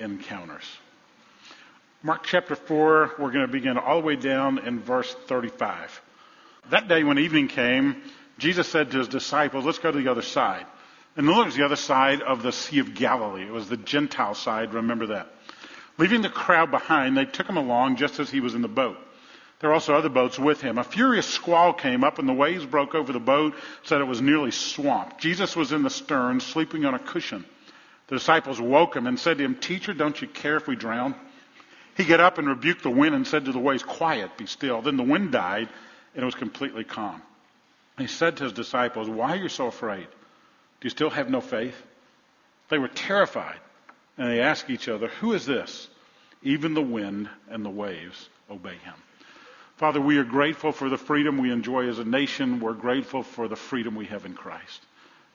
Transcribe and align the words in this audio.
Encounters. 0.00 0.64
Mark 2.02 2.24
chapter 2.24 2.56
4, 2.56 3.16
we're 3.18 3.30
going 3.30 3.46
to 3.46 3.52
begin 3.52 3.76
all 3.76 4.00
the 4.00 4.06
way 4.06 4.16
down 4.16 4.60
in 4.60 4.80
verse 4.80 5.14
35. 5.26 6.00
That 6.70 6.88
day 6.88 7.04
when 7.04 7.18
evening 7.18 7.48
came, 7.48 8.00
Jesus 8.38 8.68
said 8.68 8.90
to 8.90 8.98
his 8.98 9.08
disciples, 9.08 9.64
let's 9.64 9.78
go 9.78 9.90
to 9.90 9.98
the 9.98 10.10
other 10.10 10.22
side. 10.22 10.66
And 11.16 11.26
look, 11.26 11.44
it 11.44 11.46
was 11.46 11.56
the 11.56 11.64
other 11.64 11.76
side 11.76 12.20
of 12.20 12.42
the 12.42 12.52
Sea 12.52 12.80
of 12.80 12.94
Galilee. 12.94 13.44
It 13.46 13.52
was 13.52 13.68
the 13.68 13.78
Gentile 13.78 14.34
side, 14.34 14.74
remember 14.74 15.06
that. 15.06 15.28
Leaving 15.98 16.20
the 16.20 16.28
crowd 16.28 16.70
behind, 16.70 17.16
they 17.16 17.24
took 17.24 17.48
him 17.48 17.56
along 17.56 17.96
just 17.96 18.20
as 18.20 18.30
he 18.30 18.40
was 18.40 18.54
in 18.54 18.60
the 18.60 18.68
boat. 18.68 18.98
There 19.58 19.70
were 19.70 19.74
also 19.74 19.94
other 19.94 20.10
boats 20.10 20.38
with 20.38 20.60
him. 20.60 20.76
A 20.76 20.84
furious 20.84 21.26
squall 21.26 21.72
came 21.72 22.04
up 22.04 22.18
and 22.18 22.28
the 22.28 22.34
waves 22.34 22.66
broke 22.66 22.94
over 22.94 23.12
the 23.12 23.18
boat 23.18 23.54
so 23.84 23.94
that 23.94 24.02
it 24.02 24.06
was 24.06 24.20
nearly 24.20 24.50
swamped. 24.50 25.18
Jesus 25.18 25.56
was 25.56 25.72
in 25.72 25.82
the 25.82 25.88
stern, 25.88 26.40
sleeping 26.40 26.84
on 26.84 26.92
a 26.92 26.98
cushion. 26.98 27.46
The 28.08 28.16
disciples 28.16 28.60
woke 28.60 28.94
him 28.94 29.06
and 29.06 29.18
said 29.18 29.38
to 29.38 29.44
him, 29.44 29.54
Teacher, 29.54 29.94
don't 29.94 30.20
you 30.20 30.28
care 30.28 30.56
if 30.56 30.68
we 30.68 30.76
drown? 30.76 31.14
He 31.96 32.04
got 32.04 32.20
up 32.20 32.36
and 32.36 32.46
rebuked 32.46 32.82
the 32.82 32.90
wind 32.90 33.14
and 33.14 33.26
said 33.26 33.46
to 33.46 33.52
the 33.52 33.58
waves, 33.58 33.82
Quiet, 33.82 34.36
be 34.36 34.44
still. 34.44 34.82
Then 34.82 34.98
the 34.98 35.02
wind 35.02 35.32
died 35.32 35.70
and 36.14 36.22
it 36.22 36.26
was 36.26 36.34
completely 36.34 36.84
calm. 36.84 37.22
He 37.98 38.06
said 38.06 38.36
to 38.36 38.44
his 38.44 38.52
disciples, 38.52 39.08
Why 39.08 39.32
are 39.32 39.42
you 39.42 39.48
so 39.48 39.66
afraid? 39.66 40.06
Do 40.06 40.86
you 40.86 40.90
still 40.90 41.10
have 41.10 41.30
no 41.30 41.40
faith? 41.40 41.80
They 42.68 42.78
were 42.78 42.88
terrified, 42.88 43.58
and 44.18 44.30
they 44.30 44.40
asked 44.40 44.68
each 44.68 44.88
other, 44.88 45.08
Who 45.20 45.32
is 45.32 45.46
this? 45.46 45.88
Even 46.42 46.74
the 46.74 46.82
wind 46.82 47.28
and 47.48 47.64
the 47.64 47.70
waves 47.70 48.28
obey 48.50 48.76
him. 48.76 48.94
Father, 49.76 50.00
we 50.00 50.18
are 50.18 50.24
grateful 50.24 50.72
for 50.72 50.88
the 50.88 50.98
freedom 50.98 51.38
we 51.38 51.50
enjoy 51.50 51.88
as 51.88 51.98
a 51.98 52.04
nation. 52.04 52.60
We're 52.60 52.72
grateful 52.72 53.22
for 53.22 53.48
the 53.48 53.56
freedom 53.56 53.94
we 53.94 54.06
have 54.06 54.24
in 54.24 54.34
Christ. 54.34 54.82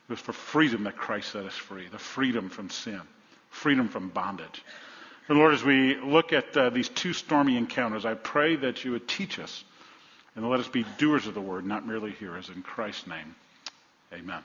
It 0.08 0.14
was 0.14 0.20
for 0.20 0.34
freedom 0.34 0.84
that 0.84 0.98
Christ 0.98 1.32
set 1.32 1.46
us 1.46 1.56
free, 1.56 1.88
the 1.88 2.00
freedom 2.00 2.50
from 2.50 2.70
sin, 2.70 3.02
freedom 3.50 3.88
from 3.88 4.10
bondage. 4.10 4.64
And 5.28 5.38
Lord, 5.38 5.54
as 5.54 5.64
we 5.64 5.96
look 5.96 6.34
at 6.34 6.58
uh, 6.58 6.70
these 6.72 6.90
two 6.90 7.14
stormy 7.14 7.56
encounters, 7.56 8.06
I 8.06 8.16
pray 8.16 8.56
that 8.58 8.84
you 8.84 8.92
would 8.92 9.08
teach 9.08 9.40
us 9.40 9.64
and 10.36 10.50
let 10.50 10.60
us 10.60 10.68
be 10.68 10.86
doers 10.98 11.28
of 11.28 11.34
the 11.34 11.42
word, 11.42 11.66
not 11.66 11.86
merely 11.86 12.12
hearers. 12.12 12.50
In 12.50 12.62
Christ's 12.62 13.08
name, 13.08 13.36
amen. 14.14 14.42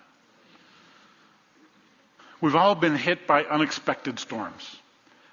We've 2.41 2.57
all 2.57 2.75
been 2.75 2.97
hit 2.97 3.27
by 3.27 3.45
unexpected 3.45 4.19
storms. 4.19 4.77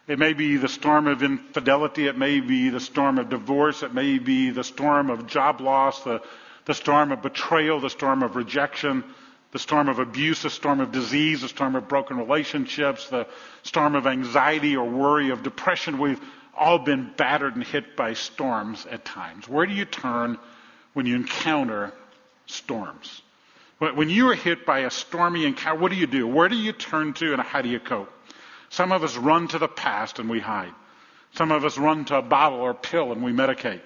It 0.08 0.20
may 0.20 0.34
be 0.34 0.58
the 0.58 0.68
storm 0.68 1.08
of 1.08 1.24
infidelity. 1.24 2.08
It 2.08 2.18
may 2.18 2.40
be 2.40 2.70
the 2.70 2.80
storm 2.80 3.18
of 3.18 3.30
divorce. 3.30 3.84
It 3.84 3.94
may 3.94 4.20
be 4.20 4.50
the 4.52 4.64
storm 4.64 5.09
of 5.09 5.28
job 5.28 5.62
loss, 5.62 6.04
the, 6.04 6.22
the 6.66 6.74
storm 6.74 7.12
of 7.12 7.22
betrayal, 7.22 7.80
the 7.80 7.90
storm 7.90 8.22
of 8.22 8.36
rejection, 8.36 9.04
the 9.52 9.59
storm 9.59 9.88
of 9.88 10.00
abuse, 10.00 10.42
the 10.44 10.50
storm 10.50 10.80
of 10.81 10.92
disease, 10.92 11.42
the 11.42 11.48
storm 11.48 11.76
of 11.76 11.88
broken 11.88 12.18
relationships, 12.18 13.09
the 13.09 13.28
storm 13.64 13.96
of 13.96 14.08
anxiety 14.08 14.76
or 14.76 14.90
worry, 14.90 15.30
of 15.30 15.44
depression. 15.44 16.00
We've 16.00 16.20
all 16.56 16.80
been 16.80 17.12
battered 17.18 17.56
and 17.56 17.64
hit 17.64 17.96
by 17.96 18.14
storms 18.14 18.86
at 18.86 19.06
times. 19.06 19.48
Where 19.48 19.66
do 19.66 19.73
you 19.73 19.86
turn 19.86 20.38
when 20.94 21.06
you 21.06 21.16
encounter 21.16 21.94
storms? 22.46 23.22
When 23.80 24.09
you 24.09 24.30
are 24.30 24.36
hit 24.36 24.66
by 24.66 24.80
a 24.80 24.92
stormy 24.92 25.46
encounter, 25.46 25.81
what 25.81 25.92
do 25.92 25.98
you 25.98 26.08
do? 26.08 26.26
Where 26.26 26.48
do 26.48 26.56
you 26.56 26.72
turn 26.72 27.14
to 27.16 27.34
and 27.34 27.42
how 27.42 27.62
do 27.62 27.70
you 27.70 27.80
cope? 27.80 28.12
Some 28.70 28.92
of 28.92 29.04
us 29.04 29.18
run 29.18 29.48
to 29.50 29.59
the 29.59 29.68
past 29.68 30.20
and 30.20 30.30
we 30.30 30.40
hide. 30.40 30.74
Some 31.36 31.52
of 31.52 31.66
us 31.66 31.78
run 31.78 32.06
to 32.06 32.18
a 32.18 32.22
bottle 32.22 32.59
or 32.59 32.74
pill 32.74 33.12
and 33.12 33.24
we 33.24 33.31
medicate. 33.31 33.81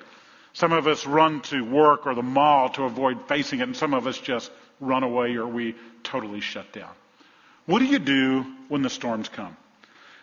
Some 0.54 0.72
of 0.72 0.88
us 0.88 1.06
run 1.06 1.42
to 1.42 1.64
work 1.64 2.06
or 2.06 2.16
the 2.16 2.24
mall 2.24 2.70
to 2.70 2.84
avoid 2.84 3.28
facing 3.28 3.60
it, 3.60 3.64
and 3.64 3.78
some 3.78 3.94
of 3.94 4.08
us 4.08 4.18
just 4.18 4.52
run 4.80 5.04
away 5.04 5.36
or 5.36 5.48
we 5.48 5.76
totally 6.04 6.42
shut 6.42 6.72
down. 6.74 6.92
What 7.66 7.80
do 7.80 7.86
you 7.86 8.00
do 8.00 8.46
when 8.68 8.82
the 8.82 8.90
storms 8.90 9.30
come? 9.30 9.56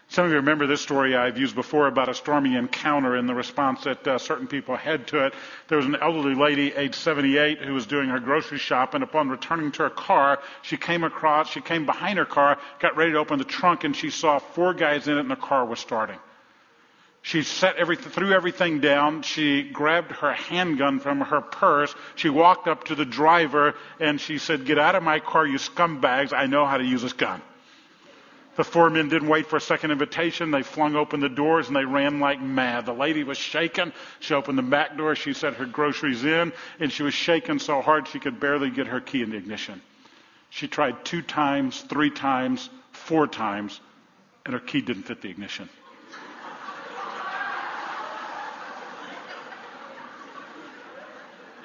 Some 0.08 0.26
of 0.26 0.30
you 0.30 0.36
remember 0.36 0.66
this 0.66 0.80
story 0.80 1.16
I've 1.16 1.38
used 1.38 1.54
before 1.54 1.86
about 1.86 2.08
a 2.08 2.14
stormy 2.14 2.56
encounter 2.56 3.16
and 3.16 3.28
the 3.28 3.34
response 3.34 3.84
that 3.84 4.06
uh, 4.06 4.18
certain 4.18 4.46
people 4.46 4.76
had 4.76 5.06
to 5.08 5.26
it. 5.26 5.34
There 5.68 5.78
was 5.78 5.86
an 5.86 5.96
elderly 5.96 6.34
lady, 6.34 6.72
age 6.74 6.94
78, 6.94 7.58
who 7.58 7.74
was 7.74 7.86
doing 7.86 8.10
her 8.10 8.20
grocery 8.20 8.58
shop, 8.58 8.94
and 8.94 9.02
upon 9.02 9.28
returning 9.28 9.72
to 9.72 9.84
her 9.84 9.90
car, 9.90 10.40
she 10.62 10.76
came 10.76 11.04
across, 11.04 11.50
she 11.50 11.60
came 11.60 11.86
behind 11.86 12.18
her 12.18 12.26
car, 12.26 12.58
got 12.80 12.96
ready 12.96 13.12
to 13.12 13.18
open 13.18 13.38
the 13.38 13.44
trunk, 13.44 13.84
and 13.84 13.96
she 13.96 14.10
saw 14.10 14.38
four 14.38 14.74
guys 14.74 15.08
in 15.08 15.16
it, 15.16 15.20
and 15.20 15.30
the 15.30 15.36
car 15.36 15.64
was 15.64 15.80
starting. 15.80 16.18
She 17.22 17.42
set 17.42 17.76
everything, 17.76 18.12
threw 18.12 18.34
everything 18.34 18.80
down. 18.80 19.22
She 19.22 19.62
grabbed 19.62 20.12
her 20.12 20.34
handgun 20.34 21.00
from 21.00 21.22
her 21.22 21.40
purse. 21.40 21.94
She 22.16 22.28
walked 22.28 22.68
up 22.68 22.84
to 22.84 22.94
the 22.94 23.06
driver 23.06 23.76
and 23.98 24.20
she 24.20 24.36
said, 24.36 24.66
Get 24.66 24.78
out 24.78 24.94
of 24.94 25.02
my 25.02 25.20
car, 25.20 25.46
you 25.46 25.56
scumbags. 25.56 26.34
I 26.34 26.44
know 26.44 26.66
how 26.66 26.76
to 26.76 26.84
use 26.84 27.00
this 27.00 27.14
gun. 27.14 27.40
The 28.56 28.64
four 28.64 28.88
men 28.88 29.08
didn't 29.08 29.28
wait 29.28 29.46
for 29.46 29.56
a 29.56 29.60
second 29.60 29.90
invitation. 29.90 30.50
They 30.50 30.62
flung 30.62 30.94
open 30.94 31.20
the 31.20 31.28
doors 31.28 31.66
and 31.66 31.76
they 31.76 31.84
ran 31.84 32.20
like 32.20 32.40
mad. 32.40 32.86
The 32.86 32.92
lady 32.92 33.24
was 33.24 33.36
shaken. 33.36 33.92
She 34.20 34.32
opened 34.34 34.58
the 34.58 34.62
back 34.62 34.96
door. 34.96 35.16
She 35.16 35.32
set 35.34 35.54
her 35.54 35.66
groceries 35.66 36.24
in 36.24 36.52
and 36.78 36.92
she 36.92 37.02
was 37.02 37.14
shaken 37.14 37.58
so 37.58 37.82
hard 37.82 38.06
she 38.06 38.20
could 38.20 38.38
barely 38.38 38.70
get 38.70 38.86
her 38.86 39.00
key 39.00 39.22
in 39.22 39.30
the 39.30 39.36
ignition. 39.36 39.80
She 40.50 40.68
tried 40.68 41.04
two 41.04 41.20
times, 41.20 41.80
three 41.80 42.10
times, 42.10 42.70
four 42.92 43.26
times, 43.26 43.80
and 44.44 44.54
her 44.54 44.60
key 44.60 44.80
didn't 44.80 45.02
fit 45.02 45.20
the 45.20 45.30
ignition. 45.30 45.68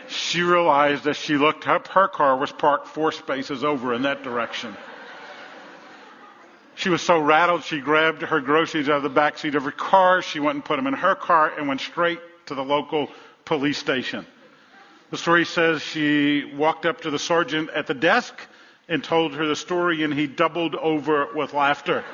She 0.08 0.42
realized 0.42 1.06
as 1.08 1.18
she 1.18 1.38
looked 1.38 1.68
up, 1.68 1.88
her 1.90 2.08
car 2.08 2.36
was 2.36 2.52
parked 2.52 2.88
four 2.88 3.12
spaces 3.12 3.64
over 3.64 3.94
in 3.94 4.04
that 4.04 4.24
direction. 4.24 4.76
She 6.80 6.88
was 6.88 7.02
so 7.02 7.20
rattled, 7.20 7.66
she 7.66 7.82
grabbed 7.82 8.22
her 8.22 8.40
groceries 8.40 8.88
out 8.88 8.96
of 8.96 9.04
the 9.04 9.10
back 9.10 9.38
seat 9.38 9.54
of 9.56 9.66
her 9.66 9.72
car. 9.72 10.22
She 10.22 10.40
went 10.40 10.56
and 10.56 10.64
put 10.64 10.78
them 10.78 10.88
in 10.88 10.94
her 10.94 11.14
car 11.14 11.52
and 11.58 11.68
went 11.68 11.82
straight 11.82 12.22
to 12.46 12.56
the 12.56 12.64
local 12.64 13.10
police 13.44 13.78
station. 13.78 14.26
The 15.12 15.18
story 15.18 15.44
says 15.44 15.82
she 15.82 16.46
walked 16.56 16.86
up 16.86 17.02
to 17.02 17.12
the 17.12 17.20
sergeant 17.20 17.70
at 17.72 17.88
the 17.88 17.94
desk 17.94 18.34
and 18.88 19.04
told 19.04 19.34
her 19.34 19.46
the 19.46 19.58
story, 19.58 20.04
and 20.04 20.14
he 20.14 20.26
doubled 20.26 20.74
over 20.76 21.28
with 21.36 21.54
laughter. 21.54 22.06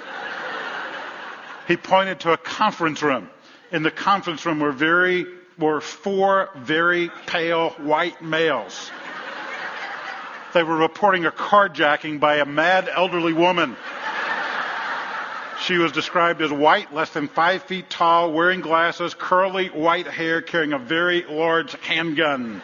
he 1.67 1.77
pointed 1.77 2.21
to 2.21 2.33
a 2.33 2.37
conference 2.37 3.03
room. 3.03 3.29
In 3.71 3.83
the 3.83 3.91
conference 3.91 4.47
room 4.47 4.59
were 4.59 4.71
very 4.71 5.27
were 5.59 5.79
four 5.79 6.49
very 6.55 7.11
pale 7.27 7.69
white 7.69 8.19
males. 8.19 8.89
They 10.55 10.63
were 10.63 10.77
reporting 10.77 11.25
a 11.25 11.31
carjacking 11.31 12.19
by 12.19 12.37
a 12.37 12.45
mad 12.45 12.89
elderly 12.91 13.33
woman. 13.33 13.75
She 15.61 15.77
was 15.77 15.91
described 15.91 16.41
as 16.41 16.51
white, 16.51 16.93
less 16.93 17.09
than 17.11 17.27
five 17.27 17.63
feet 17.63 17.89
tall, 17.89 18.31
wearing 18.31 18.61
glasses, 18.61 19.13
curly 19.13 19.67
white 19.67 20.07
hair, 20.07 20.41
carrying 20.41 20.73
a 20.73 20.79
very 20.79 21.23
large 21.23 21.73
handgun. 21.81 22.61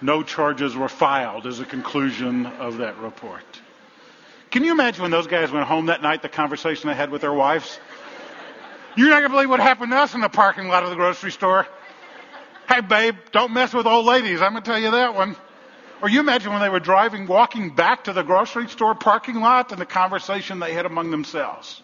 No 0.00 0.22
charges 0.22 0.74
were 0.74 0.88
filed, 0.88 1.46
is 1.46 1.58
the 1.58 1.64
conclusion 1.64 2.46
of 2.46 2.78
that 2.78 2.96
report. 2.98 3.44
Can 4.50 4.64
you 4.64 4.72
imagine 4.72 5.02
when 5.02 5.10
those 5.10 5.26
guys 5.26 5.50
went 5.50 5.66
home 5.66 5.86
that 5.86 6.02
night, 6.02 6.22
the 6.22 6.28
conversation 6.28 6.88
they 6.88 6.94
had 6.94 7.10
with 7.10 7.20
their 7.20 7.32
wives? 7.32 7.78
You're 8.96 9.10
not 9.10 9.20
going 9.20 9.30
to 9.30 9.34
believe 9.34 9.50
what 9.50 9.60
happened 9.60 9.92
to 9.92 9.98
us 9.98 10.14
in 10.14 10.20
the 10.20 10.28
parking 10.28 10.68
lot 10.68 10.82
of 10.82 10.90
the 10.90 10.96
grocery 10.96 11.30
store. 11.32 11.66
Hey, 12.68 12.80
babe, 12.80 13.16
don't 13.32 13.52
mess 13.52 13.74
with 13.74 13.86
old 13.86 14.06
ladies. 14.06 14.40
I'm 14.40 14.52
going 14.52 14.62
to 14.62 14.70
tell 14.70 14.80
you 14.80 14.90
that 14.92 15.14
one. 15.14 15.36
Or 16.02 16.08
you 16.08 16.20
imagine 16.20 16.52
when 16.52 16.62
they 16.62 16.68
were 16.68 16.80
driving, 16.80 17.26
walking 17.26 17.74
back 17.74 18.04
to 18.04 18.12
the 18.12 18.22
grocery 18.22 18.68
store 18.68 18.94
parking 18.94 19.36
lot 19.36 19.70
and 19.72 19.80
the 19.80 19.86
conversation 19.86 20.58
they 20.58 20.72
had 20.72 20.86
among 20.86 21.10
themselves. 21.10 21.82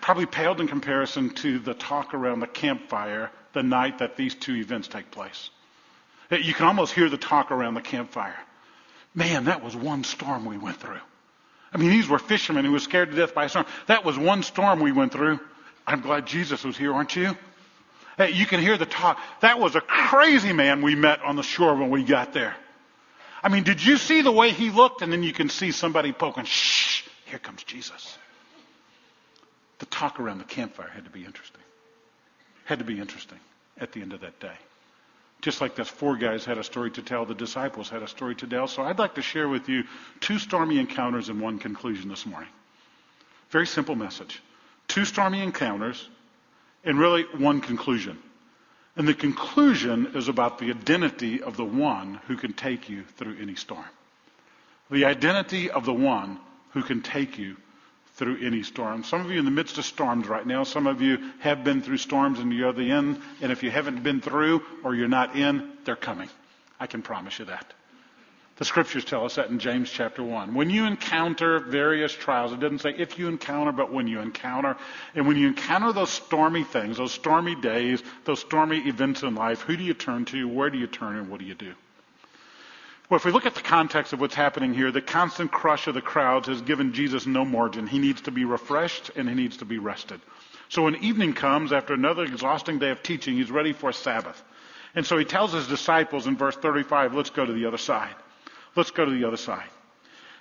Probably 0.00 0.26
paled 0.26 0.60
in 0.60 0.68
comparison 0.68 1.30
to 1.36 1.58
the 1.58 1.72
talk 1.72 2.12
around 2.12 2.40
the 2.40 2.46
campfire 2.46 3.30
the 3.54 3.62
night 3.62 4.00
that 4.00 4.16
these 4.16 4.34
two 4.34 4.54
events 4.56 4.88
take 4.88 5.10
place. 5.10 5.48
You 6.30 6.52
can 6.52 6.66
almost 6.66 6.92
hear 6.92 7.08
the 7.08 7.16
talk 7.16 7.50
around 7.50 7.74
the 7.74 7.80
campfire. 7.80 8.36
Man, 9.14 9.44
that 9.44 9.62
was 9.62 9.74
one 9.74 10.04
storm 10.04 10.44
we 10.44 10.58
went 10.58 10.78
through. 10.78 11.00
I 11.72 11.78
mean, 11.78 11.90
these 11.90 12.08
were 12.08 12.18
fishermen 12.18 12.64
who 12.64 12.72
were 12.72 12.80
scared 12.80 13.10
to 13.10 13.16
death 13.16 13.34
by 13.34 13.44
a 13.44 13.48
storm. 13.48 13.66
That 13.86 14.04
was 14.04 14.18
one 14.18 14.42
storm 14.42 14.80
we 14.80 14.92
went 14.92 15.12
through. 15.12 15.40
I'm 15.86 16.00
glad 16.00 16.26
Jesus 16.26 16.64
was 16.64 16.76
here, 16.76 16.92
aren't 16.92 17.16
you? 17.16 17.36
Hey, 18.16 18.30
you 18.30 18.46
can 18.46 18.60
hear 18.60 18.76
the 18.76 18.86
talk. 18.86 19.18
That 19.40 19.58
was 19.58 19.74
a 19.74 19.80
crazy 19.80 20.52
man 20.52 20.82
we 20.82 20.94
met 20.94 21.22
on 21.22 21.36
the 21.36 21.42
shore 21.42 21.74
when 21.76 21.90
we 21.90 22.04
got 22.04 22.32
there. 22.32 22.54
I 23.44 23.50
mean, 23.50 23.62
did 23.62 23.84
you 23.84 23.98
see 23.98 24.22
the 24.22 24.32
way 24.32 24.52
he 24.52 24.70
looked? 24.70 25.02
And 25.02 25.12
then 25.12 25.22
you 25.22 25.34
can 25.34 25.50
see 25.50 25.70
somebody 25.70 26.12
poking, 26.12 26.44
shh, 26.44 27.02
here 27.26 27.38
comes 27.38 27.62
Jesus. 27.62 28.16
The 29.80 29.86
talk 29.86 30.18
around 30.18 30.38
the 30.38 30.44
campfire 30.44 30.88
had 30.88 31.04
to 31.04 31.10
be 31.10 31.26
interesting. 31.26 31.60
Had 32.64 32.78
to 32.78 32.86
be 32.86 32.98
interesting 32.98 33.38
at 33.78 33.92
the 33.92 34.00
end 34.00 34.14
of 34.14 34.22
that 34.22 34.40
day. 34.40 34.54
Just 35.42 35.60
like 35.60 35.76
those 35.76 35.90
four 35.90 36.16
guys 36.16 36.46
had 36.46 36.56
a 36.56 36.64
story 36.64 36.90
to 36.92 37.02
tell, 37.02 37.26
the 37.26 37.34
disciples 37.34 37.90
had 37.90 38.02
a 38.02 38.08
story 38.08 38.34
to 38.36 38.46
tell. 38.46 38.66
So 38.66 38.82
I'd 38.82 38.98
like 38.98 39.16
to 39.16 39.22
share 39.22 39.46
with 39.46 39.68
you 39.68 39.84
two 40.20 40.38
stormy 40.38 40.78
encounters 40.78 41.28
and 41.28 41.38
one 41.38 41.58
conclusion 41.58 42.08
this 42.08 42.24
morning. 42.24 42.48
Very 43.50 43.66
simple 43.66 43.94
message. 43.94 44.40
Two 44.88 45.04
stormy 45.04 45.42
encounters 45.42 46.08
and 46.82 46.98
really 46.98 47.24
one 47.36 47.60
conclusion. 47.60 48.18
And 48.96 49.08
the 49.08 49.14
conclusion 49.14 50.12
is 50.14 50.28
about 50.28 50.58
the 50.58 50.70
identity 50.70 51.42
of 51.42 51.56
the 51.56 51.64
one 51.64 52.20
who 52.28 52.36
can 52.36 52.52
take 52.52 52.88
you 52.88 53.02
through 53.16 53.36
any 53.40 53.56
storm. 53.56 53.84
The 54.90 55.04
identity 55.06 55.70
of 55.70 55.84
the 55.84 55.92
one 55.92 56.38
who 56.70 56.82
can 56.82 57.02
take 57.02 57.38
you 57.38 57.56
through 58.14 58.38
any 58.40 58.62
storm. 58.62 59.02
Some 59.02 59.22
of 59.22 59.30
you 59.30 59.38
in 59.40 59.44
the 59.44 59.50
midst 59.50 59.78
of 59.78 59.84
storms 59.84 60.28
right 60.28 60.46
now. 60.46 60.62
Some 60.62 60.86
of 60.86 61.02
you 61.02 61.18
have 61.40 61.64
been 61.64 61.82
through 61.82 61.96
storms 61.96 62.38
and 62.38 62.52
you're 62.52 62.72
the 62.72 62.92
end. 62.92 63.20
And 63.40 63.50
if 63.50 63.64
you 63.64 63.70
haven't 63.70 64.04
been 64.04 64.20
through 64.20 64.62
or 64.84 64.94
you're 64.94 65.08
not 65.08 65.34
in, 65.34 65.72
they're 65.84 65.96
coming. 65.96 66.28
I 66.78 66.86
can 66.86 67.02
promise 67.02 67.38
you 67.40 67.46
that. 67.46 67.74
The 68.56 68.64
scriptures 68.64 69.04
tell 69.04 69.24
us 69.24 69.34
that 69.34 69.50
in 69.50 69.58
James 69.58 69.90
chapter 69.90 70.22
1. 70.22 70.54
When 70.54 70.70
you 70.70 70.84
encounter 70.84 71.58
various 71.58 72.12
trials, 72.12 72.52
it 72.52 72.60
doesn't 72.60 72.80
say 72.80 72.94
if 72.96 73.18
you 73.18 73.26
encounter, 73.26 73.72
but 73.72 73.92
when 73.92 74.06
you 74.06 74.20
encounter. 74.20 74.76
And 75.16 75.26
when 75.26 75.36
you 75.36 75.48
encounter 75.48 75.92
those 75.92 76.10
stormy 76.10 76.62
things, 76.62 76.98
those 76.98 77.10
stormy 77.10 77.56
days, 77.56 78.00
those 78.24 78.38
stormy 78.38 78.78
events 78.78 79.24
in 79.24 79.34
life, 79.34 79.62
who 79.62 79.76
do 79.76 79.82
you 79.82 79.94
turn 79.94 80.24
to? 80.26 80.46
Where 80.46 80.70
do 80.70 80.78
you 80.78 80.86
turn 80.86 81.16
and 81.16 81.28
what 81.28 81.40
do 81.40 81.46
you 81.46 81.54
do? 81.54 81.74
Well, 83.10 83.16
if 83.16 83.24
we 83.24 83.32
look 83.32 83.44
at 83.44 83.56
the 83.56 83.60
context 83.60 84.12
of 84.12 84.20
what's 84.20 84.36
happening 84.36 84.72
here, 84.72 84.92
the 84.92 85.02
constant 85.02 85.50
crush 85.50 85.88
of 85.88 85.94
the 85.94 86.00
crowds 86.00 86.46
has 86.46 86.62
given 86.62 86.92
Jesus 86.92 87.26
no 87.26 87.44
margin. 87.44 87.88
He 87.88 87.98
needs 87.98 88.22
to 88.22 88.30
be 88.30 88.44
refreshed 88.44 89.10
and 89.16 89.28
he 89.28 89.34
needs 89.34 89.56
to 89.58 89.64
be 89.64 89.78
rested. 89.78 90.20
So 90.68 90.82
when 90.82 90.96
evening 90.96 91.34
comes, 91.34 91.72
after 91.72 91.92
another 91.92 92.22
exhausting 92.22 92.78
day 92.78 92.90
of 92.90 93.02
teaching, 93.02 93.36
he's 93.36 93.50
ready 93.50 93.72
for 93.72 93.92
Sabbath. 93.92 94.42
And 94.94 95.04
so 95.04 95.18
he 95.18 95.24
tells 95.24 95.52
his 95.52 95.66
disciples 95.66 96.28
in 96.28 96.36
verse 96.36 96.56
35, 96.56 97.14
let's 97.14 97.30
go 97.30 97.44
to 97.44 97.52
the 97.52 97.66
other 97.66 97.78
side. 97.78 98.14
Let's 98.76 98.90
go 98.90 99.04
to 99.04 99.10
the 99.10 99.26
other 99.26 99.36
side. 99.36 99.68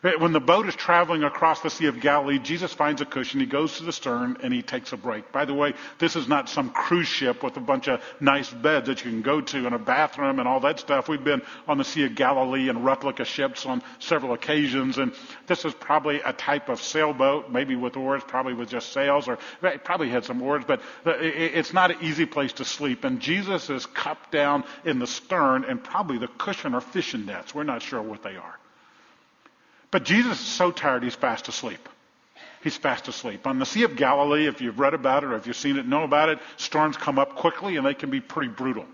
When 0.03 0.33
the 0.33 0.41
boat 0.41 0.67
is 0.67 0.75
traveling 0.75 1.23
across 1.23 1.61
the 1.61 1.69
Sea 1.69 1.85
of 1.85 2.01
Galilee, 2.01 2.37
Jesus 2.37 2.73
finds 2.73 2.99
a 2.99 3.05
cushion. 3.05 3.39
He 3.39 3.45
goes 3.45 3.77
to 3.77 3.85
the 3.85 3.93
stern 3.93 4.35
and 4.43 4.53
he 4.53 4.61
takes 4.61 4.91
a 4.91 4.97
break. 4.97 5.31
By 5.31 5.45
the 5.45 5.53
way, 5.53 5.75
this 5.97 6.17
is 6.17 6.27
not 6.27 6.49
some 6.49 6.71
cruise 6.71 7.07
ship 7.07 7.41
with 7.41 7.55
a 7.55 7.61
bunch 7.61 7.87
of 7.87 8.01
nice 8.19 8.49
beds 8.51 8.87
that 8.87 9.05
you 9.05 9.11
can 9.11 9.21
go 9.21 9.39
to 9.39 9.65
and 9.65 9.73
a 9.73 9.79
bathroom 9.79 10.39
and 10.39 10.47
all 10.47 10.59
that 10.59 10.81
stuff. 10.81 11.07
We've 11.07 11.23
been 11.23 11.41
on 11.69 11.77
the 11.77 11.85
Sea 11.85 12.03
of 12.03 12.15
Galilee 12.15 12.67
in 12.67 12.83
replica 12.83 13.23
ships 13.23 13.65
on 13.65 13.81
several 13.99 14.33
occasions, 14.33 14.97
and 14.97 15.13
this 15.47 15.63
is 15.63 15.73
probably 15.73 16.19
a 16.19 16.33
type 16.33 16.67
of 16.67 16.81
sailboat, 16.81 17.49
maybe 17.49 17.77
with 17.77 17.95
oars, 17.95 18.23
probably 18.27 18.53
with 18.53 18.67
just 18.67 18.91
sails, 18.91 19.29
or 19.29 19.37
probably 19.85 20.09
had 20.09 20.25
some 20.25 20.41
oars, 20.41 20.65
but 20.67 20.81
it's 21.05 21.71
not 21.71 21.91
an 21.91 21.97
easy 22.01 22.25
place 22.25 22.51
to 22.51 22.65
sleep. 22.65 23.05
And 23.05 23.21
Jesus 23.21 23.69
is 23.69 23.85
cupped 23.85 24.33
down 24.33 24.65
in 24.83 24.99
the 24.99 25.07
stern, 25.07 25.63
and 25.63 25.81
probably 25.81 26.17
the 26.17 26.27
cushion 26.27 26.75
are 26.75 26.81
fishing 26.81 27.25
nets. 27.25 27.55
We're 27.55 27.63
not 27.63 27.81
sure 27.81 28.01
what 28.01 28.21
they 28.21 28.35
are. 28.35 28.59
But 29.93 30.05
Jesus 30.05 30.41
is 30.41 30.47
so 30.47 30.71
tired, 30.71 31.03
he's 31.03 31.13
fast 31.13 31.47
asleep. 31.47 31.87
He's 32.63 32.75
fast 32.75 33.07
asleep. 33.07 33.45
On 33.45 33.59
the 33.59 33.65
Sea 33.65 33.83
of 33.83 33.95
Galilee, 33.95 34.47
if 34.47 34.59
you've 34.59 34.79
read 34.79 34.95
about 34.95 35.23
it 35.23 35.27
or 35.27 35.35
if 35.35 35.45
you've 35.45 35.55
seen 35.55 35.77
it, 35.77 35.87
know 35.87 36.01
about 36.01 36.29
it, 36.29 36.39
storms 36.57 36.97
come 36.97 37.19
up 37.19 37.35
quickly 37.35 37.77
and 37.77 37.85
they 37.85 37.93
can 37.93 38.09
be 38.09 38.19
pretty 38.19 38.49
brutal. 38.49 38.87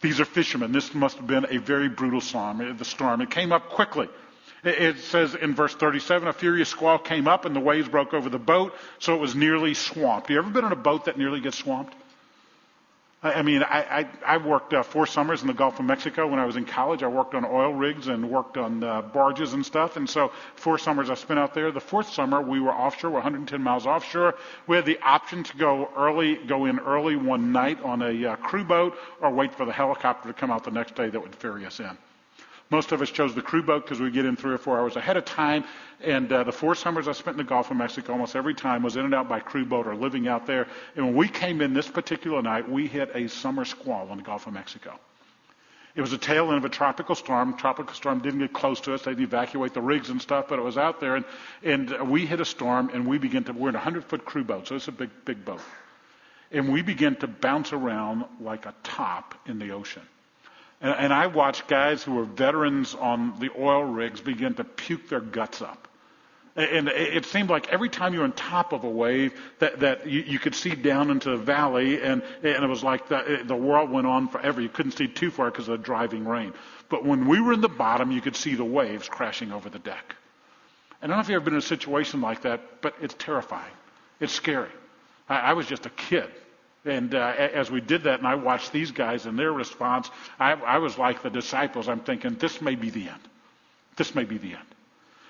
These 0.00 0.18
are 0.18 0.24
fishermen. 0.24 0.72
This 0.72 0.92
must 0.92 1.18
have 1.18 1.28
been 1.28 1.46
a 1.48 1.58
very 1.58 1.88
brutal 1.88 2.20
storm. 2.20 2.60
Eh, 2.60 2.72
the 2.72 2.84
storm. 2.84 3.20
It 3.20 3.30
came 3.30 3.52
up 3.52 3.68
quickly. 3.68 4.08
It 4.64 4.98
says 4.98 5.36
in 5.36 5.54
verse 5.54 5.72
37, 5.72 6.26
a 6.26 6.32
furious 6.32 6.68
squall 6.68 6.98
came 6.98 7.28
up 7.28 7.44
and 7.44 7.54
the 7.54 7.60
waves 7.60 7.88
broke 7.88 8.12
over 8.12 8.28
the 8.28 8.38
boat, 8.40 8.74
so 8.98 9.14
it 9.14 9.20
was 9.20 9.36
nearly 9.36 9.74
swamped. 9.74 10.30
You 10.30 10.38
ever 10.38 10.50
been 10.50 10.64
in 10.64 10.72
a 10.72 10.76
boat 10.76 11.04
that 11.04 11.16
nearly 11.16 11.38
gets 11.38 11.58
swamped? 11.58 11.94
I 13.24 13.40
mean, 13.40 13.62
I, 13.62 14.00
I, 14.26 14.34
I 14.34 14.36
worked 14.36 14.74
uh, 14.74 14.82
four 14.82 15.06
summers 15.06 15.40
in 15.40 15.48
the 15.48 15.54
Gulf 15.54 15.78
of 15.80 15.86
Mexico 15.86 16.26
when 16.26 16.38
I 16.38 16.44
was 16.44 16.56
in 16.56 16.66
college. 16.66 17.02
I 17.02 17.06
worked 17.06 17.34
on 17.34 17.46
oil 17.46 17.72
rigs 17.72 18.08
and 18.08 18.30
worked 18.30 18.58
on 18.58 18.84
uh, 18.84 19.00
barges 19.00 19.54
and 19.54 19.64
stuff. 19.64 19.96
And 19.96 20.08
so 20.08 20.30
four 20.56 20.76
summers 20.76 21.08
I 21.08 21.14
spent 21.14 21.40
out 21.40 21.54
there. 21.54 21.72
The 21.72 21.80
fourth 21.80 22.12
summer 22.12 22.42
we 22.42 22.60
were 22.60 22.72
offshore. 22.72 23.10
We're 23.10 23.20
110 23.20 23.62
miles 23.62 23.86
offshore. 23.86 24.34
We 24.66 24.76
had 24.76 24.84
the 24.84 25.00
option 25.00 25.42
to 25.42 25.56
go 25.56 25.88
early, 25.96 26.34
go 26.34 26.66
in 26.66 26.78
early 26.80 27.16
one 27.16 27.50
night 27.50 27.82
on 27.82 28.02
a 28.02 28.26
uh, 28.26 28.36
crew 28.36 28.64
boat, 28.64 28.94
or 29.22 29.30
wait 29.30 29.54
for 29.54 29.64
the 29.64 29.72
helicopter 29.72 30.28
to 30.28 30.34
come 30.34 30.50
out 30.50 30.64
the 30.64 30.70
next 30.70 30.94
day 30.94 31.08
that 31.08 31.18
would 31.18 31.34
ferry 31.34 31.64
us 31.64 31.80
in. 31.80 31.96
Most 32.74 32.90
of 32.90 33.00
us 33.00 33.08
chose 33.08 33.36
the 33.36 33.40
crew 33.40 33.62
boat 33.62 33.84
because 33.84 34.00
we 34.00 34.10
get 34.10 34.24
in 34.24 34.34
three 34.34 34.52
or 34.52 34.58
four 34.58 34.80
hours 34.80 34.96
ahead 34.96 35.16
of 35.16 35.24
time. 35.24 35.62
And 36.00 36.32
uh, 36.32 36.42
the 36.42 36.50
four 36.50 36.74
summers 36.74 37.06
I 37.06 37.12
spent 37.12 37.38
in 37.38 37.46
the 37.46 37.48
Gulf 37.48 37.70
of 37.70 37.76
Mexico, 37.76 38.14
almost 38.14 38.34
every 38.34 38.52
time 38.52 38.82
was 38.82 38.96
in 38.96 39.04
and 39.04 39.14
out 39.14 39.28
by 39.28 39.38
crew 39.38 39.64
boat 39.64 39.86
or 39.86 39.94
living 39.94 40.26
out 40.26 40.44
there. 40.44 40.66
And 40.96 41.06
when 41.06 41.14
we 41.14 41.28
came 41.28 41.60
in 41.60 41.72
this 41.72 41.86
particular 41.86 42.42
night, 42.42 42.68
we 42.68 42.88
hit 42.88 43.12
a 43.14 43.28
summer 43.28 43.64
squall 43.64 44.10
in 44.10 44.16
the 44.16 44.24
Gulf 44.24 44.48
of 44.48 44.54
Mexico. 44.54 44.98
It 45.94 46.00
was 46.00 46.12
a 46.12 46.18
tail 46.18 46.48
end 46.48 46.56
of 46.56 46.64
a 46.64 46.68
tropical 46.68 47.14
storm. 47.14 47.56
Tropical 47.56 47.94
storm 47.94 48.18
didn't 48.18 48.40
get 48.40 48.52
close 48.52 48.80
to 48.80 48.94
us. 48.94 49.02
They'd 49.02 49.20
evacuate 49.20 49.72
the 49.72 49.80
rigs 49.80 50.10
and 50.10 50.20
stuff, 50.20 50.46
but 50.48 50.58
it 50.58 50.62
was 50.62 50.76
out 50.76 50.98
there. 50.98 51.14
And, 51.14 51.24
and 51.62 52.10
we 52.10 52.26
hit 52.26 52.40
a 52.40 52.44
storm, 52.44 52.90
and 52.92 53.06
we 53.06 53.18
began 53.18 53.44
to, 53.44 53.52
we're 53.52 53.68
in 53.68 53.76
a 53.76 53.78
100 53.78 54.06
foot 54.06 54.24
crew 54.24 54.42
boat, 54.42 54.66
so 54.66 54.74
it's 54.74 54.88
a 54.88 54.92
big, 54.92 55.10
big 55.24 55.44
boat. 55.44 55.60
And 56.50 56.72
we 56.72 56.82
began 56.82 57.14
to 57.20 57.28
bounce 57.28 57.72
around 57.72 58.24
like 58.40 58.66
a 58.66 58.74
top 58.82 59.36
in 59.46 59.60
the 59.60 59.70
ocean. 59.70 60.02
And, 60.80 60.94
and 60.96 61.12
I 61.12 61.26
watched 61.28 61.68
guys 61.68 62.02
who 62.02 62.14
were 62.14 62.24
veterans 62.24 62.94
on 62.94 63.38
the 63.40 63.50
oil 63.58 63.84
rigs 63.84 64.20
begin 64.20 64.54
to 64.54 64.64
puke 64.64 65.08
their 65.08 65.20
guts 65.20 65.62
up. 65.62 65.88
And 66.56 66.88
it 66.88 67.26
seemed 67.26 67.50
like 67.50 67.72
every 67.72 67.88
time 67.88 68.12
you 68.12 68.20
were 68.20 68.26
on 68.26 68.32
top 68.32 68.72
of 68.72 68.84
a 68.84 68.88
wave, 68.88 69.34
that, 69.58 69.80
that 69.80 70.06
you, 70.06 70.20
you 70.20 70.38
could 70.38 70.54
see 70.54 70.70
down 70.70 71.10
into 71.10 71.30
the 71.30 71.36
valley, 71.36 72.00
and, 72.00 72.22
and 72.44 72.64
it 72.64 72.68
was 72.68 72.84
like 72.84 73.08
the, 73.08 73.42
the 73.44 73.56
world 73.56 73.90
went 73.90 74.06
on 74.06 74.28
forever. 74.28 74.60
You 74.60 74.68
couldn't 74.68 74.92
see 74.92 75.08
too 75.08 75.32
far 75.32 75.50
because 75.50 75.66
of 75.68 75.78
the 75.78 75.84
driving 75.84 76.24
rain. 76.24 76.52
But 76.88 77.04
when 77.04 77.26
we 77.26 77.40
were 77.40 77.52
in 77.52 77.60
the 77.60 77.68
bottom, 77.68 78.12
you 78.12 78.20
could 78.20 78.36
see 78.36 78.54
the 78.54 78.64
waves 78.64 79.08
crashing 79.08 79.50
over 79.50 79.68
the 79.68 79.80
deck. 79.80 80.14
I 81.02 81.08
don't 81.08 81.16
know 81.16 81.20
if 81.20 81.28
you've 81.28 81.36
ever 81.36 81.44
been 81.44 81.54
in 81.54 81.58
a 81.58 81.62
situation 81.62 82.20
like 82.20 82.42
that, 82.42 82.80
but 82.82 82.94
it's 83.00 83.14
terrifying. 83.18 83.72
It's 84.20 84.32
scary. 84.32 84.70
I, 85.28 85.38
I 85.38 85.52
was 85.54 85.66
just 85.66 85.86
a 85.86 85.90
kid 85.90 86.30
and 86.84 87.14
uh, 87.14 87.18
as 87.18 87.70
we 87.70 87.80
did 87.80 88.04
that, 88.04 88.18
and 88.18 88.26
I 88.26 88.34
watched 88.34 88.72
these 88.72 88.90
guys 88.90 89.26
and 89.26 89.38
their 89.38 89.52
response, 89.52 90.10
I, 90.38 90.52
I 90.52 90.78
was 90.78 90.98
like 90.98 91.22
the 91.22 91.30
disciples. 91.30 91.88
I'm 91.88 92.00
thinking, 92.00 92.34
this 92.34 92.60
may 92.60 92.74
be 92.74 92.90
the 92.90 93.08
end. 93.08 93.20
This 93.96 94.14
may 94.14 94.24
be 94.24 94.38
the 94.38 94.54
end. 94.54 94.74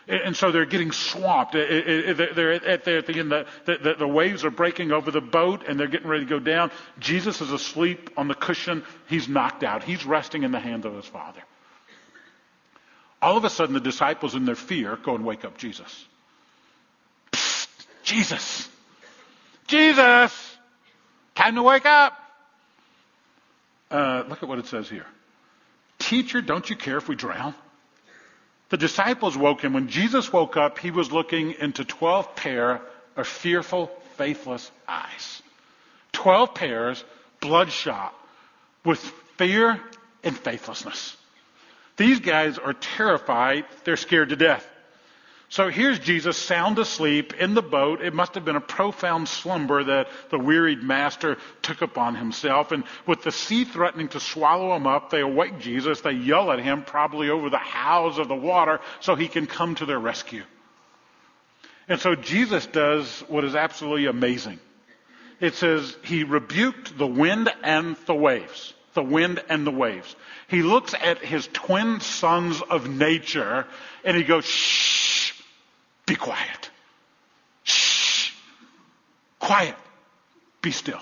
And 0.07 0.37
so 0.37 0.53
they're 0.53 0.67
getting 0.67 0.93
swamped. 0.93 1.53
They're 1.53 2.53
at 2.53 2.85
the, 2.85 3.15
end. 3.17 3.31
The, 3.31 3.97
the, 3.99 4.09
waves 4.09 4.45
are 4.45 4.51
breaking 4.51 4.93
over 4.93 5.11
the 5.11 5.23
boat 5.23 5.65
and 5.67 5.81
they're 5.81 5.87
getting 5.87 6.09
ready 6.09 6.25
to 6.25 6.29
go 6.29 6.39
down. 6.39 6.73
Jesus 6.99 7.41
is 7.41 7.51
asleep 7.51 8.11
on 8.17 8.29
the 8.29 8.35
cushion. 8.35 8.85
He's 9.09 9.29
knocked 9.29 9.65
out. 9.65 9.83
He's 9.83 10.05
resting 10.05 10.43
in 10.43 10.53
the 10.53 10.61
hand 10.61 10.85
of 10.85 10.95
his 10.95 11.07
Father. 11.07 11.41
All 13.23 13.39
of 13.39 13.45
a 13.45 13.51
sudden, 13.51 13.73
the 13.73 13.81
disciples, 13.81 14.35
in 14.35 14.45
their 14.45 14.55
fear, 14.55 14.99
go 15.03 15.15
and 15.15 15.25
wake 15.25 15.47
up 15.47 15.57
Jesus. 15.57 16.05
Psst, 17.33 17.69
Jesus! 18.03 18.69
Jesus! 19.67 20.54
Time 21.35 21.57
to 21.57 21.63
wake 21.63 21.87
up. 21.87 22.17
Uh, 23.91 24.25
look 24.29 24.43
at 24.43 24.49
what 24.49 24.59
it 24.59 24.67
says 24.67 24.89
here. 24.89 25.07
Teacher, 25.99 26.41
don't 26.41 26.69
you 26.69 26.77
care 26.77 26.97
if 26.97 27.09
we 27.09 27.15
drown? 27.15 27.55
The 28.71 28.77
disciples 28.77 29.37
woke 29.37 29.63
him. 29.63 29.73
When 29.73 29.89
Jesus 29.89 30.33
woke 30.33 30.57
up, 30.57 30.79
he 30.79 30.91
was 30.91 31.13
looking 31.13 31.53
into 31.53 31.85
12 31.85 32.35
pair 32.35 32.81
of 33.17 33.27
fearful, 33.27 33.87
faithless 34.17 34.71
eyes. 34.89 35.43
12 36.13 36.55
pairs, 36.55 37.05
bloodshot, 37.41 38.15
with 38.85 38.99
fear 39.37 39.81
and 40.23 40.37
faithlessness. 40.37 41.17
These 41.97 42.21
guys 42.21 42.59
are 42.59 42.73
terrified. 42.73 43.65
They're 43.85 43.97
scared 43.97 44.31
to 44.31 44.37
death. 44.37 44.69
So 45.51 45.69
here's 45.69 45.99
Jesus 46.01 46.37
sound 46.37 46.79
asleep 46.79 47.35
in 47.35 47.55
the 47.55 47.63
boat. 47.63 48.01
It 48.01 48.13
must 48.13 48.35
have 48.35 48.45
been 48.45 48.57
a 48.57 48.61
profound 48.61 49.29
slumber 49.29 49.85
that 49.85 50.09
the 50.31 50.39
wearied 50.39 50.83
master 50.83 51.37
took 51.63 51.81
upon 51.81 52.17
himself. 52.17 52.73
And 52.73 52.83
with 53.07 53.23
the 53.23 53.31
sea 53.31 53.65
threatening 53.65 54.09
to 54.09 54.21
swallow 54.21 54.75
him 54.75 54.87
up, 54.87 55.11
they 55.11 55.21
awake 55.21 55.61
Jesus. 55.61 56.01
They 56.01 56.13
yell 56.13 56.51
at 56.51 56.59
him, 56.59 56.83
probably 56.83 57.31
over 57.31 57.51
the 57.51 57.59
howls 57.59 58.19
of 58.19 58.27
the 58.27 58.35
water, 58.35 58.81
so 59.01 59.15
he 59.15 59.29
can 59.29 59.47
come 59.47 59.77
to 59.77 59.87
their 59.87 59.99
rescue. 59.99 60.43
And 61.89 62.01
so 62.01 62.15
Jesus 62.15 62.67
does 62.67 63.21
what 63.29 63.45
is 63.45 63.55
absolutely 63.55 64.07
amazing. 64.07 64.59
It 65.41 65.55
says 65.55 65.97
he 66.03 66.25
rebuked 66.25 66.97
the 66.97 67.07
wind 67.07 67.51
and 67.63 67.97
the 68.07 68.15
waves. 68.15 68.73
The 68.95 69.03
wind 69.03 69.43
and 69.49 69.67
the 69.67 69.73
waves. 69.73 70.17
He 70.49 70.63
looks 70.63 70.95
at 70.95 71.19
his 71.19 71.49
twin 71.53 72.01
sons 72.01 72.63
of 72.63 72.89
nature 72.89 73.67
and 74.05 74.17
he 74.17 74.23
goes, 74.23 74.45
shh 74.45 75.24
be 76.07 76.17
quiet. 76.17 76.71
Shh. 77.63 78.33
Quiet. 79.39 79.77
Be 80.63 80.71
still. 80.71 81.01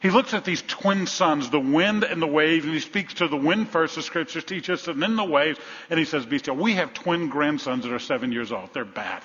He 0.00 0.10
looks 0.10 0.34
at 0.34 0.44
these 0.44 0.62
twin 0.62 1.06
sons, 1.06 1.50
the 1.50 1.60
wind 1.60 2.04
and 2.04 2.20
the 2.20 2.26
waves, 2.26 2.64
and 2.64 2.74
he 2.74 2.80
speaks 2.80 3.14
to 3.14 3.28
the 3.28 3.36
wind 3.36 3.70
first, 3.70 3.96
the 3.96 4.02
scriptures 4.02 4.44
teach 4.44 4.68
us, 4.68 4.86
and 4.88 5.02
then 5.02 5.16
the 5.16 5.24
waves, 5.24 5.58
and 5.90 5.98
he 5.98 6.04
says, 6.04 6.26
Be 6.26 6.38
still. 6.38 6.54
We 6.54 6.74
have 6.74 6.92
twin 6.92 7.28
grandsons 7.28 7.84
that 7.84 7.92
are 7.92 7.98
seven 7.98 8.30
years 8.30 8.52
old. 8.52 8.72
They're 8.72 8.84
bad. 8.84 9.22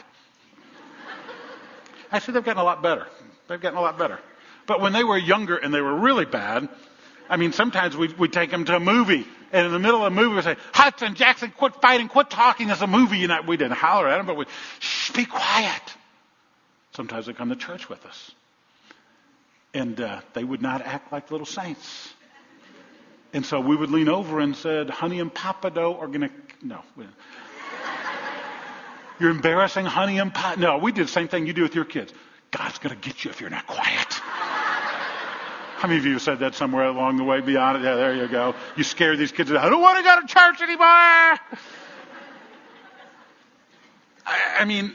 Actually, 2.11 2.35
they've 2.35 2.43
gotten 2.43 2.61
a 2.61 2.65
lot 2.65 2.81
better. 2.81 3.05
They've 3.47 3.61
gotten 3.61 3.77
a 3.77 3.81
lot 3.81 4.00
better. 4.00 4.19
But 4.65 4.81
when 4.81 4.93
they 4.93 5.03
were 5.03 5.17
younger 5.17 5.57
and 5.57 5.73
they 5.73 5.81
were 5.81 5.95
really 5.95 6.25
bad, 6.25 6.69
I 7.29 7.38
mean, 7.38 7.51
sometimes 7.51 7.97
we 7.97 8.07
we 8.13 8.27
take 8.27 8.51
them 8.51 8.65
to 8.65 8.75
a 8.77 8.79
movie, 8.79 9.27
and 9.51 9.65
in 9.65 9.72
the 9.72 9.79
middle 9.79 10.05
of 10.05 10.13
the 10.13 10.22
movie 10.22 10.36
we 10.36 10.41
say, 10.41 10.55
Hudson 10.74 11.15
Jackson, 11.15 11.51
quit 11.55 11.75
fighting, 11.81 12.08
quit 12.08 12.29
talking. 12.29 12.70
It's 12.70 12.81
a 12.81 12.88
movie. 12.88 13.25
Know, 13.27 13.41
we 13.48 13.58
didn't 13.58 13.74
holler 13.74 14.08
at 14.08 14.17
them, 14.17 14.25
but 14.25 14.38
we, 14.38 14.46
shh, 14.79 15.12
be 15.12 15.25
quiet. 15.25 15.81
Sometimes 16.93 17.25
they 17.25 17.34
come 17.34 17.50
to 17.50 17.55
church 17.55 17.89
with 17.89 18.05
us, 18.05 18.31
and 19.74 20.00
uh, 20.00 20.22
they 20.34 20.43
would 20.43 20.62
not 20.62 20.81
act 20.81 21.12
like 21.12 21.31
little 21.31 21.46
saints. 21.46 22.13
And 23.34 23.46
so 23.46 23.62
we 23.62 23.75
would 23.75 23.91
lean 23.91 24.10
over 24.10 24.39
and 24.39 24.55
said, 24.55 24.89
"Honey 24.89 25.20
and 25.20 25.34
Papa 25.34 25.70
Doe 25.70 25.96
are 25.96 26.08
going 26.08 26.22
to 26.22 26.31
no." 26.62 26.81
You're 29.20 29.29
embarrassing 29.29 29.86
honey 29.86 30.20
and 30.20 30.34
pie. 30.34 30.55
No, 30.55 30.79
we 30.79 30.91
did 30.91 31.08
the 31.08 31.12
same 31.12 31.27
thing 31.27 31.46
you 31.46 31.53
do 31.53 31.62
with 31.62 31.75
your 31.75 31.86
kids. 31.86 32.12
God's 32.50 32.79
going 32.79 33.00
to 33.00 33.08
get 33.08 33.24
you 33.24 33.31
if 33.31 33.39
you're 33.39 33.50
not 33.50 33.67
quiet. 33.67 34.21
How 35.81 35.88
many 35.88 36.00
of 36.00 36.05
you 36.05 36.13
have 36.13 36.21
said 36.21 36.38
that 36.41 36.53
somewhere 36.53 36.85
along 36.85 37.17
the 37.17 37.23
way 37.23 37.41
beyond 37.41 37.77
it? 37.77 37.83
Yeah, 37.83 37.95
there 37.95 38.13
you 38.13 38.27
go. 38.27 38.53
You 38.75 38.83
scare 38.83 39.17
these 39.17 39.31
kids. 39.31 39.51
I 39.51 39.67
don't 39.67 39.81
want 39.81 39.97
to 39.97 40.03
go 40.03 40.21
to 40.21 40.27
church 40.27 40.61
anymore. 40.61 40.85
I, 40.85 41.39
I 44.59 44.65
mean, 44.65 44.93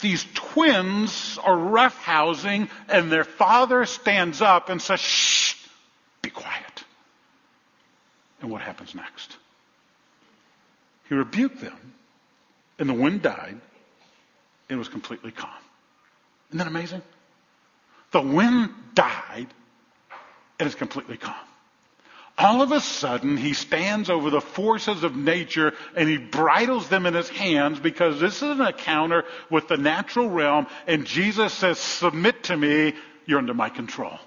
these 0.00 0.24
twins 0.34 1.36
are 1.42 1.56
roughhousing, 1.56 2.68
and 2.88 3.10
their 3.10 3.24
father 3.24 3.84
stands 3.86 4.40
up 4.40 4.68
and 4.68 4.80
says, 4.80 5.00
Shh, 5.00 5.56
be 6.22 6.30
quiet. 6.30 6.84
And 8.40 8.52
what 8.52 8.62
happens 8.62 8.94
next? 8.94 9.36
He 11.08 11.16
rebuked 11.16 11.60
them 11.60 11.94
and 12.78 12.88
the 12.88 12.94
wind 12.94 13.22
died. 13.22 13.60
It 14.68 14.76
was 14.76 14.88
completely 14.88 15.32
calm. 15.32 15.50
Isn't 16.50 16.58
that 16.58 16.68
amazing? 16.68 17.02
The 18.12 18.20
wind 18.20 18.70
died 18.94 19.48
and 20.60 20.66
it's 20.66 20.76
completely 20.76 21.16
calm. 21.16 21.34
All 22.38 22.62
of 22.62 22.72
a 22.72 22.80
sudden, 22.80 23.36
he 23.36 23.52
stands 23.52 24.08
over 24.08 24.30
the 24.30 24.40
forces 24.40 25.02
of 25.02 25.16
nature 25.16 25.74
and 25.96 26.08
he 26.08 26.16
bridles 26.16 26.88
them 26.88 27.04
in 27.04 27.14
his 27.14 27.28
hands 27.28 27.80
because 27.80 28.20
this 28.20 28.36
is 28.36 28.42
an 28.42 28.60
encounter 28.60 29.24
with 29.50 29.68
the 29.68 29.76
natural 29.76 30.30
realm 30.30 30.66
and 30.86 31.04
Jesus 31.04 31.52
says, 31.52 31.78
submit 31.78 32.44
to 32.44 32.56
me, 32.56 32.94
you're 33.26 33.38
under 33.38 33.52
my 33.52 33.68
control 33.68 34.18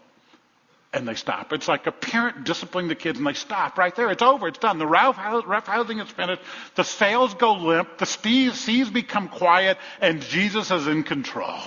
and 0.94 1.08
they 1.08 1.16
stop. 1.16 1.52
It's 1.54 1.68
like 1.68 1.88
a 1.88 1.92
parent 1.92 2.44
disciplining 2.44 2.88
the 2.88 2.96
kids 2.96 3.18
and 3.18 3.28
they 3.28 3.34
stop 3.34 3.78
right 3.80 3.96
there. 3.96 4.12
It's 4.12 4.22
over. 4.22 4.48
It's 4.48 4.60
done. 4.60 4.78
The 4.78 4.86
rough, 4.86 5.16
housing 5.16 6.00
is 6.00 6.10
finished. 6.10 6.42
The 6.76 6.84
sails 6.84 7.34
go 7.34 7.54
limp. 7.54 7.98
The 7.98 8.06
seas 8.06 8.90
become 8.92 9.28
quiet 9.28 9.78
and 10.02 10.22
Jesus 10.22 10.70
is 10.70 10.88
in 10.88 11.04
control. 11.04 11.62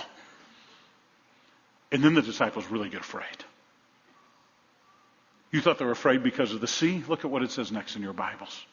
And 1.91 2.05
then 2.05 2.15
the 2.15 2.23
disciples 2.23 2.67
really 2.71 2.89
get 2.89 3.01
afraid. 3.01 3.45
You 5.53 5.61
thought 5.61 5.79
they 5.79 5.85
were 5.85 5.93
afraid 5.93 6.23
because 6.23 6.53
of 6.53 6.61
the 6.61 6.67
sea? 6.67 7.03
Look 7.09 7.25
at 7.25 7.31
what 7.31 7.43
it 7.43 7.51
says 7.51 7.71
next 7.71 7.97
in 7.97 8.03
your 8.03 8.13
Bibles. 8.13 8.65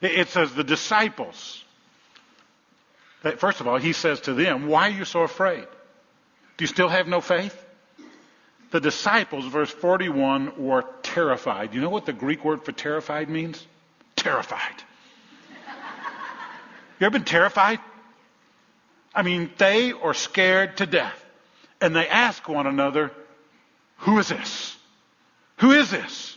It 0.00 0.28
says 0.28 0.54
the 0.54 0.64
disciples. 0.64 1.62
First 3.36 3.60
of 3.60 3.68
all, 3.68 3.76
he 3.76 3.92
says 3.92 4.20
to 4.22 4.34
them, 4.34 4.68
Why 4.68 4.88
are 4.88 4.92
you 4.92 5.04
so 5.04 5.22
afraid? 5.22 5.66
Do 6.56 6.62
you 6.62 6.66
still 6.66 6.88
have 6.88 7.06
no 7.06 7.20
faith? 7.20 7.56
The 8.70 8.80
disciples, 8.80 9.44
verse 9.46 9.70
41, 9.70 10.52
were 10.56 10.84
terrified. 11.02 11.74
You 11.74 11.80
know 11.80 11.90
what 11.90 12.06
the 12.06 12.12
Greek 12.12 12.44
word 12.44 12.64
for 12.64 12.72
terrified 12.72 13.28
means? 13.28 13.66
Terrified. 14.16 14.82
You 16.98 17.06
ever 17.06 17.14
been 17.14 17.24
terrified? 17.24 17.80
I 19.14 19.22
mean, 19.22 19.50
they 19.58 19.92
are 19.92 20.14
scared 20.14 20.76
to 20.76 20.86
death. 20.86 21.24
And 21.80 21.96
they 21.96 22.06
ask 22.06 22.46
one 22.48 22.66
another, 22.66 23.10
Who 23.98 24.18
is 24.18 24.28
this? 24.28 24.76
Who 25.60 25.72
is 25.72 25.90
this? 25.90 26.36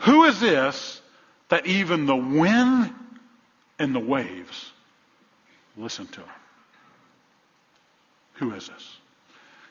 Who 0.00 0.24
is 0.24 0.38
this 0.38 1.00
that 1.48 1.66
even 1.66 2.06
the 2.06 2.16
wind 2.16 2.94
and 3.78 3.94
the 3.94 4.00
waves 4.00 4.70
listen 5.76 6.06
to 6.08 6.20
him? 6.20 6.28
Who 8.34 8.52
is 8.52 8.68
this? 8.68 8.96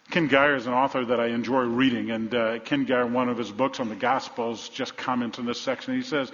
Ken 0.10 0.28
Gire 0.28 0.56
is 0.56 0.66
an 0.66 0.74
author 0.74 1.06
that 1.06 1.20
I 1.20 1.28
enjoy 1.28 1.62
reading, 1.62 2.10
and 2.10 2.34
uh, 2.34 2.60
Ken 2.60 2.86
Gire, 2.86 3.06
one 3.06 3.30
of 3.30 3.38
his 3.38 3.52
books 3.52 3.80
on 3.80 3.90
the 3.90 3.96
Gospels, 3.96 4.70
just 4.70 4.98
comments 4.98 5.38
in 5.38 5.46
this 5.46 5.62
section. 5.62 5.96
He 5.96 6.02
says, 6.02 6.32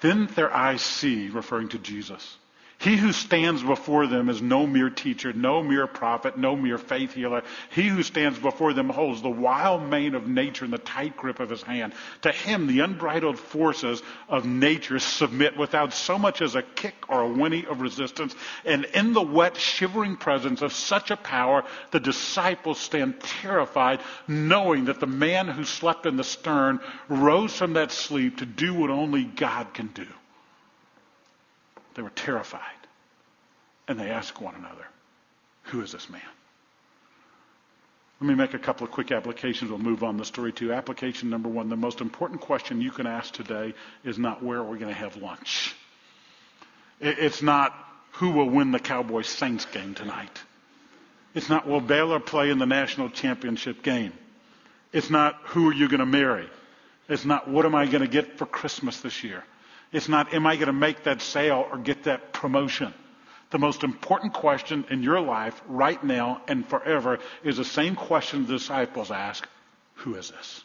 Then 0.00 0.26
their 0.34 0.54
eyes 0.54 0.82
see, 0.82 1.28
referring 1.30 1.70
to 1.70 1.78
Jesus. 1.78 2.36
He 2.80 2.96
who 2.96 3.12
stands 3.12 3.60
before 3.60 4.06
them 4.06 4.28
is 4.28 4.40
no 4.40 4.64
mere 4.64 4.88
teacher, 4.88 5.32
no 5.32 5.64
mere 5.64 5.88
prophet, 5.88 6.38
no 6.38 6.54
mere 6.54 6.78
faith 6.78 7.12
healer. 7.12 7.42
He 7.70 7.88
who 7.88 8.04
stands 8.04 8.38
before 8.38 8.72
them 8.72 8.88
holds 8.88 9.20
the 9.20 9.28
wild 9.28 9.82
mane 9.82 10.14
of 10.14 10.28
nature 10.28 10.64
in 10.64 10.70
the 10.70 10.78
tight 10.78 11.16
grip 11.16 11.40
of 11.40 11.50
his 11.50 11.62
hand. 11.62 11.92
To 12.22 12.30
him, 12.30 12.68
the 12.68 12.78
unbridled 12.78 13.36
forces 13.36 14.00
of 14.28 14.46
nature 14.46 15.00
submit 15.00 15.56
without 15.56 15.92
so 15.92 16.20
much 16.20 16.40
as 16.40 16.54
a 16.54 16.62
kick 16.62 16.94
or 17.08 17.22
a 17.22 17.28
whinny 17.28 17.66
of 17.66 17.80
resistance. 17.80 18.36
And 18.64 18.84
in 18.84 19.12
the 19.12 19.22
wet, 19.22 19.56
shivering 19.56 20.14
presence 20.14 20.62
of 20.62 20.72
such 20.72 21.10
a 21.10 21.16
power, 21.16 21.64
the 21.90 21.98
disciples 21.98 22.78
stand 22.78 23.18
terrified, 23.18 24.00
knowing 24.28 24.84
that 24.84 25.00
the 25.00 25.06
man 25.08 25.48
who 25.48 25.64
slept 25.64 26.06
in 26.06 26.16
the 26.16 26.22
stern 26.22 26.78
rose 27.08 27.56
from 27.56 27.72
that 27.72 27.90
sleep 27.90 28.38
to 28.38 28.46
do 28.46 28.72
what 28.72 28.90
only 28.90 29.24
God 29.24 29.74
can 29.74 29.88
do. 29.88 30.06
They 31.98 32.02
were 32.02 32.10
terrified. 32.10 32.60
And 33.88 33.98
they 33.98 34.08
asked 34.10 34.40
one 34.40 34.54
another, 34.54 34.86
Who 35.64 35.80
is 35.82 35.90
this 35.90 36.08
man? 36.08 36.20
Let 38.20 38.28
me 38.28 38.36
make 38.36 38.54
a 38.54 38.58
couple 38.60 38.86
of 38.86 38.92
quick 38.92 39.10
applications. 39.10 39.68
We'll 39.68 39.80
move 39.80 40.04
on 40.04 40.16
the 40.16 40.24
story 40.24 40.52
to 40.52 40.72
application 40.72 41.28
number 41.28 41.48
one. 41.48 41.68
The 41.68 41.76
most 41.76 42.00
important 42.00 42.40
question 42.40 42.80
you 42.80 42.92
can 42.92 43.08
ask 43.08 43.34
today 43.34 43.74
is 44.04 44.16
not 44.16 44.44
where 44.44 44.62
we're 44.62 44.76
going 44.76 44.94
to 44.94 45.00
have 45.00 45.16
lunch. 45.16 45.74
It's 47.00 47.42
not 47.42 47.74
who 48.12 48.30
will 48.30 48.48
win 48.48 48.70
the 48.70 48.78
Cowboys 48.78 49.26
Saints 49.26 49.64
game 49.64 49.94
tonight. 49.94 50.40
It's 51.34 51.48
not 51.48 51.66
will 51.66 51.80
Baylor 51.80 52.20
play 52.20 52.50
in 52.50 52.60
the 52.60 52.66
national 52.66 53.10
championship 53.10 53.82
game. 53.82 54.12
It's 54.92 55.10
not 55.10 55.34
who 55.46 55.70
are 55.70 55.74
you 55.74 55.88
going 55.88 55.98
to 55.98 56.06
marry. 56.06 56.48
It's 57.08 57.24
not 57.24 57.48
what 57.48 57.66
am 57.66 57.74
I 57.74 57.86
going 57.86 58.02
to 58.02 58.08
get 58.08 58.38
for 58.38 58.46
Christmas 58.46 59.00
this 59.00 59.24
year. 59.24 59.42
It's 59.92 60.08
not, 60.08 60.34
am 60.34 60.46
I 60.46 60.56
going 60.56 60.66
to 60.66 60.72
make 60.72 61.04
that 61.04 61.22
sale 61.22 61.66
or 61.70 61.78
get 61.78 62.04
that 62.04 62.32
promotion? 62.32 62.92
The 63.50 63.58
most 63.58 63.82
important 63.82 64.34
question 64.34 64.84
in 64.90 65.02
your 65.02 65.20
life 65.20 65.60
right 65.66 66.02
now 66.04 66.42
and 66.48 66.66
forever 66.68 67.18
is 67.42 67.56
the 67.56 67.64
same 67.64 67.96
question 67.96 68.46
the 68.46 68.54
disciples 68.54 69.10
ask 69.10 69.48
Who 69.96 70.16
is 70.16 70.30
this? 70.30 70.64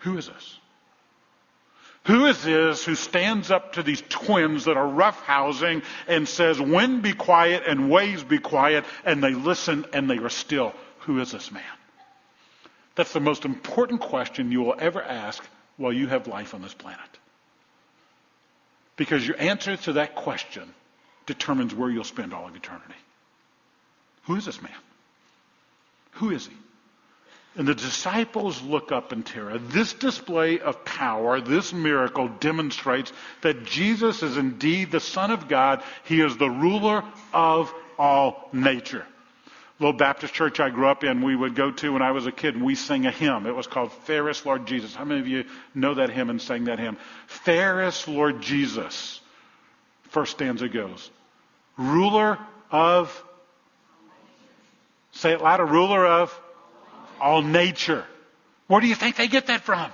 Who 0.00 0.16
is 0.16 0.28
this? 0.28 0.58
Who 2.04 2.26
is 2.26 2.44
this 2.44 2.84
who 2.84 2.94
stands 2.94 3.50
up 3.50 3.72
to 3.72 3.82
these 3.82 4.00
twins 4.08 4.66
that 4.66 4.76
are 4.76 4.86
roughhousing 4.86 5.82
and 6.06 6.28
says, 6.28 6.60
Wind 6.60 7.02
be 7.02 7.12
quiet 7.12 7.64
and 7.66 7.90
waves 7.90 8.22
be 8.22 8.38
quiet, 8.38 8.84
and 9.04 9.22
they 9.22 9.34
listen 9.34 9.86
and 9.92 10.08
they 10.08 10.18
are 10.18 10.28
still? 10.28 10.72
Who 11.00 11.18
is 11.20 11.32
this 11.32 11.50
man? 11.50 11.64
That's 12.94 13.12
the 13.12 13.20
most 13.20 13.44
important 13.44 14.00
question 14.00 14.52
you 14.52 14.62
will 14.62 14.76
ever 14.78 15.02
ask 15.02 15.42
while 15.78 15.92
you 15.92 16.06
have 16.06 16.28
life 16.28 16.54
on 16.54 16.62
this 16.62 16.74
planet. 16.74 17.00
Because 18.96 19.26
your 19.26 19.38
answer 19.38 19.76
to 19.76 19.94
that 19.94 20.14
question 20.14 20.74
determines 21.26 21.74
where 21.74 21.90
you'll 21.90 22.04
spend 22.04 22.32
all 22.32 22.46
of 22.46 22.56
eternity. 22.56 22.94
Who 24.24 24.36
is 24.36 24.46
this 24.46 24.62
man? 24.62 24.72
Who 26.12 26.30
is 26.30 26.46
he? 26.46 26.54
And 27.56 27.66
the 27.66 27.74
disciples 27.74 28.60
look 28.62 28.92
up 28.92 29.12
in 29.12 29.22
terror. 29.22 29.58
This 29.58 29.94
display 29.94 30.60
of 30.60 30.84
power, 30.84 31.40
this 31.40 31.72
miracle 31.72 32.28
demonstrates 32.28 33.12
that 33.40 33.64
Jesus 33.64 34.22
is 34.22 34.36
indeed 34.36 34.90
the 34.90 35.00
Son 35.00 35.30
of 35.30 35.48
God. 35.48 35.82
He 36.04 36.20
is 36.20 36.36
the 36.36 36.50
ruler 36.50 37.02
of 37.32 37.72
all 37.98 38.48
nature 38.52 39.06
little 39.78 39.96
Baptist 39.96 40.32
church 40.32 40.58
I 40.58 40.70
grew 40.70 40.88
up 40.88 41.04
in, 41.04 41.22
we 41.22 41.36
would 41.36 41.54
go 41.54 41.70
to 41.70 41.92
when 41.92 42.02
I 42.02 42.12
was 42.12 42.26
a 42.26 42.32
kid, 42.32 42.54
and 42.54 42.64
we 42.64 42.74
sing 42.74 43.06
a 43.06 43.10
hymn. 43.10 43.46
It 43.46 43.54
was 43.54 43.66
called 43.66 43.92
Fairest 43.92 44.46
Lord 44.46 44.66
Jesus. 44.66 44.94
How 44.94 45.04
many 45.04 45.20
of 45.20 45.28
you 45.28 45.44
know 45.74 45.94
that 45.94 46.10
hymn 46.10 46.30
and 46.30 46.40
sang 46.40 46.64
that 46.64 46.78
hymn? 46.78 46.96
Fairest 47.26 48.08
Lord 48.08 48.40
Jesus. 48.40 49.20
First 50.08 50.32
stanza 50.32 50.68
goes, 50.68 51.10
ruler 51.76 52.38
of, 52.70 53.24
say 55.12 55.32
it 55.32 55.42
louder, 55.42 55.66
ruler 55.66 56.06
of 56.06 56.40
all 57.20 57.42
nature. 57.42 58.04
Where 58.68 58.80
do 58.80 58.86
you 58.86 58.94
think 58.94 59.16
they 59.16 59.28
get 59.28 59.48
that 59.48 59.62
from? 59.62 59.92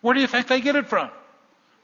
Where 0.00 0.14
do 0.14 0.20
you 0.20 0.26
think 0.26 0.46
they 0.46 0.60
get 0.60 0.76
it 0.76 0.86
from? 0.86 1.10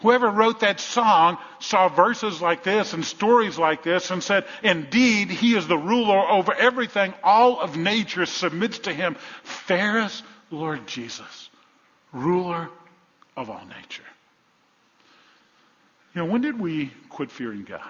Whoever 0.04 0.28
wrote 0.28 0.60
that 0.60 0.80
song 0.80 1.38
saw 1.60 1.88
verses 1.88 2.42
like 2.42 2.62
this 2.62 2.92
and 2.92 3.02
stories 3.02 3.58
like 3.58 3.82
this 3.82 4.10
and 4.10 4.22
said, 4.22 4.44
Indeed, 4.62 5.30
he 5.30 5.56
is 5.56 5.66
the 5.66 5.78
ruler 5.78 6.18
over 6.30 6.52
everything. 6.52 7.14
All 7.22 7.58
of 7.58 7.78
nature 7.78 8.26
submits 8.26 8.80
to 8.80 8.92
him. 8.92 9.16
Fairest 9.44 10.22
Lord 10.50 10.86
Jesus, 10.86 11.48
ruler 12.12 12.68
of 13.34 13.48
all 13.48 13.64
nature. 13.64 14.02
You 16.14 16.20
know, 16.20 16.30
when 16.30 16.42
did 16.42 16.60
we 16.60 16.92
quit 17.08 17.30
fearing 17.30 17.64
God? 17.64 17.80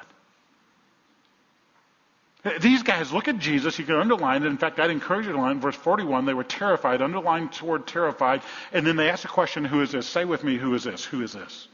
These 2.60 2.84
guys 2.84 3.12
look 3.12 3.26
at 3.26 3.40
Jesus. 3.40 3.76
You 3.76 3.86
can 3.86 3.96
underline 3.96 4.44
it. 4.44 4.46
In 4.46 4.58
fact, 4.58 4.78
I'd 4.78 4.90
encourage 4.90 5.26
you 5.26 5.32
to 5.32 5.38
line 5.38 5.58
verse 5.58 5.74
41. 5.74 6.26
They 6.26 6.34
were 6.34 6.44
terrified, 6.44 7.02
underline 7.02 7.48
toward 7.48 7.88
terrified. 7.88 8.42
And 8.72 8.86
then 8.86 8.94
they 8.94 9.10
ask 9.10 9.22
the 9.22 9.28
question, 9.28 9.64
Who 9.64 9.80
is 9.80 9.90
this? 9.90 10.06
Say 10.06 10.24
with 10.24 10.44
me, 10.44 10.58
Who 10.58 10.74
is 10.74 10.84
this? 10.84 11.04
Who 11.04 11.20
is 11.20 11.32
this? 11.32 11.66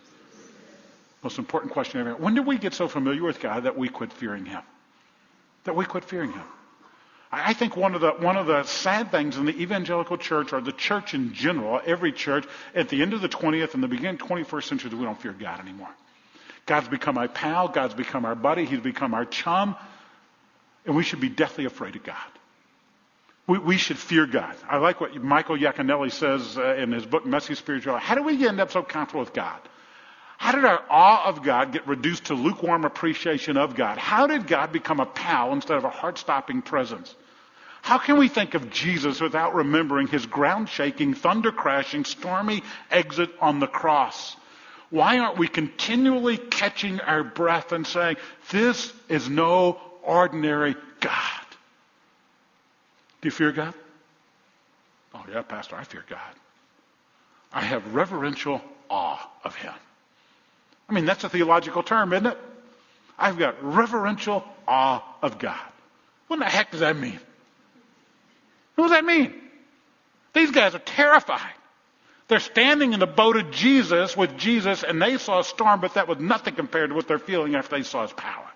Most 1.23 1.39
important 1.39 1.73
question 1.73 2.01
ever. 2.01 2.15
When 2.15 2.35
did 2.35 2.47
we 2.47 2.59
get 2.59 2.75
so 2.75 2.89
familiar 2.89 3.23
with 3.23 3.41
God 3.41 3.65
that 3.65 3.77
we 3.77 3.89
quit 3.89 4.13
fearing 4.13 4.47
Him? 4.47 4.63
That 5.65 5.77
we 5.77 5.85
quit 5.85 6.05
fearing 6.05 6.33
Him. 6.33 6.45
I 7.33 7.53
think 7.53 7.77
one 7.77 7.95
of 7.95 8.01
the 8.01 8.11
one 8.11 8.37
of 8.37 8.47
the 8.47 8.65
sad 8.65 9.13
things 9.13 9.37
in 9.37 9.45
the 9.45 9.57
evangelical 9.57 10.17
church 10.17 10.53
or 10.53 10.61
the 10.61 10.73
church 10.73 11.15
in 11.15 11.33
general, 11.33 11.81
every 11.85 12.11
church, 12.11 12.45
at 12.75 12.89
the 12.89 13.03
end 13.03 13.13
of 13.13 13.21
the 13.21 13.29
20th 13.29 13.75
and 13.75 13.83
the 13.83 13.89
beginning 13.89 14.19
21st 14.19 14.65
century, 14.65 14.91
we 14.91 15.05
don't 15.05 15.21
fear 15.21 15.33
God 15.33 15.61
anymore. 15.61 15.91
God's 16.67 16.89
become 16.89 17.19
our 17.19 17.29
pal. 17.29 17.69
God's 17.69 17.95
become 17.95 18.25
our 18.25 18.35
buddy. 18.35 18.65
He's 18.65 18.81
become 18.81 19.15
our 19.15 19.25
chum. 19.25 19.77
And 20.87 20.97
we 20.97 21.05
should 21.05 21.21
be 21.21 21.29
deathly 21.29 21.67
afraid 21.67 21.95
of 21.95 22.03
God. 22.03 22.17
We, 23.47 23.59
we 23.59 23.77
should 23.77 23.99
fear 23.99 24.27
God. 24.27 24.57
I 24.69 24.79
like 24.79 25.01
what 25.01 25.15
Michael 25.15 25.57
Yaconelli 25.57 26.13
says 26.13 26.57
uh, 26.59 26.75
in 26.77 26.93
his 26.93 27.07
book, 27.07 27.27
Messy 27.27 27.55
Spirituality. 27.55 28.05
How 28.05 28.15
do 28.15 28.23
we 28.23 28.47
end 28.47 28.61
up 28.61 28.71
so 28.71 28.83
comfortable 28.83 29.21
with 29.21 29.33
God? 29.33 29.61
How 30.41 30.53
did 30.53 30.65
our 30.65 30.83
awe 30.89 31.27
of 31.27 31.43
God 31.43 31.71
get 31.71 31.87
reduced 31.87 32.25
to 32.25 32.35
lukewarm 32.35 32.87
appreciation 32.87 33.59
of 33.59 33.75
God? 33.75 33.99
How 33.99 34.27
did 34.27 34.47
God 34.47 34.73
become 34.73 34.99
a 34.99 35.05
pal 35.05 35.53
instead 35.53 35.77
of 35.77 35.85
a 35.85 35.91
heart 35.91 36.17
stopping 36.17 36.63
presence? 36.63 37.15
How 37.83 37.99
can 37.99 38.17
we 38.17 38.29
think 38.29 38.55
of 38.55 38.71
Jesus 38.71 39.21
without 39.21 39.55
remembering 39.55 40.07
his 40.07 40.25
ground 40.25 40.71
shaking, 40.71 41.13
thunder 41.13 41.53
crashing, 41.53 42.07
stormy 42.07 42.63
exit 42.91 43.29
on 43.39 43.61
the 43.61 43.67
cross? 43.67 44.35
Why 44.89 45.19
aren't 45.19 45.37
we 45.37 45.47
continually 45.47 46.39
catching 46.39 47.01
our 47.01 47.23
breath 47.23 47.73
and 47.73 47.87
saying, 47.87 48.17
This 48.51 48.95
is 49.11 49.29
no 49.29 49.79
ordinary 50.03 50.75
God? 51.01 51.45
Do 53.21 53.27
you 53.27 53.31
fear 53.31 53.53
God? 53.53 53.75
Oh, 55.15 55.23
yeah, 55.31 55.43
Pastor, 55.43 55.77
I 55.77 55.85
fear 55.85 56.05
God. 56.09 56.35
I 57.53 57.61
have 57.61 57.95
reverential 57.95 58.63
awe 58.89 59.31
of 59.45 59.55
him. 59.55 59.75
I 60.91 60.93
mean, 60.93 61.05
that's 61.05 61.23
a 61.23 61.29
theological 61.29 61.85
term, 61.85 62.13
isn't 62.13 62.27
it? 62.27 62.39
I've 63.17 63.39
got 63.39 63.63
reverential 63.63 64.45
awe 64.67 65.03
of 65.23 65.39
God. 65.39 65.61
What 66.27 66.37
in 66.37 66.41
the 66.41 66.47
heck 66.47 66.73
does 66.73 66.81
that 66.81 66.97
mean? 66.97 67.21
What 68.75 68.89
does 68.89 68.91
that 68.93 69.05
mean? 69.05 69.35
These 70.33 70.51
guys 70.51 70.75
are 70.75 70.81
terrified. 70.81 71.55
They're 72.27 72.41
standing 72.41 72.93
in 72.93 73.01
the 73.01 73.07
boat 73.07 73.37
of 73.37 73.51
Jesus 73.53 74.17
with 74.17 74.37
Jesus, 74.37 74.83
and 74.83 75.01
they 75.01 75.19
saw 75.19 75.41
a 75.41 75.45
storm, 75.45 75.81
but 75.81 75.95
that 75.95 76.09
was 76.09 76.19
nothing 76.19 76.55
compared 76.55 76.91
to 76.91 76.97
what 76.97 77.07
they're 77.07 77.19
feeling 77.19 77.55
after 77.55 77.77
they 77.77 77.83
saw 77.83 78.03
his 78.03 78.13
power. 78.13 78.47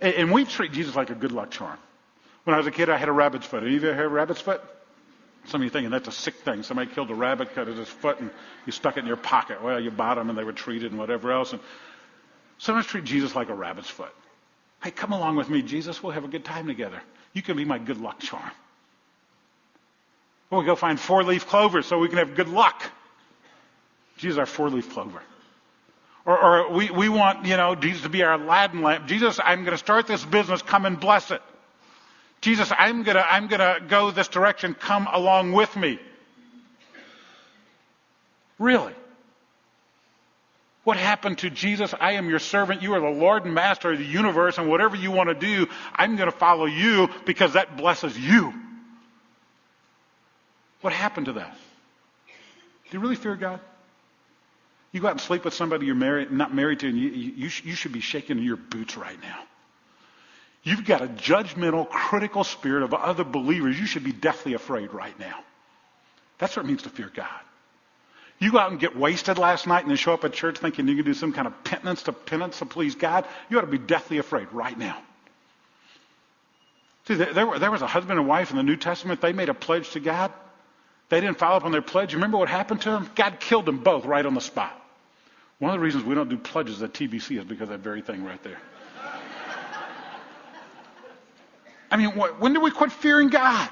And 0.00 0.32
we 0.32 0.44
treat 0.44 0.72
Jesus 0.72 0.94
like 0.94 1.10
a 1.10 1.14
good 1.14 1.32
luck 1.32 1.50
charm. 1.50 1.78
When 2.44 2.54
I 2.54 2.58
was 2.58 2.66
a 2.66 2.70
kid, 2.70 2.88
I 2.88 2.96
had 2.96 3.08
a 3.08 3.12
rabbit's 3.12 3.46
foot. 3.46 3.62
Have 3.62 3.70
you 3.70 3.78
ever 3.78 3.94
had 3.94 4.04
a 4.04 4.08
rabbit's 4.08 4.40
foot? 4.40 4.62
Some 5.48 5.62
of 5.62 5.64
you 5.64 5.70
thinking 5.70 5.90
that's 5.90 6.08
a 6.08 6.12
sick 6.12 6.34
thing. 6.34 6.62
Somebody 6.62 6.90
killed 6.90 7.10
a 7.10 7.14
rabbit, 7.14 7.54
cut 7.54 7.68
his 7.68 7.88
foot, 7.88 8.20
and 8.20 8.30
you 8.66 8.72
stuck 8.72 8.96
it 8.98 9.00
in 9.00 9.06
your 9.06 9.16
pocket. 9.16 9.62
Well, 9.62 9.80
you 9.80 9.90
bought 9.90 10.16
them, 10.16 10.28
and 10.28 10.38
they 10.38 10.44
were 10.44 10.52
treated, 10.52 10.90
and 10.90 10.98
whatever 11.00 11.32
else. 11.32 11.52
And 11.52 11.62
sometimes 12.58 12.86
treat 12.86 13.04
Jesus 13.04 13.34
like 13.34 13.48
a 13.48 13.54
rabbit's 13.54 13.88
foot. 13.88 14.12
Hey, 14.82 14.90
come 14.90 15.12
along 15.12 15.36
with 15.36 15.48
me, 15.48 15.62
Jesus. 15.62 16.02
We'll 16.02 16.12
have 16.12 16.24
a 16.24 16.28
good 16.28 16.44
time 16.44 16.66
together. 16.66 17.00
You 17.32 17.40
can 17.40 17.56
be 17.56 17.64
my 17.64 17.78
good 17.78 17.98
luck 17.98 18.20
charm. 18.20 18.50
We'll 20.50 20.62
go 20.62 20.76
find 20.76 21.00
four 21.00 21.24
leaf 21.24 21.46
clover 21.46 21.82
so 21.82 21.98
we 21.98 22.08
can 22.08 22.18
have 22.18 22.34
good 22.34 22.48
luck. 22.48 22.82
Jesus, 24.18 24.38
our 24.38 24.46
four 24.46 24.68
leaf 24.68 24.90
clover. 24.90 25.22
Or, 26.26 26.38
or, 26.38 26.72
we, 26.72 26.90
we 26.90 27.08
want, 27.08 27.46
you 27.46 27.56
know, 27.56 27.74
Jesus 27.74 28.02
to 28.02 28.10
be 28.10 28.22
our 28.22 28.34
Aladdin 28.34 28.82
lamp. 28.82 29.06
Jesus, 29.06 29.40
I'm 29.42 29.60
going 29.60 29.72
to 29.72 29.78
start 29.78 30.06
this 30.06 30.24
business. 30.24 30.60
Come 30.60 30.84
and 30.84 31.00
bless 31.00 31.30
it. 31.30 31.40
Jesus, 32.40 32.70
I'm 32.76 33.04
to, 33.04 33.32
I'm 33.32 33.48
to 33.48 33.82
go 33.88 34.10
this 34.10 34.28
direction. 34.28 34.74
Come 34.74 35.08
along 35.10 35.52
with 35.52 35.74
me. 35.76 35.98
Really? 38.58 38.94
What 40.84 40.96
happened 40.96 41.38
to 41.38 41.50
Jesus? 41.50 41.92
I 42.00 42.12
am 42.12 42.30
your 42.30 42.38
servant. 42.38 42.82
You 42.82 42.94
are 42.94 43.00
the 43.00 43.08
Lord 43.08 43.44
and 43.44 43.54
Master 43.54 43.92
of 43.92 43.98
the 43.98 44.04
universe, 44.04 44.56
and 44.58 44.68
whatever 44.68 44.96
you 44.96 45.10
want 45.10 45.28
to 45.28 45.34
do, 45.34 45.66
I'm 45.94 46.16
going 46.16 46.30
to 46.30 46.36
follow 46.36 46.64
you 46.64 47.08
because 47.26 47.52
that 47.54 47.76
blesses 47.76 48.18
you. 48.18 48.54
What 50.80 50.92
happened 50.92 51.26
to 51.26 51.32
that? 51.34 51.56
Do 52.90 52.96
you 52.96 53.00
really 53.00 53.16
fear 53.16 53.36
God? 53.36 53.60
You 54.92 55.00
go 55.00 55.08
out 55.08 55.12
and 55.12 55.20
sleep 55.20 55.44
with 55.44 55.52
somebody 55.52 55.84
you're 55.84 55.94
married, 55.94 56.32
not 56.32 56.54
married 56.54 56.80
to, 56.80 56.88
and 56.88 56.96
you, 56.96 57.10
you, 57.10 57.50
you 57.64 57.74
should 57.74 57.92
be 57.92 58.00
shaking 58.00 58.38
in 58.38 58.44
your 58.44 58.56
boots 58.56 58.96
right 58.96 59.20
now. 59.20 59.42
You've 60.62 60.84
got 60.84 61.02
a 61.02 61.06
judgmental, 61.06 61.88
critical 61.88 62.44
spirit 62.44 62.82
of 62.82 62.92
other 62.92 63.24
believers. 63.24 63.78
You 63.78 63.86
should 63.86 64.04
be 64.04 64.12
deathly 64.12 64.54
afraid 64.54 64.92
right 64.92 65.18
now. 65.18 65.38
That's 66.38 66.56
what 66.56 66.64
it 66.64 66.68
means 66.68 66.82
to 66.82 66.90
fear 66.90 67.10
God. 67.12 67.28
You 68.38 68.52
go 68.52 68.58
out 68.58 68.70
and 68.70 68.78
get 68.78 68.96
wasted 68.96 69.38
last 69.38 69.66
night 69.66 69.80
and 69.80 69.90
then 69.90 69.96
show 69.96 70.14
up 70.14 70.24
at 70.24 70.32
church 70.32 70.58
thinking 70.58 70.86
you 70.86 70.94
can 70.94 71.04
do 71.04 71.14
some 71.14 71.32
kind 71.32 71.46
of 71.46 71.64
penance 71.64 72.04
to 72.04 72.12
penance 72.12 72.58
to 72.60 72.66
please 72.66 72.94
God. 72.94 73.26
You 73.50 73.58
ought 73.58 73.62
to 73.62 73.66
be 73.66 73.78
deathly 73.78 74.18
afraid 74.18 74.52
right 74.52 74.78
now. 74.78 74.96
See, 77.06 77.14
there, 77.14 77.58
there 77.58 77.70
was 77.70 77.82
a 77.82 77.86
husband 77.86 78.18
and 78.18 78.28
wife 78.28 78.50
in 78.50 78.56
the 78.56 78.62
New 78.62 78.76
Testament. 78.76 79.20
They 79.20 79.32
made 79.32 79.48
a 79.48 79.54
pledge 79.54 79.90
to 79.90 80.00
God. 80.00 80.32
They 81.08 81.20
didn't 81.20 81.38
follow 81.38 81.56
up 81.56 81.64
on 81.64 81.72
their 81.72 81.82
pledge. 81.82 82.12
You 82.12 82.18
remember 82.18 82.36
what 82.36 82.48
happened 82.48 82.82
to 82.82 82.90
them? 82.90 83.10
God 83.14 83.40
killed 83.40 83.64
them 83.64 83.78
both 83.78 84.04
right 84.04 84.24
on 84.24 84.34
the 84.34 84.40
spot. 84.40 84.78
One 85.58 85.72
of 85.72 85.80
the 85.80 85.84
reasons 85.84 86.04
we 86.04 86.14
don't 86.14 86.28
do 86.28 86.36
pledges 86.36 86.82
at 86.82 86.92
TBC 86.92 87.38
is 87.38 87.44
because 87.44 87.62
of 87.62 87.68
that 87.70 87.80
very 87.80 88.02
thing 88.02 88.24
right 88.24 88.42
there. 88.44 88.60
I 91.90 91.96
mean, 91.96 92.10
when 92.10 92.52
do 92.52 92.60
we 92.60 92.70
quit 92.70 92.92
fearing 92.92 93.28
God? 93.28 93.68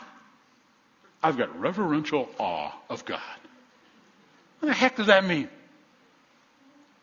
I've 1.22 1.37
got 1.37 1.59
reverential 1.59 2.29
awe 2.38 2.72
of 2.88 3.05
God. 3.05 3.20
What 4.61 4.68
the 4.68 4.74
heck 4.74 4.96
does 4.96 5.09
that 5.09 5.24
mean? 5.24 5.48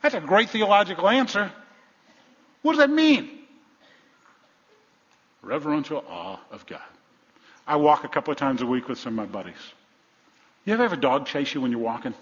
That's 0.01 0.15
a 0.15 0.19
great 0.19 0.49
theological 0.49 1.07
answer. 1.07 1.51
What 2.61 2.73
does 2.73 2.79
that 2.79 2.89
mean? 2.89 3.29
Reverential 5.41 6.03
awe 6.07 6.39
of 6.51 6.65
God. 6.65 6.81
I 7.67 7.75
walk 7.75 8.03
a 8.03 8.09
couple 8.09 8.31
of 8.31 8.37
times 8.37 8.61
a 8.61 8.65
week 8.65 8.87
with 8.87 8.97
some 8.97 9.17
of 9.19 9.27
my 9.27 9.31
buddies. 9.31 9.55
You 10.65 10.73
ever 10.73 10.83
have 10.83 10.93
a 10.93 10.97
dog 10.97 11.27
chase 11.27 11.53
you 11.53 11.61
when 11.61 11.71
you're 11.71 11.79
walking? 11.79 12.13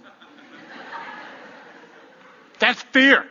That's 2.59 2.81
fear. 2.81 3.25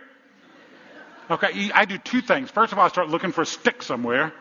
Okay, 1.30 1.70
I 1.72 1.84
do 1.84 1.98
two 1.98 2.20
things. 2.20 2.50
First 2.50 2.72
of 2.72 2.78
all, 2.78 2.84
I 2.84 2.88
start 2.88 3.08
looking 3.08 3.30
for 3.30 3.42
a 3.42 3.46
stick 3.46 3.82
somewhere. 3.82 4.32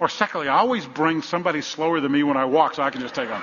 Or 0.00 0.08
secondly, 0.08 0.48
I 0.48 0.58
always 0.58 0.86
bring 0.86 1.22
somebody 1.22 1.60
slower 1.60 2.00
than 2.00 2.12
me 2.12 2.22
when 2.22 2.36
I 2.36 2.44
walk 2.44 2.74
so 2.74 2.82
I 2.82 2.90
can 2.90 3.00
just 3.00 3.14
take 3.14 3.28
them. 3.28 3.42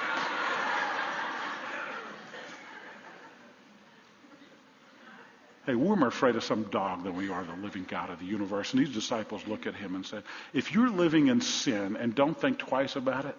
Hey, 5.65 5.73
we're 5.73 5.95
more 5.95 6.09
afraid 6.09 6.35
of 6.35 6.43
some 6.43 6.63
dog 6.65 7.03
than 7.03 7.15
we 7.15 7.29
are 7.29 7.43
the 7.43 7.55
living 7.55 7.85
God 7.89 8.11
of 8.11 8.19
the 8.19 8.25
universe. 8.25 8.71
And 8.73 8.85
these 8.85 8.93
disciples 8.93 9.47
look 9.47 9.65
at 9.65 9.73
him 9.73 9.95
and 9.95 10.05
said, 10.05 10.23
If 10.53 10.71
you're 10.71 10.91
living 10.91 11.27
in 11.27 11.41
sin 11.41 11.97
and 11.97 12.13
don't 12.13 12.39
think 12.39 12.59
twice 12.59 12.95
about 12.95 13.25
it, 13.25 13.35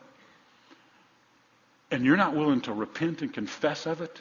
and 1.92 2.04
you're 2.04 2.16
not 2.16 2.34
willing 2.34 2.62
to 2.62 2.72
repent 2.72 3.22
and 3.22 3.32
confess 3.32 3.86
of 3.86 4.00
it, 4.00 4.20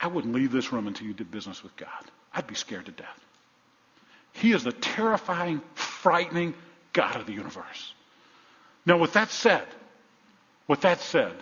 I 0.00 0.06
wouldn't 0.06 0.34
leave 0.34 0.52
this 0.52 0.72
room 0.72 0.86
until 0.86 1.06
you 1.06 1.12
did 1.12 1.30
business 1.30 1.62
with 1.62 1.76
God. 1.76 2.10
I'd 2.32 2.46
be 2.46 2.54
scared 2.54 2.86
to 2.86 2.92
death. 2.92 3.20
He 4.32 4.52
is 4.52 4.64
the 4.64 4.72
terrifying, 4.72 5.60
frightening 5.74 6.54
God 6.94 7.16
of 7.16 7.26
the 7.26 7.32
universe. 7.32 7.92
Now, 8.86 8.96
with 8.96 9.12
that 9.12 9.30
said, 9.30 9.66
with 10.66 10.80
that 10.80 11.00
said, 11.00 11.34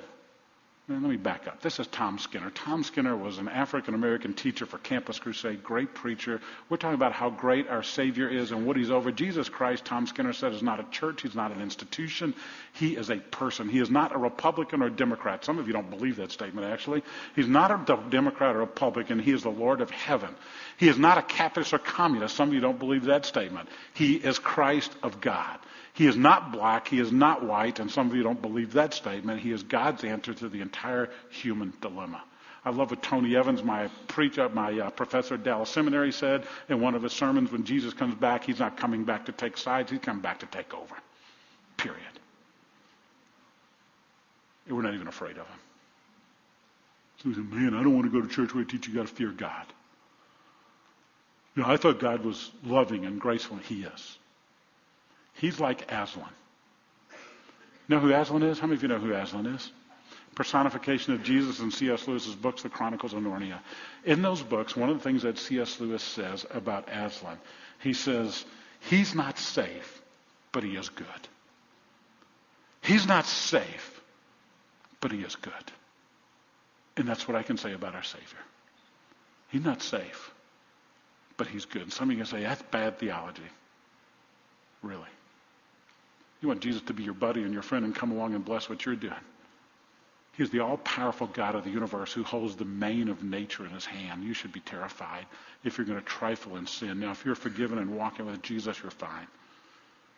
let 1.01 1.11
me 1.11 1.17
back 1.17 1.47
up. 1.47 1.61
This 1.61 1.79
is 1.81 1.87
Tom 1.87 2.19
Skinner. 2.19 2.51
Tom 2.51 2.85
Skinner 2.85 3.17
was 3.17 3.39
an 3.39 3.49
African 3.49 3.95
American 3.95 4.35
teacher 4.35 4.67
for 4.67 4.79
Campus 4.79 5.19
Crusade, 5.19 5.63
great 5.63 5.95
preacher. 5.95 6.41
We're 6.69 6.77
talking 6.77 6.95
about 6.95 7.13
how 7.13 7.31
great 7.31 7.69
our 7.69 7.83
Savior 7.83 8.29
is 8.29 8.53
and 8.53 8.67
what 8.67 8.77
He's 8.77 8.91
over. 8.91 9.11
Jesus 9.11 9.49
Christ, 9.49 9.85
Tom 9.85 10.07
Skinner 10.07 10.33
said, 10.33 10.53
is 10.53 10.63
not 10.63 10.81
a 10.81 10.85
church. 10.91 11.23
He's 11.23 11.35
not 11.35 11.53
an 11.53 11.63
institution. 11.63 12.35
He 12.73 12.97
is 12.97 13.11
a 13.11 13.17
person. 13.17 13.69
He 13.69 13.79
is 13.79 13.91
not 13.91 14.15
a 14.15 14.19
Republican 14.19 14.83
or 14.83 14.91
Democrat. 14.91 15.45
Some 15.45 15.59
of 15.59 15.67
you 15.67 15.73
don't 15.73 15.91
believe 15.91 16.17
that 16.17 16.33
statement, 16.33 16.67
actually. 16.67 17.03
He's 17.35 17.49
not 17.49 17.71
a 17.71 18.11
Democrat 18.11 18.57
or 18.57 18.61
Republican. 18.61 19.19
He 19.19 19.33
is 19.33 19.43
the 19.43 19.51
Lord 19.51 19.81
of 19.81 19.91
heaven. 19.91 20.35
He 20.77 20.89
is 20.89 20.99
not 20.99 21.17
a 21.19 21.23
capitalist 21.23 21.73
or 21.73 21.79
communist. 21.79 22.37
Some 22.37 22.49
of 22.49 22.55
you 22.55 22.61
don't 22.61 22.79
believe 22.79 23.05
that 23.05 23.25
statement. 23.25 23.69
He 23.95 24.17
is 24.17 24.39
Christ 24.39 24.95
of 25.03 25.21
God. 25.21 25.59
He 25.95 26.07
is 26.07 26.17
not 26.17 26.53
black, 26.53 26.89
he 26.89 26.99
is 26.99 27.13
not 27.13 27.45
white, 27.45 27.79
and 27.79 27.91
some 27.91 28.09
of 28.09 28.17
you 28.17 28.23
don't 28.23 28.41
believe 28.41 28.73
that 28.73 28.95
statement. 28.95 29.41
He 29.41 29.53
is 29.53 29.63
God's 29.63 30.05
answer 30.05 30.33
to 30.33 30.49
the 30.49 30.61
entire 30.61 31.11
human 31.31 31.73
dilemma. 31.81 32.23
I 32.65 32.71
love 32.71 32.91
what 32.91 33.03
Tony 33.03 33.37
Evans, 33.37 33.63
my 33.63 33.89
preacher, 34.07 34.49
my 34.49 34.79
uh, 34.79 34.91
professor 34.91 35.35
at 35.35 35.43
Dallas 35.43 35.69
Seminary, 35.69 36.13
said 36.13 36.47
in 36.69 36.81
one 36.81 36.95
of 36.95 37.03
his 37.03 37.13
sermons. 37.13 37.51
When 37.51 37.65
Jesus 37.65 37.93
comes 37.93 38.15
back, 38.15 38.45
he's 38.45 38.61
not 38.61 38.77
coming 38.77 39.05
back 39.05 39.27
to 39.27 39.33
take 39.33 39.57
sides; 39.57 39.91
he's 39.91 40.01
coming 40.01 40.23
back 40.23 40.39
to 40.41 40.47
take 40.47 40.73
over. 40.73 40.95
Period. 41.77 42.01
And 44.67 44.77
we're 44.77 44.83
not 44.83 44.95
even 44.95 45.09
afraid 45.09 45.33
of 45.33 45.47
him. 45.47 45.59
So 47.19 47.29
he 47.31 47.35
said, 47.35 47.51
"Man, 47.53 47.75
I 47.75 47.83
don't 47.83 47.95
want 47.95 48.11
to 48.11 48.13
go 48.13 48.25
to 48.25 48.33
church 48.33 48.55
where 48.55 48.65
they 48.65 48.71
teach 48.71 48.87
you 48.87 48.95
got 48.95 49.09
to 49.09 49.13
fear 49.13 49.31
God." 49.31 49.67
You 51.57 51.63
know, 51.63 51.69
I 51.69 51.77
thought 51.77 51.99
God 51.99 52.25
was 52.25 52.51
loving 52.65 53.05
and 53.05 53.21
graceful, 53.21 53.59
He 53.59 53.83
is. 53.83 54.19
He's 55.35 55.59
like 55.59 55.91
Aslan. 55.91 56.29
Know 57.89 57.99
who 57.99 58.13
Aslan 58.13 58.43
is? 58.43 58.59
How 58.59 58.67
many 58.67 58.77
of 58.77 58.83
you 58.83 58.89
know 58.89 58.99
who 58.99 59.13
Aslan 59.13 59.47
is? 59.47 59.71
Personification 60.35 61.13
of 61.13 61.23
Jesus 61.23 61.61
in 61.61 61.71
C.S. 61.71 62.09
Lewis's 62.09 62.35
books, 62.35 62.63
The 62.63 62.71
Chronicles 62.71 63.13
of 63.13 63.23
Narnia. 63.23 63.59
In 64.05 64.23
those 64.23 64.43
books, 64.43 64.77
one 64.77 64.89
of 64.89 64.97
the 64.97 65.03
things 65.03 65.23
that 65.23 65.39
C.S. 65.39 65.79
Lewis 65.81 66.03
says 66.03 66.47
about 66.51 66.89
Aslan, 66.89 67.39
he 67.81 67.93
says, 67.93 68.45
he's 68.89 69.15
not 69.15 69.39
safe, 69.39 70.01
but 70.53 70.65
he 70.65 70.77
is 70.77 70.89
good. 70.89 71.07
He's 72.81 73.07
not 73.07 73.27
safe, 73.27 74.01
but 75.01 75.13
he 75.13 75.21
is 75.21 75.37
good. 75.37 75.53
And 76.97 77.07
that's 77.07 77.29
what 77.29 77.37
I 77.37 77.43
can 77.43 77.57
say 77.57 77.73
about 77.73 77.95
our 77.95 78.03
Savior. 78.03 78.39
He's 79.49 79.65
not 79.65 79.83
safe, 79.83 80.31
but 81.37 81.47
he's 81.47 81.67
good. 81.67 81.93
Some 81.93 82.09
of 82.09 82.13
you 82.17 82.25
can 82.25 82.27
say, 82.27 82.43
that's 82.43 82.63
bad 82.63 82.99
theology. 82.99 83.43
Really. 84.83 85.09
You 86.43 86.49
want 86.49 86.61
Jesus 86.61 86.83
to 86.83 86.93
be 86.93 87.05
your 87.05 87.15
buddy 87.15 87.43
and 87.43 87.55
your 87.55 87.63
friend 87.63 87.85
and 87.85 87.95
come 87.95 88.11
along 88.11 88.35
and 88.35 88.45
bless 88.45 88.69
what 88.69 88.85
you're 88.85 88.97
doing. 88.97 89.15
He's 90.37 90.51
the 90.51 90.61
all 90.61 90.79
powerful 90.79 91.29
God 91.29 91.55
of 91.55 91.65
the 91.65 91.71
universe 91.71 92.13
who 92.13 92.25
holds 92.25 92.57
the 92.57 92.65
mane 92.65 93.09
of 93.09 93.23
nature 93.23 93.65
in 93.65 93.71
his 93.71 93.87
hand. 93.87 94.25
You 94.25 94.35
should 94.35 94.53
be 94.53 94.61
terrified 94.61 95.27
if 95.63 95.79
you're 95.79 95.87
going 95.87 96.01
to 96.01 96.05
trifle 96.05 96.57
in 96.57 96.67
sin. 96.67 97.01
Now, 97.01 97.13
if 97.13 97.25
you're 97.25 97.35
forgiven 97.35 97.79
and 97.79 97.97
walking 97.97 98.27
with 98.27 98.43
Jesus, 98.43 98.83
you're 98.83 98.91
fine. 98.91 99.27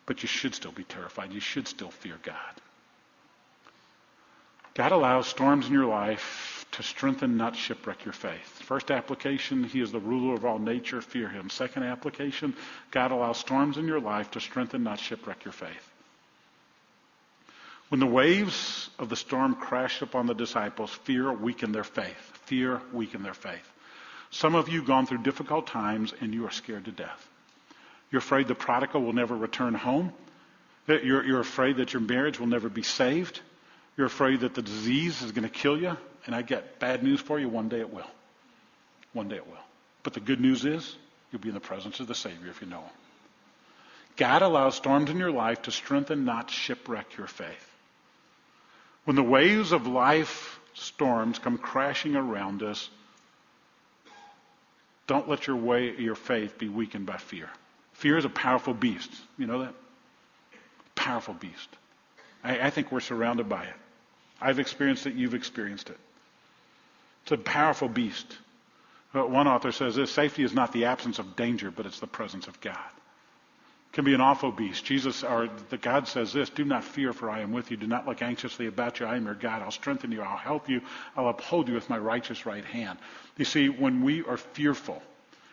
But 0.07 0.23
you 0.23 0.29
should 0.29 0.55
still 0.55 0.73
be 0.73 0.85
terrified. 0.85 1.33
You 1.33 1.41
should 1.41 1.69
still 1.69 1.91
fear 1.91 2.15
God. 2.23 2.37
God 4.75 4.93
allows 4.93 5.27
storms 5.27 5.67
in 5.67 5.73
your 5.73 5.87
life 5.87 6.65
to 6.73 6.83
strengthen, 6.83 7.37
not 7.37 7.55
shipwreck 7.55 8.05
your 8.05 8.13
faith. 8.13 8.63
First 8.63 8.91
application, 8.91 9.65
He 9.65 9.81
is 9.81 9.93
the 9.93 10.01
ruler 10.01 10.35
of 10.35 10.45
all 10.45 10.59
nature. 10.59 11.01
Fear 11.01 11.29
Him. 11.29 11.51
Second 11.51 11.85
application, 11.85 12.55
God 12.91 13.13
allows 13.13 13.39
storms 13.39 13.79
in 13.79 13.87
your 13.87 14.01
life 14.01 14.31
to 14.33 14.41
strengthen, 14.41 14.83
not 14.85 14.99
shipwreck 14.99 15.45
your 15.45 15.53
faith. 15.53 15.94
When 17.89 18.01
the 18.01 18.07
waves 18.07 18.91
of 18.99 19.09
the 19.09 19.17
storm 19.17 19.55
crashed 19.55 20.03
upon 20.03 20.27
the 20.27 20.35
disciples, 20.35 20.91
fear 20.91 21.33
weakened 21.33 21.75
their 21.75 21.85
faith. 21.85 22.41
Fear 22.47 22.81
weakened 22.93 23.25
their 23.25 23.35
faith. 23.35 23.71
Some 24.31 24.55
of 24.55 24.69
you 24.69 24.83
gone 24.83 25.07
through 25.07 25.19
difficult 25.19 25.67
times 25.67 26.13
and 26.21 26.35
you 26.35 26.47
are 26.47 26.51
scared 26.51 26.87
to 26.87 26.93
death. 26.93 27.29
You're 28.11 28.19
afraid 28.19 28.49
the 28.49 28.55
prodigal 28.55 29.03
will 29.03 29.13
never 29.13 29.37
return 29.37 29.75
home. 29.75 30.13
You're, 30.87 31.25
you're 31.25 31.41
afraid 31.41 31.77
that 31.77 31.93
your 31.93 32.03
marriage 32.03 32.41
will 32.41 32.47
never 32.47 32.69
be 32.69 32.83
saved. 32.83 33.41
You're 33.97 34.07
afraid 34.07 34.41
that 34.41 34.55
the 34.55 34.63
disease 34.63 35.23
is 35.23 35.33
going 35.33 35.49
to 35.49 35.55
kill 35.55 35.79
you. 35.79 35.97
And 36.27 36.35
I 36.35 36.43
get 36.43 36.79
bad 36.79 37.03
news 37.03 37.21
for 37.21 37.39
you. 37.39 37.49
One 37.49 37.69
day 37.69 37.81
it 37.81 37.93
will. 37.93 38.11
One 39.13 39.29
day 39.29 39.37
it 39.37 39.47
will. 39.47 39.57
But 40.03 40.15
the 40.15 40.21
good 40.21 40.41
news 40.41 40.65
is 40.65 40.97
you'll 41.31 41.43
be 41.43 41.49
in 41.49 41.55
the 41.55 41.61
presence 41.61 42.01
of 42.01 42.07
the 42.07 42.15
Savior 42.15 42.51
if 42.51 42.61
you 42.61 42.67
know 42.67 42.81
Him. 42.81 42.91
God 44.17 44.43
allows 44.43 44.77
storms 44.77 45.11
in 45.11 45.19
your 45.19 45.33
life 45.33 45.63
to 45.63 45.71
strengthen, 45.71 46.25
not 46.25 46.51
shipwreck 46.51 47.17
your 47.17 47.27
faith. 47.27 47.74
When 49.05 49.17
the 49.17 49.23
waves 49.23 49.73
of 49.73 49.87
life 49.87 50.61
storms 50.75 51.39
come 51.39 51.59
crashing 51.59 52.17
around 52.17 52.63
us, 52.63 52.89
don't 55.07 55.29
let 55.29 55.47
your 55.47 55.57
way, 55.57 55.95
your 55.99 56.15
faith 56.15 56.59
be 56.59 56.69
weakened 56.69 57.07
by 57.07 57.19
fear. 57.19 57.51
Fear 57.93 58.19
is 58.19 58.25
a 58.25 58.31
powerful 58.31 58.73
beast. 58.73 59.11
You 59.39 59.47
know 59.47 59.61
that? 59.61 59.75
Powerful 60.95 61.35
beast. 61.35 61.69
I, 62.43 62.67
I 62.67 62.71
think 62.71 62.91
we're 62.91 63.01
surrounded 63.01 63.49
by 63.49 63.65
it. 63.65 63.75
I've 64.41 64.59
experienced 64.59 65.07
it. 65.07 65.15
You've 65.15 65.35
experienced 65.35 65.91
it. 65.91 65.99
It's 67.23 67.33
a 67.33 67.37
powerful 67.37 67.89
beast. 67.89 68.27
Uh, 69.15 69.25
one 69.27 69.47
author 69.47 69.73
says 69.73 69.95
this 69.95 70.11
safety 70.11 70.43
is 70.43 70.55
not 70.55 70.73
the 70.73 70.87
absence 70.87 71.19
of 71.19 71.37
danger, 71.37 71.71
but 71.71 71.87
it's 71.87 72.01
the 72.01 72.07
presence 72.07 72.49
of 72.49 72.61
God 72.61 72.79
can 73.95 74.05
be 74.05 74.13
an 74.13 74.21
awful 74.21 74.51
beast. 74.51 74.85
Jesus 74.85 75.23
or 75.23 75.49
the 75.71 75.79
God 75.79 76.09
says 76.09 76.33
this, 76.33 76.51
do 76.51 76.65
not 76.65 76.83
fear 76.83 77.13
for 77.13 77.31
I 77.31 77.41
am 77.41 77.53
with 77.53 77.71
you. 77.71 77.77
Do 77.77 77.87
not 77.87 78.07
look 78.07 78.23
anxiously 78.23 78.67
about 78.67 78.99
you. 78.99 79.07
I 79.07 79.17
am 79.17 79.25
your 79.25 79.35
God. 79.35 79.63
I'll 79.63 79.71
strengthen 79.71 80.11
you. 80.11 80.21
I'll 80.21 80.37
help 80.37 80.69
you. 80.69 80.83
I'll 81.17 81.29
uphold 81.29 81.69
you 81.69 81.75
with 81.75 81.89
my 81.89 81.97
righteous 81.97 82.45
right 82.45 82.65
hand. 82.65 82.99
You 83.39 83.45
see, 83.45 83.69
when 83.69 84.03
we 84.03 84.25
are 84.25 84.37
fearful, 84.37 85.01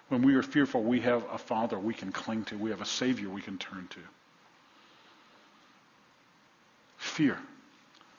when 0.10 0.23
we 0.23 0.34
are 0.34 0.41
fearful, 0.41 0.84
we 0.84 1.01
have 1.01 1.23
a 1.32 1.38
father 1.38 1.77
we 1.77 1.93
can 1.93 2.12
cling 2.12 2.43
to. 2.45 2.58
We 2.58 2.71
have 2.71 2.82
a 2.82 2.86
savior 2.86 3.30
we 3.30 3.43
can 3.43 3.60
turn 3.60 3.88
to. 3.91 3.99
Fear. 6.97 7.38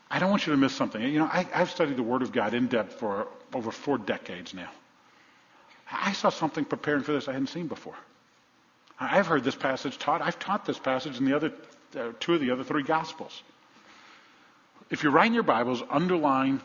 I 0.09 0.21
don't 0.21 0.31
want 0.31 0.47
you 0.47 0.53
to 0.53 0.57
miss 0.57 0.73
something. 0.73 1.03
You 1.03 1.19
know, 1.19 1.25
I, 1.27 1.49
I've 1.53 1.71
studied 1.71 1.97
the 1.97 2.03
Word 2.05 2.23
of 2.23 2.31
God 2.31 2.55
in 2.55 2.69
depth 2.69 2.95
for 2.95 3.27
over 3.53 3.73
four 3.73 3.99
decades 3.99 4.55
now. 4.55 4.71
I 5.91 6.13
saw 6.13 6.31
something 6.31 6.65
preparing 6.65 7.03
for 7.03 7.13
this 7.13 7.27
I 7.27 7.33
hadn't 7.33 7.49
seen 7.49 7.67
before. 7.67 7.97
I've 8.99 9.27
heard 9.27 9.45
this 9.45 9.55
passage 9.55 9.99
taught. 9.99 10.23
I've 10.23 10.39
taught 10.39 10.65
this 10.65 10.79
passage 10.79 11.19
in 11.19 11.25
the 11.25 11.35
other 11.35 11.53
uh, 11.99 12.13
two 12.21 12.35
of 12.35 12.41
the 12.41 12.51
other 12.51 12.65
three 12.65 12.83
Gospels. 12.83 13.43
If 14.91 15.03
you're 15.03 15.13
writing 15.13 15.35
your 15.35 15.43
Bibles, 15.43 15.83
underline 15.91 16.61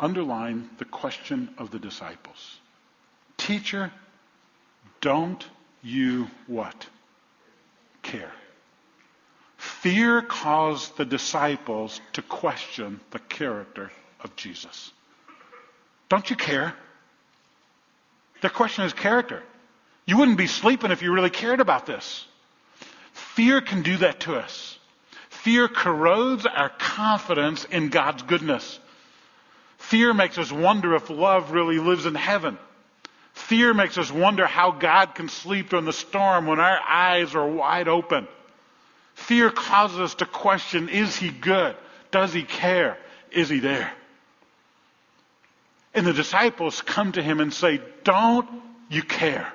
underline 0.00 0.70
the 0.78 0.84
question 0.86 1.50
of 1.58 1.70
the 1.70 1.78
disciples. 1.78 2.58
Teacher, 3.36 3.92
don't 5.00 5.46
you 5.82 6.28
what? 6.46 6.86
Care. 8.02 8.32
Fear 9.58 10.22
caused 10.22 10.96
the 10.96 11.04
disciples 11.04 12.00
to 12.14 12.22
question 12.22 13.00
the 13.10 13.18
character 13.18 13.92
of 14.20 14.34
Jesus. 14.36 14.90
Don't 16.08 16.28
you 16.30 16.36
care? 16.36 16.74
Their 18.40 18.50
question 18.50 18.84
is 18.84 18.94
character. 18.94 19.42
You 20.06 20.16
wouldn't 20.16 20.38
be 20.38 20.46
sleeping 20.46 20.90
if 20.90 21.02
you 21.02 21.12
really 21.12 21.30
cared 21.30 21.60
about 21.60 21.86
this. 21.86 22.26
Fear 23.12 23.60
can 23.60 23.82
do 23.82 23.98
that 23.98 24.20
to 24.20 24.36
us. 24.36 24.78
Fear 25.28 25.68
corrodes 25.68 26.46
our 26.46 26.68
confidence 26.68 27.64
in 27.64 27.88
God's 27.88 28.22
goodness. 28.22 28.78
Fear 29.78 30.12
makes 30.12 30.36
us 30.36 30.52
wonder 30.52 30.94
if 30.94 31.08
love 31.08 31.52
really 31.52 31.78
lives 31.78 32.06
in 32.06 32.14
heaven. 32.14 32.58
Fear 33.32 33.72
makes 33.74 33.96
us 33.96 34.12
wonder 34.12 34.46
how 34.46 34.72
God 34.72 35.14
can 35.14 35.28
sleep 35.28 35.70
during 35.70 35.84
the 35.84 35.92
storm 35.92 36.46
when 36.46 36.60
our 36.60 36.78
eyes 36.86 37.34
are 37.34 37.48
wide 37.48 37.88
open. 37.88 38.28
Fear 39.14 39.50
causes 39.50 39.98
us 39.98 40.14
to 40.16 40.26
question, 40.26 40.88
is 40.88 41.16
he 41.16 41.30
good? 41.30 41.76
Does 42.10 42.32
he 42.32 42.42
care? 42.42 42.98
Is 43.30 43.48
he 43.48 43.60
there? 43.60 43.92
And 45.94 46.06
the 46.06 46.12
disciples 46.12 46.82
come 46.82 47.12
to 47.12 47.22
him 47.22 47.40
and 47.40 47.52
say, 47.52 47.80
don't 48.04 48.48
you 48.88 49.02
care? 49.02 49.52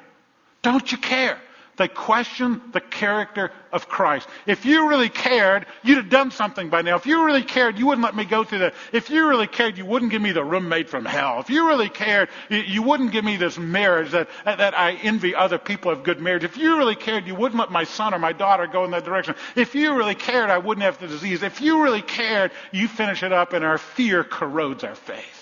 Don't 0.65 0.91
you 0.91 0.97
care? 0.97 1.38
They 1.78 1.88
question 1.88 2.60
the 2.71 2.82
character 2.82 3.51
of 3.71 3.88
Christ. 3.88 4.28
If 4.47 4.65
you 4.65 4.89
really 4.89 5.10
cared, 5.10 5.67
you'd 5.84 5.97
have 5.97 6.10
done 6.10 6.32
something 6.32 6.71
by 6.71 6.82
now. 6.82 6.95
If 6.95 7.06
you 7.06 7.23
really 7.23 7.43
cared, 7.43 7.78
you 7.78 7.86
wouldn't 7.86 8.04
let 8.04 8.15
me 8.15 8.25
go 8.25 8.43
through 8.43 8.60
that. 8.60 8.73
If 8.91 9.12
you 9.12 9.28
really 9.28 9.45
cared, 9.45 9.78
you 9.78 9.86
wouldn't 9.86 10.10
give 10.10 10.23
me 10.23 10.32
the 10.32 10.43
roommate 10.43 10.89
from 10.89 11.06
hell. 11.06 11.39
If 11.39 11.51
you 11.51 11.67
really 11.67 11.88
cared, 11.88 12.30
you 12.49 12.82
wouldn't 12.82 13.12
give 13.12 13.23
me 13.23 13.38
this 13.38 13.60
marriage 13.60 14.10
that, 14.10 14.28
that 14.43 14.75
I 14.75 14.93
envy 14.93 15.36
other 15.36 15.60
people 15.60 15.91
of 15.91 16.01
good 16.01 16.19
marriage. 16.19 16.43
If 16.43 16.58
you 16.58 16.80
really 16.80 16.95
cared, 16.95 17.28
you 17.28 17.36
wouldn't 17.36 17.60
let 17.60 17.69
my 17.69 17.84
son 17.84 18.15
or 18.15 18.17
my 18.17 18.34
daughter 18.34 18.65
go 18.65 18.86
in 18.86 18.91
that 18.91 19.06
direction. 19.06 19.36
If 19.56 19.75
you 19.75 19.93
really 19.95 20.15
cared, 20.15 20.49
I 20.49 20.58
wouldn't 20.58 20.84
have 20.84 20.97
the 20.97 21.08
disease. 21.08 21.43
If 21.43 21.62
you 21.62 21.84
really 21.84 22.01
cared, 22.01 22.51
you 22.71 22.88
finish 22.88 23.21
it 23.21 23.32
up 23.32 23.54
and 23.54 23.63
our 23.63 23.78
fear 23.78 24.23
corrodes 24.23 24.84
our 24.84 24.95
faith. 24.95 25.35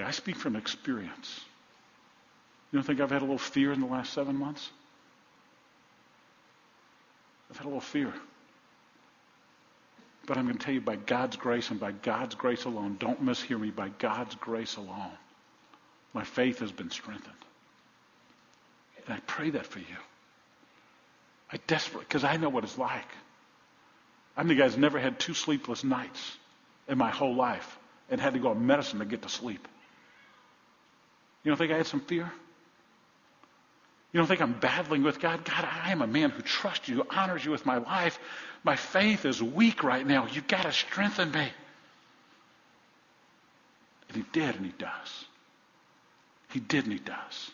I 0.00 0.10
speak 0.10 0.36
from 0.36 0.56
experience. 0.56 1.40
You 2.70 2.78
don't 2.78 2.86
think 2.86 3.00
I've 3.00 3.10
had 3.10 3.20
a 3.20 3.24
little 3.24 3.36
fear 3.36 3.72
in 3.72 3.80
the 3.80 3.86
last 3.86 4.14
seven 4.14 4.36
months? 4.36 4.70
I've 7.50 7.58
had 7.58 7.64
a 7.64 7.68
little 7.68 7.80
fear. 7.80 8.12
But 10.26 10.38
I'm 10.38 10.46
going 10.46 10.56
to 10.56 10.64
tell 10.64 10.72
you 10.72 10.80
by 10.80 10.96
God's 10.96 11.36
grace 11.36 11.70
and 11.70 11.78
by 11.78 11.92
God's 11.92 12.34
grace 12.34 12.64
alone, 12.64 12.96
don't 12.98 13.22
mishear 13.22 13.60
me, 13.60 13.70
by 13.70 13.90
God's 13.98 14.34
grace 14.36 14.76
alone, 14.76 15.12
my 16.14 16.24
faith 16.24 16.60
has 16.60 16.72
been 16.72 16.90
strengthened. 16.90 17.34
And 19.04 19.14
I 19.14 19.20
pray 19.26 19.50
that 19.50 19.66
for 19.66 19.80
you. 19.80 19.96
I 21.52 21.58
desperately, 21.66 22.06
because 22.08 22.24
I 22.24 22.36
know 22.38 22.48
what 22.48 22.64
it's 22.64 22.78
like. 22.78 23.08
I'm 24.36 24.48
the 24.48 24.54
guy 24.54 24.64
who's 24.64 24.78
never 24.78 24.98
had 24.98 25.18
two 25.18 25.34
sleepless 25.34 25.84
nights 25.84 26.38
in 26.88 26.96
my 26.96 27.10
whole 27.10 27.34
life 27.34 27.78
and 28.10 28.18
had 28.18 28.32
to 28.32 28.38
go 28.38 28.50
on 28.50 28.66
medicine 28.66 29.00
to 29.00 29.04
get 29.04 29.22
to 29.22 29.28
sleep. 29.28 29.68
You 31.42 31.50
don't 31.50 31.58
think 31.58 31.72
I 31.72 31.76
had 31.76 31.86
some 31.86 32.00
fear? 32.00 32.30
You 34.12 34.18
don't 34.18 34.26
think 34.26 34.42
I'm 34.42 34.52
battling 34.52 35.02
with 35.02 35.20
God? 35.20 35.44
God, 35.44 35.66
I 35.84 35.90
am 35.90 36.02
a 36.02 36.06
man 36.06 36.30
who 36.30 36.42
trusts 36.42 36.88
you, 36.88 36.96
who 36.96 37.06
honors 37.10 37.44
you 37.44 37.50
with 37.50 37.64
my 37.64 37.78
life. 37.78 38.18
My 38.62 38.76
faith 38.76 39.24
is 39.24 39.42
weak 39.42 39.82
right 39.82 40.06
now. 40.06 40.26
You've 40.30 40.46
got 40.46 40.62
to 40.64 40.72
strengthen 40.72 41.32
me. 41.32 41.48
And 44.08 44.16
he 44.16 44.24
did, 44.32 44.54
and 44.56 44.66
he 44.66 44.72
does. 44.72 45.24
He 46.50 46.60
did, 46.60 46.84
and 46.84 46.92
he 46.92 46.98
does. 46.98 47.50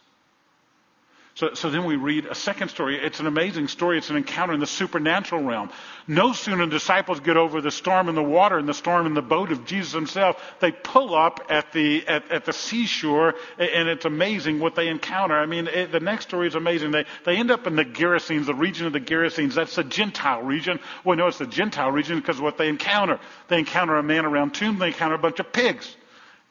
So, 1.38 1.54
so 1.54 1.70
then 1.70 1.84
we 1.84 1.94
read 1.94 2.26
a 2.26 2.34
second 2.34 2.68
story. 2.68 2.98
It's 2.98 3.20
an 3.20 3.28
amazing 3.28 3.68
story. 3.68 3.96
It's 3.96 4.10
an 4.10 4.16
encounter 4.16 4.54
in 4.54 4.58
the 4.58 4.66
supernatural 4.66 5.44
realm. 5.44 5.70
No 6.08 6.32
sooner 6.32 6.66
the 6.66 6.72
disciples 6.72 7.20
get 7.20 7.36
over 7.36 7.60
the 7.60 7.70
storm 7.70 8.08
in 8.08 8.16
the 8.16 8.24
water 8.24 8.58
and 8.58 8.68
the 8.68 8.74
storm 8.74 9.06
in 9.06 9.14
the 9.14 9.22
boat 9.22 9.52
of 9.52 9.64
Jesus 9.64 9.92
himself, 9.92 10.42
they 10.58 10.72
pull 10.72 11.14
up 11.14 11.46
at 11.48 11.70
the, 11.70 12.04
at, 12.08 12.28
at 12.32 12.44
the 12.44 12.52
seashore, 12.52 13.36
and 13.56 13.88
it's 13.88 14.04
amazing 14.04 14.58
what 14.58 14.74
they 14.74 14.88
encounter. 14.88 15.38
I 15.38 15.46
mean, 15.46 15.68
it, 15.68 15.92
the 15.92 16.00
next 16.00 16.26
story 16.26 16.48
is 16.48 16.56
amazing. 16.56 16.90
They, 16.90 17.04
they 17.24 17.36
end 17.36 17.52
up 17.52 17.68
in 17.68 17.76
the 17.76 17.84
Gerasenes, 17.84 18.46
the 18.46 18.54
region 18.54 18.88
of 18.88 18.92
the 18.92 19.00
Gerasenes. 19.00 19.54
That's 19.54 19.76
the 19.76 19.84
Gentile 19.84 20.42
region. 20.42 20.80
Well, 21.04 21.16
no, 21.16 21.28
it's 21.28 21.38
the 21.38 21.46
Gentile 21.46 21.92
region 21.92 22.18
because 22.18 22.38
of 22.38 22.42
what 22.42 22.58
they 22.58 22.68
encounter. 22.68 23.20
They 23.46 23.60
encounter 23.60 23.94
a 23.94 24.02
man 24.02 24.24
around 24.24 24.54
tomb. 24.54 24.80
They 24.80 24.88
encounter 24.88 25.14
a 25.14 25.18
bunch 25.18 25.38
of 25.38 25.52
pigs. 25.52 25.94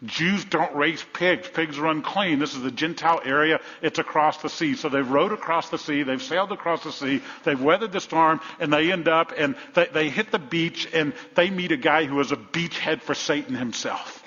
Jews 0.05 0.45
don't 0.45 0.75
raise 0.75 1.03
pigs. 1.13 1.49
Pigs 1.49 1.79
are 1.79 1.87
unclean. 1.87 2.37
This 2.37 2.53
is 2.53 2.61
the 2.61 2.69
Gentile 2.69 3.19
area. 3.25 3.59
It's 3.81 3.97
across 3.97 4.37
the 4.37 4.49
sea. 4.49 4.75
So 4.75 4.89
they've 4.89 5.09
rowed 5.09 5.31
across 5.31 5.69
the 5.69 5.79
sea. 5.79 6.03
They've 6.03 6.21
sailed 6.21 6.51
across 6.51 6.83
the 6.83 6.91
sea. 6.91 7.21
They've 7.43 7.59
weathered 7.59 7.91
the 7.91 7.99
storm 7.99 8.39
and 8.59 8.71
they 8.71 8.91
end 8.91 9.07
up 9.07 9.33
and 9.35 9.55
they, 9.73 9.87
they 9.87 10.09
hit 10.09 10.31
the 10.31 10.39
beach 10.39 10.87
and 10.93 11.13
they 11.33 11.49
meet 11.49 11.71
a 11.71 11.77
guy 11.77 12.05
who 12.05 12.19
is 12.19 12.31
a 12.31 12.37
beachhead 12.37 13.01
for 13.01 13.15
Satan 13.15 13.55
himself. 13.55 14.23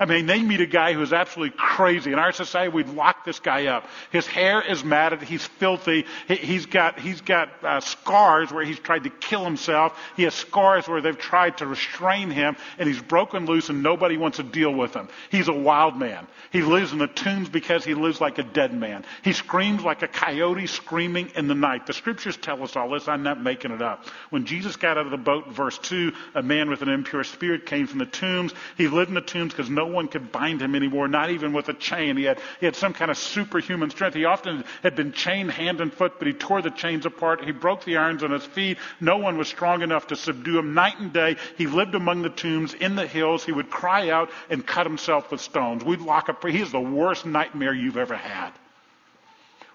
I 0.00 0.04
mean, 0.04 0.26
they 0.26 0.40
meet 0.42 0.60
a 0.60 0.66
guy 0.66 0.92
who's 0.92 1.12
absolutely 1.12 1.56
crazy. 1.58 2.12
In 2.12 2.20
our 2.20 2.30
society, 2.30 2.68
we'd 2.68 2.88
lock 2.88 3.24
this 3.24 3.40
guy 3.40 3.66
up. 3.66 3.88
His 4.12 4.28
hair 4.28 4.62
is 4.62 4.84
matted. 4.84 5.22
He's 5.22 5.44
filthy. 5.44 6.06
He, 6.28 6.54
has 6.54 6.66
got, 6.66 7.00
he's 7.00 7.20
got 7.20 7.48
uh, 7.64 7.80
scars 7.80 8.52
where 8.52 8.64
he's 8.64 8.78
tried 8.78 9.04
to 9.04 9.10
kill 9.10 9.44
himself. 9.44 9.98
He 10.16 10.22
has 10.22 10.34
scars 10.34 10.86
where 10.86 11.00
they've 11.00 11.18
tried 11.18 11.58
to 11.58 11.66
restrain 11.66 12.30
him, 12.30 12.56
and 12.78 12.88
he's 12.88 13.02
broken 13.02 13.46
loose, 13.46 13.70
and 13.70 13.82
nobody 13.82 14.16
wants 14.16 14.36
to 14.36 14.44
deal 14.44 14.72
with 14.72 14.94
him. 14.94 15.08
He's 15.30 15.48
a 15.48 15.52
wild 15.52 15.96
man. 15.96 16.28
He 16.52 16.62
lives 16.62 16.92
in 16.92 16.98
the 16.98 17.08
tombs 17.08 17.48
because 17.48 17.84
he 17.84 17.94
lives 17.94 18.20
like 18.20 18.38
a 18.38 18.44
dead 18.44 18.72
man. 18.72 19.04
He 19.22 19.32
screams 19.32 19.82
like 19.82 20.02
a 20.02 20.08
coyote 20.08 20.68
screaming 20.68 21.32
in 21.34 21.48
the 21.48 21.56
night. 21.56 21.86
The 21.86 21.92
scriptures 21.92 22.36
tell 22.36 22.62
us 22.62 22.76
all 22.76 22.90
this. 22.90 23.08
I'm 23.08 23.24
not 23.24 23.42
making 23.42 23.72
it 23.72 23.82
up. 23.82 24.06
When 24.30 24.46
Jesus 24.46 24.76
got 24.76 24.96
out 24.96 25.06
of 25.06 25.10
the 25.10 25.18
boat, 25.18 25.48
verse 25.48 25.78
2, 25.78 26.12
a 26.36 26.42
man 26.42 26.70
with 26.70 26.82
an 26.82 26.88
impure 26.88 27.24
spirit 27.24 27.66
came 27.66 27.88
from 27.88 27.98
the 27.98 28.06
tombs. 28.06 28.54
He 28.76 28.86
lived 28.86 29.08
in 29.08 29.14
the 29.16 29.20
tombs 29.20 29.52
because 29.52 29.68
no 29.68 29.87
one 29.88 30.08
could 30.08 30.30
bind 30.30 30.62
him 30.62 30.74
anymore, 30.74 31.08
not 31.08 31.30
even 31.30 31.52
with 31.52 31.68
a 31.68 31.74
chain. 31.74 32.16
He 32.16 32.24
had, 32.24 32.40
he 32.60 32.66
had 32.66 32.76
some 32.76 32.92
kind 32.92 33.10
of 33.10 33.18
superhuman 33.18 33.90
strength. 33.90 34.14
He 34.14 34.24
often 34.24 34.64
had 34.82 34.94
been 34.94 35.12
chained 35.12 35.50
hand 35.50 35.80
and 35.80 35.92
foot, 35.92 36.14
but 36.18 36.26
he 36.26 36.32
tore 36.32 36.62
the 36.62 36.70
chains 36.70 37.06
apart. 37.06 37.44
He 37.44 37.52
broke 37.52 37.84
the 37.84 37.96
irons 37.96 38.22
on 38.22 38.30
his 38.30 38.44
feet. 38.44 38.78
No 39.00 39.18
one 39.18 39.38
was 39.38 39.48
strong 39.48 39.82
enough 39.82 40.08
to 40.08 40.16
subdue 40.16 40.58
him. 40.58 40.74
Night 40.74 40.98
and 40.98 41.12
day, 41.12 41.36
he 41.56 41.66
lived 41.66 41.94
among 41.94 42.22
the 42.22 42.30
tombs 42.30 42.74
in 42.74 42.94
the 42.94 43.06
hills. 43.06 43.44
He 43.44 43.52
would 43.52 43.70
cry 43.70 44.10
out 44.10 44.30
and 44.50 44.66
cut 44.66 44.86
himself 44.86 45.30
with 45.30 45.40
stones. 45.40 45.84
We'd 45.84 46.00
lock 46.00 46.28
up. 46.28 46.46
He 46.46 46.60
is 46.60 46.72
the 46.72 46.80
worst 46.80 47.26
nightmare 47.26 47.74
you've 47.74 47.96
ever 47.96 48.16
had. 48.16 48.52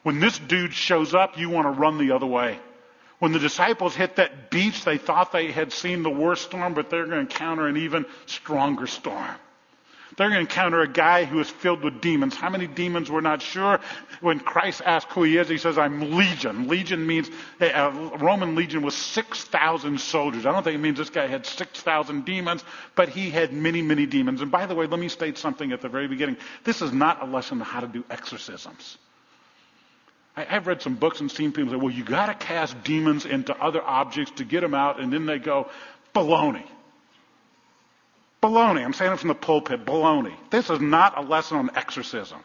When 0.04 0.20
this 0.20 0.38
dude 0.38 0.74
shows 0.74 1.14
up, 1.14 1.38
you 1.38 1.50
want 1.50 1.66
to 1.66 1.72
run 1.72 1.98
the 1.98 2.12
other 2.12 2.26
way. 2.26 2.60
When 3.20 3.32
the 3.32 3.40
disciples 3.40 3.96
hit 3.96 4.18
that 4.18 4.52
beach, 4.52 4.84
they 4.84 4.98
thought 4.98 5.32
they 5.32 5.50
had 5.50 5.72
seen 5.72 6.04
the 6.04 6.10
worst 6.10 6.44
storm, 6.44 6.74
but 6.74 6.90
they're 6.90 7.06
going 7.06 7.26
to 7.26 7.32
encounter 7.32 7.68
an 7.68 7.78
even 7.78 8.06
stronger 8.26 8.86
storm. 8.86 9.36
They're 10.16 10.30
going 10.30 10.46
to 10.46 10.52
encounter 10.52 10.82
a 10.82 10.88
guy 10.88 11.26
who 11.26 11.40
is 11.40 11.50
filled 11.50 11.84
with 11.84 12.02
demons. 12.02 12.36
How 12.36 12.50
many 12.50 12.68
demons, 12.68 13.10
we're 13.10 13.22
not 13.22 13.42
sure. 13.42 13.80
When 14.22 14.40
Christ 14.40 14.82
asks 14.86 15.12
who 15.12 15.24
he 15.24 15.38
is, 15.38 15.50
he 15.50 15.58
says, 15.58 15.78
I'm 15.78 16.16
legion. 16.16 16.68
Legion 16.68 17.08
means, 17.08 17.30
a 17.60 17.92
Roman 18.20 18.56
legion 18.56 18.84
was 18.84 18.96
6,000 18.96 20.00
soldiers. 20.00 20.46
I 20.46 20.52
don't 20.52 20.64
think 20.64 20.76
it 20.76 20.80
means 20.80 20.98
this 20.98 21.10
guy 21.10 21.28
had 21.28 21.46
6,000 21.46 22.26
demons, 22.26 22.64
but 22.96 23.10
he 23.10 23.32
had 23.32 23.54
many, 23.54 23.82
many 23.82 24.06
demons. 24.06 24.42
And 24.42 24.52
by 24.52 24.66
the 24.68 24.76
way, 24.76 24.86
let 24.86 25.00
me 25.00 25.10
state 25.10 25.38
something 25.38 25.72
at 25.72 25.82
the 25.82 25.90
very 25.90 26.08
beginning. 26.08 26.38
This 26.64 26.82
is 26.82 26.92
not 26.92 27.24
a 27.24 27.26
lesson 27.26 27.60
on 27.62 27.66
how 27.66 27.80
to 27.80 27.88
do 27.88 28.04
exorcisms. 28.10 28.98
I've 30.36 30.66
read 30.66 30.82
some 30.82 30.96
books 30.96 31.22
and 31.22 31.32
seen 31.32 31.52
people 31.52 31.72
say, 31.72 31.78
well, 31.78 31.92
you 31.94 32.04
got 32.04 32.26
to 32.26 32.34
cast 32.34 32.84
demons 32.84 33.26
into 33.26 33.56
other 33.56 33.84
objects 33.84 34.34
to 34.38 34.44
get 34.44 34.62
them 34.62 34.74
out, 34.74 35.00
and 35.00 35.14
then 35.14 35.26
they 35.26 35.38
go, 35.38 35.70
baloney. 36.16 36.66
Baloney. 38.44 38.84
I'm 38.84 38.92
saying 38.92 39.14
it 39.14 39.20
from 39.20 39.30
the 39.30 39.36
pulpit. 39.36 39.86
Baloney. 39.86 40.34
This 40.50 40.70
is 40.70 40.82
not 40.82 41.18
a 41.18 41.22
lesson 41.22 41.58
on 41.58 41.72
exorcism. 41.76 42.40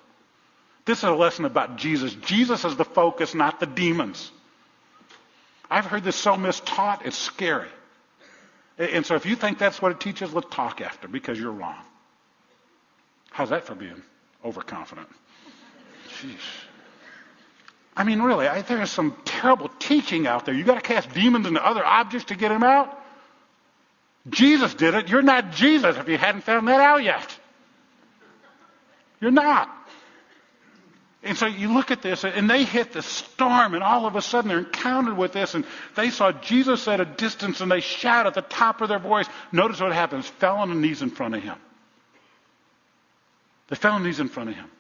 This 0.84 0.98
is 0.98 1.04
a 1.04 1.12
lesson 1.12 1.44
about 1.44 1.76
Jesus. 1.76 2.14
Jesus 2.14 2.64
is 2.64 2.76
the 2.76 2.84
focus, 2.84 3.34
not 3.34 3.58
the 3.58 3.66
demons. 3.66 4.30
I've 5.68 5.84
heard 5.84 6.04
this 6.04 6.16
so 6.16 6.34
mistaught, 6.34 7.04
it's 7.04 7.18
scary. 7.18 7.68
And 8.78 9.04
so 9.04 9.16
if 9.16 9.26
you 9.26 9.34
think 9.34 9.58
that's 9.58 9.82
what 9.82 9.90
it 9.90 10.00
teaches, 10.00 10.32
let's 10.32 10.46
talk 10.50 10.80
after 10.80 11.08
because 11.08 11.38
you're 11.38 11.52
wrong. 11.52 11.76
How's 13.30 13.50
that 13.50 13.64
for 13.64 13.74
being 13.74 14.00
overconfident? 14.44 15.08
Jeez. 16.20 16.38
I 17.96 18.04
mean, 18.04 18.22
really, 18.22 18.46
I, 18.46 18.62
there's 18.62 18.90
some 18.90 19.16
terrible 19.24 19.68
teaching 19.80 20.28
out 20.28 20.46
there. 20.46 20.54
You've 20.54 20.66
got 20.66 20.76
to 20.76 20.80
cast 20.80 21.12
demons 21.12 21.46
into 21.46 21.64
other 21.64 21.84
objects 21.84 22.26
to 22.26 22.36
get 22.36 22.50
them 22.50 22.62
out. 22.62 22.97
Jesus 24.30 24.74
did 24.74 24.94
it. 24.94 25.08
You're 25.08 25.22
not 25.22 25.52
Jesus 25.52 25.96
if 25.96 26.08
you 26.08 26.18
hadn't 26.18 26.42
found 26.42 26.68
that 26.68 26.80
out 26.80 27.02
yet. 27.02 27.38
You're 29.20 29.30
not. 29.30 29.74
And 31.22 31.36
so 31.36 31.46
you 31.46 31.72
look 31.72 31.90
at 31.90 32.00
this, 32.00 32.24
and 32.24 32.48
they 32.48 32.62
hit 32.62 32.92
the 32.92 33.02
storm, 33.02 33.74
and 33.74 33.82
all 33.82 34.06
of 34.06 34.14
a 34.14 34.22
sudden 34.22 34.48
they're 34.48 34.60
encountered 34.60 35.16
with 35.16 35.32
this, 35.32 35.54
and 35.54 35.64
they 35.96 36.10
saw 36.10 36.30
Jesus 36.30 36.86
at 36.86 37.00
a 37.00 37.04
distance, 37.04 37.60
and 37.60 37.70
they 37.70 37.80
shout 37.80 38.26
at 38.26 38.34
the 38.34 38.42
top 38.42 38.80
of 38.80 38.88
their 38.88 39.00
voice. 39.00 39.26
Notice 39.50 39.80
what 39.80 39.92
happens: 39.92 40.26
fell 40.26 40.56
on 40.56 40.68
their 40.68 40.78
knees 40.78 41.02
in 41.02 41.10
front 41.10 41.34
of 41.34 41.42
him. 41.42 41.56
They 43.66 43.76
fell 43.76 43.94
on 43.94 44.04
knees 44.04 44.20
in 44.20 44.28
front 44.28 44.50
of 44.50 44.54
him. 44.54 44.70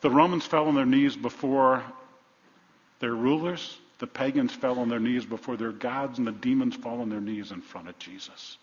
The 0.00 0.10
Romans 0.10 0.46
fell 0.46 0.68
on 0.68 0.76
their 0.76 0.86
knees 0.86 1.16
before 1.16 1.82
their 3.00 3.12
rulers. 3.12 3.76
The 4.00 4.06
pagans 4.06 4.52
fell 4.52 4.78
on 4.78 4.88
their 4.88 4.98
knees 4.98 5.26
before 5.26 5.56
their 5.56 5.72
gods, 5.72 6.18
and 6.18 6.26
the 6.26 6.32
demons 6.32 6.74
fall 6.74 7.02
on 7.02 7.10
their 7.10 7.20
knees 7.20 7.52
in 7.52 7.60
front 7.60 7.88
of 7.88 7.98
Jesus. 7.98 8.56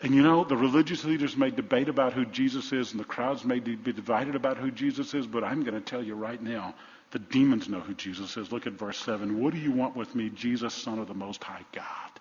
And 0.00 0.14
you 0.14 0.22
know, 0.22 0.44
the 0.44 0.56
religious 0.56 1.04
leaders 1.04 1.36
may 1.36 1.50
debate 1.50 1.88
about 1.88 2.12
who 2.12 2.24
Jesus 2.24 2.72
is, 2.72 2.92
and 2.92 3.00
the 3.00 3.04
crowds 3.04 3.44
may 3.44 3.58
be 3.58 3.76
divided 3.76 4.36
about 4.36 4.56
who 4.56 4.70
Jesus 4.70 5.12
is, 5.12 5.26
but 5.26 5.44
I'm 5.44 5.62
going 5.64 5.74
to 5.74 5.80
tell 5.80 6.02
you 6.02 6.14
right 6.14 6.40
now, 6.40 6.74
the 7.10 7.18
demons 7.18 7.68
know 7.68 7.80
who 7.80 7.94
Jesus 7.94 8.36
is. 8.36 8.52
Look 8.52 8.68
at 8.68 8.74
verse 8.74 8.98
7. 8.98 9.42
What 9.42 9.52
do 9.52 9.58
you 9.58 9.72
want 9.72 9.96
with 9.96 10.14
me, 10.14 10.30
Jesus, 10.30 10.72
Son 10.72 11.00
of 11.00 11.08
the 11.08 11.14
Most 11.14 11.42
High 11.42 11.64
God? 11.72 12.20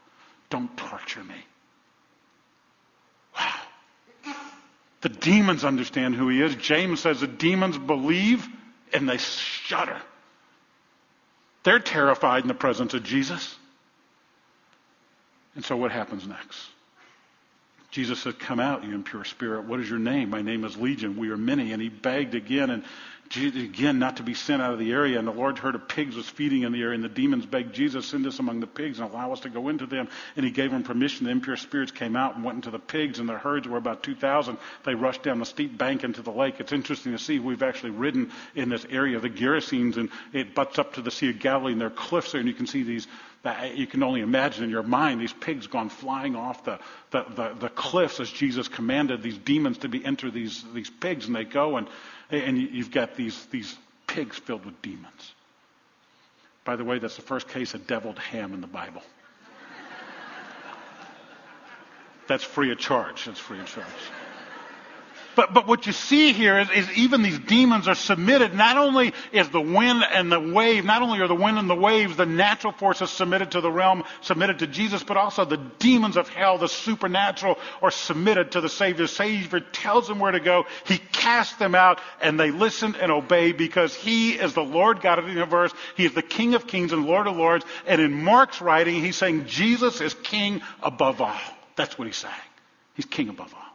Don't 0.49 0.75
torture 0.75 1.23
me. 1.23 1.35
Wow. 3.37 4.33
The 5.01 5.09
demons 5.09 5.63
understand 5.63 6.15
who 6.15 6.29
he 6.29 6.41
is. 6.41 6.55
James 6.55 7.01
says 7.01 7.21
the 7.21 7.27
demons 7.27 7.77
believe 7.77 8.47
and 8.91 9.07
they 9.07 9.17
shudder. 9.17 10.01
They're 11.63 11.79
terrified 11.79 12.43
in 12.43 12.47
the 12.47 12.53
presence 12.53 12.93
of 12.93 13.03
Jesus. 13.03 13.55
And 15.55 15.65
so 15.65 15.75
what 15.75 15.91
happens 15.91 16.25
next? 16.25 16.57
Jesus 17.91 18.19
said, 18.19 18.39
Come 18.39 18.59
out, 18.59 18.83
you 18.83 18.93
impure 18.93 19.25
spirit. 19.25 19.65
What 19.65 19.79
is 19.79 19.89
your 19.89 19.99
name? 19.99 20.29
My 20.29 20.41
name 20.41 20.63
is 20.63 20.77
Legion. 20.77 21.17
We 21.17 21.31
are 21.31 21.37
many. 21.37 21.73
And 21.73 21.81
he 21.81 21.89
begged 21.89 22.35
again 22.35 22.69
and 22.69 22.83
again 23.35 23.99
not 23.99 24.17
to 24.17 24.23
be 24.23 24.33
sent 24.33 24.61
out 24.61 24.73
of 24.73 24.79
the 24.79 24.91
area. 24.91 25.19
And 25.19 25.27
the 25.27 25.31
Lord 25.31 25.57
herd 25.57 25.75
of 25.75 25.87
pigs 25.87 26.15
was 26.15 26.27
feeding 26.27 26.63
in 26.63 26.71
the 26.71 26.81
area. 26.81 26.95
And 26.95 27.03
the 27.03 27.09
demons 27.09 27.45
begged 27.45 27.73
Jesus, 27.73 28.07
Send 28.07 28.25
us 28.25 28.39
among 28.39 28.59
the 28.59 28.67
pigs 28.67 28.99
and 28.99 29.09
allow 29.09 29.31
us 29.31 29.41
to 29.41 29.49
go 29.49 29.69
into 29.69 29.85
them. 29.85 30.07
And 30.35 30.45
he 30.45 30.51
gave 30.51 30.71
them 30.71 30.83
permission. 30.83 31.25
The 31.25 31.31
impure 31.31 31.57
spirits 31.57 31.91
came 31.91 32.15
out 32.15 32.35
and 32.35 32.43
went 32.43 32.55
into 32.55 32.71
the 32.71 32.79
pigs. 32.79 33.19
And 33.19 33.29
their 33.29 33.37
herds 33.37 33.67
were 33.67 33.77
about 33.77 34.03
2,000. 34.03 34.57
They 34.83 34.95
rushed 34.95 35.23
down 35.23 35.39
the 35.39 35.45
steep 35.45 35.77
bank 35.77 36.03
into 36.03 36.21
the 36.21 36.31
lake. 36.31 36.55
It's 36.59 36.71
interesting 36.71 37.11
to 37.11 37.19
see. 37.19 37.39
We've 37.39 37.63
actually 37.63 37.91
ridden 37.91 38.31
in 38.55 38.69
this 38.69 38.85
area 38.89 39.19
the 39.19 39.29
Gerasenes. 39.29 39.97
And 39.97 40.09
it 40.33 40.55
butts 40.55 40.79
up 40.79 40.93
to 40.93 41.01
the 41.01 41.11
Sea 41.11 41.29
of 41.29 41.39
Galilee. 41.39 41.73
And 41.73 41.81
there 41.81 41.87
are 41.87 41.91
cliffs 41.91 42.31
there. 42.31 42.39
And 42.39 42.49
you 42.49 42.55
can 42.55 42.67
see 42.67 42.83
these 42.83 43.07
uh, 43.45 43.69
you 43.73 43.87
can 43.87 44.03
only 44.03 44.19
imagine 44.19 44.65
in 44.65 44.69
your 44.69 44.83
mind 44.83 45.21
these 45.21 45.31
pigs 45.31 45.67
gone 45.67 45.87
flying 45.87 46.35
off 46.35 46.65
the, 46.65 46.77
the, 47.11 47.23
the, 47.35 47.55
the, 47.57 47.69
cliffs 47.69 48.19
as 48.19 48.29
Jesus 48.29 48.67
commanded 48.67 49.23
these 49.23 49.37
demons 49.37 49.77
to 49.77 49.87
be 49.87 50.03
enter 50.03 50.29
these, 50.29 50.65
these 50.73 50.89
pigs, 50.89 51.25
and 51.25 51.33
they 51.33 51.45
go, 51.45 51.77
and, 51.77 51.87
and 52.29 52.57
you've 52.57 52.91
got 52.91 53.15
these, 53.15 53.45
these 53.47 53.77
pigs 54.07 54.37
filled 54.37 54.65
with 54.65 54.81
demons. 54.81 55.33
By 56.65 56.75
the 56.75 56.83
way, 56.83 56.99
that's 56.99 57.15
the 57.15 57.21
first 57.21 57.47
case 57.47 57.73
of 57.73 57.87
deviled 57.87 58.19
ham 58.19 58.53
in 58.53 58.61
the 58.61 58.67
Bible. 58.67 59.01
That's 62.27 62.43
free 62.43 62.71
of 62.71 62.77
charge. 62.77 63.25
That's 63.25 63.39
free 63.39 63.59
of 63.59 63.65
charge. 63.65 63.87
But, 65.39 65.53
but 65.53 65.67
what 65.67 65.87
you 65.87 65.93
see 65.93 66.33
here 66.33 66.59
is, 66.59 66.69
is 66.69 66.91
even 66.97 67.21
these 67.21 67.39
demons 67.39 67.87
are 67.87 67.95
submitted. 67.95 68.53
Not 68.53 68.75
only 68.75 69.13
is 69.31 69.47
the 69.47 69.61
wind 69.61 70.03
and 70.03 70.29
the 70.29 70.37
wave, 70.37 70.83
not 70.83 71.01
only 71.01 71.21
are 71.21 71.29
the 71.29 71.33
wind 71.33 71.57
and 71.57 71.69
the 71.69 71.75
waves, 71.75 72.17
the 72.17 72.25
natural 72.25 72.73
forces 72.73 73.09
submitted 73.09 73.51
to 73.51 73.61
the 73.61 73.71
realm, 73.71 74.03
submitted 74.19 74.59
to 74.59 74.67
Jesus, 74.67 75.01
but 75.01 75.15
also 75.15 75.45
the 75.45 75.55
demons 75.55 76.17
of 76.17 76.27
hell, 76.27 76.57
the 76.57 76.67
supernatural, 76.67 77.57
are 77.81 77.89
submitted 77.89 78.51
to 78.51 78.59
the 78.59 78.67
Savior. 78.67 79.07
Savior 79.07 79.61
tells 79.61 80.09
them 80.09 80.19
where 80.19 80.33
to 80.33 80.41
go. 80.41 80.65
He 80.85 80.97
casts 80.97 81.55
them 81.55 81.73
out 81.73 82.01
and 82.21 82.37
they 82.37 82.51
listen 82.51 82.95
and 82.95 83.09
obey 83.09 83.53
because 83.53 83.95
He 83.95 84.33
is 84.33 84.53
the 84.53 84.61
Lord 84.61 84.99
God 84.99 85.19
of 85.19 85.25
the 85.25 85.31
universe. 85.31 85.71
He 85.95 86.03
is 86.03 86.13
the 86.13 86.21
King 86.21 86.53
of 86.53 86.67
kings 86.67 86.91
and 86.91 87.05
Lord 87.05 87.27
of 87.27 87.37
lords. 87.37 87.63
And 87.87 88.01
in 88.01 88.11
Mark's 88.11 88.59
writing, 88.59 89.01
he's 89.01 89.15
saying 89.15 89.45
Jesus 89.45 90.01
is 90.01 90.13
King 90.15 90.61
above 90.83 91.21
all. 91.21 91.39
That's 91.77 91.97
what 91.97 92.07
he's 92.07 92.17
saying. 92.17 92.33
He's 92.95 93.05
King 93.05 93.29
above 93.29 93.53
all. 93.53 93.68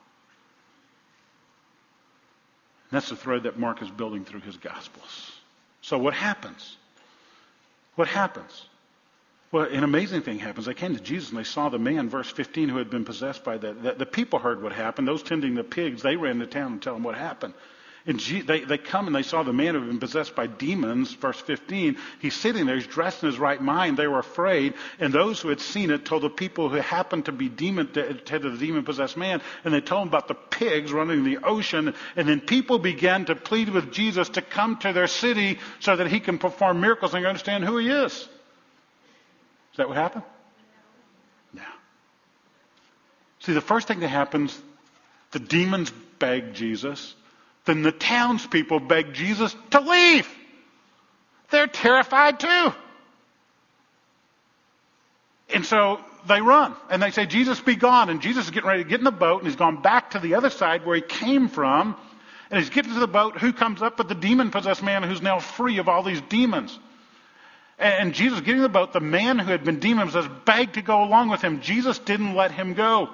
That's 2.95 3.09
the 3.09 3.17
thread 3.17 3.45
that 3.45 3.59
Mark 3.59 3.83
is 3.83 3.91
building 3.91 4.25
through 4.25 4.41
his 4.41 4.57
Gospels. 4.57 5.33
So 5.81 5.99
what 5.99 6.15
happens? 6.15 6.77
What 7.97 8.09
happens? 8.09 8.67
Well, 9.53 9.65
an 9.65 9.85
amazing 9.85 10.23
thing 10.23 10.41
happens. 10.41 10.67
They 10.67 10.75
came 10.75 10.97
to 10.97 11.01
Jesus 11.01 11.31
and 11.31 11.39
they 11.39 11.45
saw 11.45 11.69
the 11.69 11.79
man, 11.79 12.09
verse 12.09 12.29
15, 12.29 12.69
who 12.69 12.79
had 12.79 12.91
been 12.91 13.05
possessed 13.05 13.45
by 13.45 13.57
that. 13.59 13.83
The, 13.83 13.93
the 13.93 14.07
people 14.07 14.41
heard 14.41 14.63
what 14.63 14.73
happened. 14.73 15.07
Those 15.07 15.23
tending 15.23 15.55
the 15.55 15.63
pigs, 15.63 16.03
they 16.03 16.17
ran 16.17 16.41
to 16.41 16.47
town 16.47 16.73
and 16.73 16.83
tell 16.83 16.95
them 16.95 17.05
what 17.05 17.15
happened. 17.15 17.55
And 18.07 18.21
they, 18.21 18.61
they 18.61 18.77
come 18.77 19.07
and 19.07 19.17
they 19.17 19.23
saw 19.23 19.43
the 19.43 19.55
man 19.55 19.75
who 19.75 19.81
had 19.81 19.89
been 19.89 19.99
possessed 19.99 20.37
by 20.37 20.47
demons, 20.47 21.15
verse 21.15 21.41
15. 21.41 21.97
He's 22.21 22.35
sitting 22.35 22.67
there, 22.67 22.75
he's 22.75 22.87
dressed 22.87 23.23
in 23.23 23.31
his 23.31 23.39
right 23.39 23.61
mind. 23.61 23.97
They 23.97 24.07
were 24.07 24.19
afraid. 24.19 24.75
And 24.99 25.11
those 25.11 25.41
who 25.41 25.49
had 25.49 25.61
seen 25.61 25.91
it 25.91 26.05
told 26.05 26.23
the 26.23 26.29
people 26.29 26.69
who 26.69 26.77
happened 26.77 27.25
to 27.27 27.33
be 27.33 27.49
demon, 27.49 27.91
to 27.93 28.39
the 28.39 28.57
demon 28.59 28.85
possessed 28.85 29.17
man, 29.17 29.41
and 29.65 29.73
they 29.73 29.81
told 29.81 30.03
him 30.03 30.09
about 30.09 30.29
the 30.29 30.35
pigs 30.35 30.93
running 30.93 31.21
in 31.21 31.25
the 31.25 31.39
ocean. 31.39 31.95
And 32.15 32.29
then 32.29 32.43
people 32.43 32.79
began 32.79 33.25
to 33.25 33.35
plead 33.35 33.71
with 33.71 33.91
Jesus 33.91 34.29
to 34.31 34.43
come 34.43 34.77
to 34.81 34.93
their 34.93 35.07
city 35.07 35.59
so 35.81 35.97
that 35.97 36.09
he 36.09 36.21
can 36.21 36.37
perform 36.37 36.83
miracles 36.83 37.15
and 37.15 37.25
understand 37.25 37.65
who 37.65 37.79
he 37.79 37.89
is. 37.89 38.13
Is 38.13 38.29
that 39.79 39.89
what 39.89 39.97
happened? 39.97 40.25
No. 41.55 41.63
See, 43.41 43.55
the 43.55 43.63
first 43.63 43.89
thing 43.89 44.01
that 44.01 44.09
happens, 44.09 44.61
the 45.31 45.39
demons 45.39 45.91
beg 46.19 46.53
Jesus. 46.53 47.15
Then 47.65 47.83
the 47.83 47.93
townspeople 47.93 48.81
beg 48.81 49.15
Jesus 49.15 49.55
to 49.71 49.81
leave. 49.81 50.29
They're 51.51 51.67
terrified 51.67 52.41
too. 52.41 52.73
And 55.55 55.65
so 55.65 56.01
they 56.27 56.41
run 56.41 56.75
and 56.91 57.03
they 57.03 57.11
say, 57.11 57.27
Jesus, 57.27 57.61
be 57.61 57.77
gone. 57.77 58.11
And 58.11 58.21
Jesus 58.21 58.47
is 58.47 58.51
getting 58.51 58.69
ready 58.69 58.83
to 58.83 58.89
get 58.89 59.01
in 59.01 59.05
the 59.05 59.13
boat 59.13 59.39
and 59.39 59.47
he's 59.47 59.57
gone 59.57 59.83
back 59.83 60.11
to 60.11 60.19
the 60.19 60.35
other 60.35 60.51
side 60.51 60.85
where 60.85 60.97
he 60.97 61.03
came 61.03 61.49
from. 61.49 61.97
And 62.51 62.61
he's 62.61 62.71
getting 62.71 62.93
to 62.93 63.01
the 63.01 63.07
boat. 63.07 63.39
Who 63.39 63.53
comes 63.53 63.83
up 63.83 63.97
but 63.97 64.09
the 64.09 64.15
demon 64.15 64.51
possessed 64.51 64.83
man 64.83 65.03
who's 65.03 65.23
now 65.23 65.39
free 65.39 65.79
of 65.79 65.89
all 65.89 66.03
these 66.03 66.21
demons? 66.23 66.79
And 67.79 68.15
Jesus 68.15 68.41
getting 68.41 68.57
in 68.57 68.63
the 68.63 68.69
boat, 68.69 68.93
the 68.93 69.01
man 69.01 69.39
who 69.39 69.51
had 69.51 69.65
been 69.65 69.81
demon 69.81 70.07
possessed 70.07 70.31
begged 70.45 70.75
to 70.75 70.83
go 70.83 71.03
along 71.03 71.31
with 71.31 71.43
him. 71.43 71.61
Jesus 71.61 71.99
didn't 71.99 72.35
let 72.35 72.53
him 72.53 72.75
go. 72.75 73.11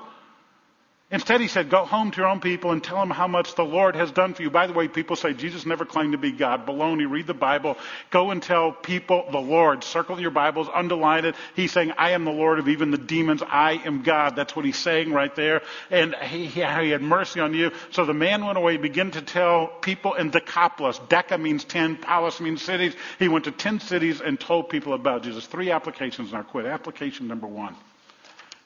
Instead, 1.13 1.41
he 1.41 1.49
said, 1.49 1.71
Go 1.71 1.85
home 1.85 2.13
to 2.13 2.19
your 2.19 2.29
own 2.29 2.39
people 2.39 2.71
and 2.71 2.85
tell 2.85 2.99
them 2.99 3.11
how 3.11 3.27
much 3.27 3.57
the 3.57 3.65
Lord 3.65 3.97
has 3.97 4.13
done 4.13 4.33
for 4.33 4.43
you. 4.43 4.51
By 4.51 4.69
the 4.69 4.73
way, 4.73 4.87
people 4.87 5.17
say 5.17 5.35
Jesus 5.35 5.67
never 5.67 5.85
claimed 5.85 6.13
to 6.13 6.19
be 6.19 6.31
God. 6.31 6.67
Baloney. 6.67 7.11
Read 7.11 7.27
the 7.27 7.35
Bible. 7.35 7.77
Go 8.11 8.31
and 8.31 8.41
tell 8.41 8.71
people 8.71 9.27
the 9.33 9.41
Lord. 9.41 9.83
Circle 9.83 10.21
your 10.21 10.31
Bibles, 10.31 10.69
underline 10.73 11.25
it. 11.25 11.35
He's 11.57 11.73
saying, 11.73 11.93
I 11.99 12.11
am 12.13 12.25
the 12.25 12.31
Lord 12.31 12.61
of 12.61 12.69
even 12.69 12.93
the 12.93 12.99
demons. 12.99 13.43
I 13.43 13.83
am 13.85 14.03
God. 14.03 14.37
That's 14.37 14.55
what 14.55 14.65
he's 14.65 14.79
saying 14.79 15.13
right 15.13 15.35
there. 15.35 15.63
And 15.91 16.15
he, 16.15 16.47
he 16.47 16.61
had 16.61 17.03
mercy 17.03 17.41
on 17.41 17.55
you. 17.55 17.73
So 17.91 18.05
the 18.05 18.15
man 18.15 18.47
went 18.47 18.57
away, 18.57 18.77
began 18.77 19.11
to 19.11 19.23
tell 19.23 19.67
people 19.67 20.15
in 20.15 20.31
Decapolis. 20.31 21.01
Deca 21.09 21.41
means 21.41 21.65
ten, 21.65 21.97
polis 21.97 22.41
means 22.41 22.63
cities. 22.63 22.95
He 23.19 23.27
went 23.27 23.47
to 23.47 23.53
ten 23.53 23.81
cities 23.81 24.21
and 24.21 24.39
told 24.39 24.69
people 24.69 24.93
about 24.93 25.25
Jesus. 25.25 25.45
Three 25.45 25.73
applications 25.73 26.29
and 26.29 26.39
I'll 26.39 26.45
quit. 26.45 26.67
Application 26.67 27.27
number 27.27 27.49
one. 27.49 27.75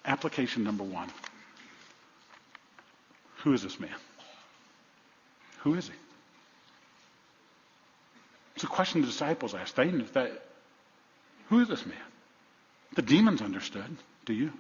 Application 0.05 0.63
number 0.63 0.85
one. 0.85 1.09
Who 3.45 3.53
is 3.53 3.63
this 3.63 3.79
man? 3.79 3.95
Who 5.61 5.75
is 5.75 5.87
he? 5.87 5.95
It's 8.55 8.65
a 8.65 8.69
question 8.69 9.03
the 9.03 9.07
disciples 9.07 9.55
asked. 9.55 9.77
They 9.77 9.91
knew 9.91 10.07
that. 10.15 10.43
Who 11.51 11.61
is 11.61 11.69
this 11.69 11.85
man? 11.85 11.97
The 12.95 13.03
demons 13.03 13.43
understood. 13.43 13.97
Do 14.25 14.33
you? 14.33 14.51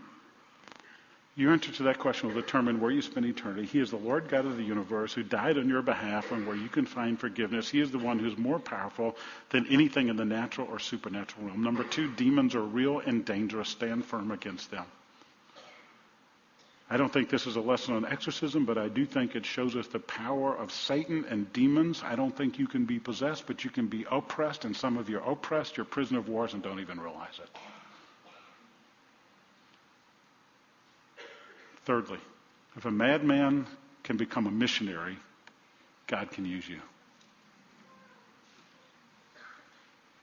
Your 1.36 1.52
answer 1.52 1.72
to 1.72 1.82
that 1.84 1.98
question 1.98 2.28
will 2.28 2.40
determine 2.40 2.78
where 2.78 2.90
you 2.90 3.00
spend 3.00 3.24
eternity. 3.26 3.66
He 3.66 3.80
is 3.80 3.90
the 3.90 3.96
Lord 3.96 4.28
God 4.28 4.44
of 4.44 4.56
the 4.56 4.62
universe 4.62 5.14
who 5.14 5.22
died 5.22 5.56
on 5.56 5.68
your 5.68 5.82
behalf 5.82 6.30
and 6.30 6.46
where 6.46 6.54
you 6.54 6.68
can 6.68 6.84
find 6.84 7.18
forgiveness. 7.18 7.68
He 7.68 7.80
is 7.80 7.90
the 7.90 7.98
one 7.98 8.18
who's 8.18 8.36
more 8.36 8.58
powerful 8.58 9.16
than 9.50 9.66
anything 9.68 10.08
in 10.08 10.16
the 10.16 10.24
natural 10.24 10.68
or 10.70 10.78
supernatural 10.78 11.46
realm. 11.46 11.64
Number 11.64 11.84
two, 11.84 12.12
demons 12.12 12.54
are 12.54 12.62
real 12.62 13.00
and 13.00 13.24
dangerous. 13.24 13.70
Stand 13.70 14.04
firm 14.04 14.30
against 14.30 14.70
them. 14.70 14.84
I 16.94 16.96
don't 16.96 17.12
think 17.12 17.28
this 17.28 17.48
is 17.48 17.56
a 17.56 17.60
lesson 17.60 17.96
on 17.96 18.04
exorcism, 18.04 18.66
but 18.66 18.78
I 18.78 18.86
do 18.86 19.04
think 19.04 19.34
it 19.34 19.44
shows 19.44 19.74
us 19.74 19.88
the 19.88 19.98
power 19.98 20.56
of 20.56 20.70
Satan 20.70 21.24
and 21.28 21.52
demons. 21.52 22.04
I 22.04 22.14
don't 22.14 22.30
think 22.30 22.56
you 22.60 22.68
can 22.68 22.84
be 22.84 23.00
possessed, 23.00 23.48
but 23.48 23.64
you 23.64 23.70
can 23.70 23.88
be 23.88 24.06
oppressed, 24.08 24.64
and 24.64 24.76
some 24.76 24.96
of 24.96 25.08
you 25.08 25.18
are 25.18 25.32
oppressed. 25.32 25.76
You're 25.76 25.86
prisoner 25.86 26.20
of 26.20 26.28
wars 26.28 26.54
and 26.54 26.62
don't 26.62 26.78
even 26.78 27.00
realize 27.00 27.40
it. 27.42 27.48
Thirdly, 31.84 32.20
if 32.76 32.84
a 32.84 32.92
madman 32.92 33.66
can 34.04 34.16
become 34.16 34.46
a 34.46 34.52
missionary, 34.52 35.16
God 36.06 36.30
can 36.30 36.44
use 36.44 36.68
you. 36.68 36.78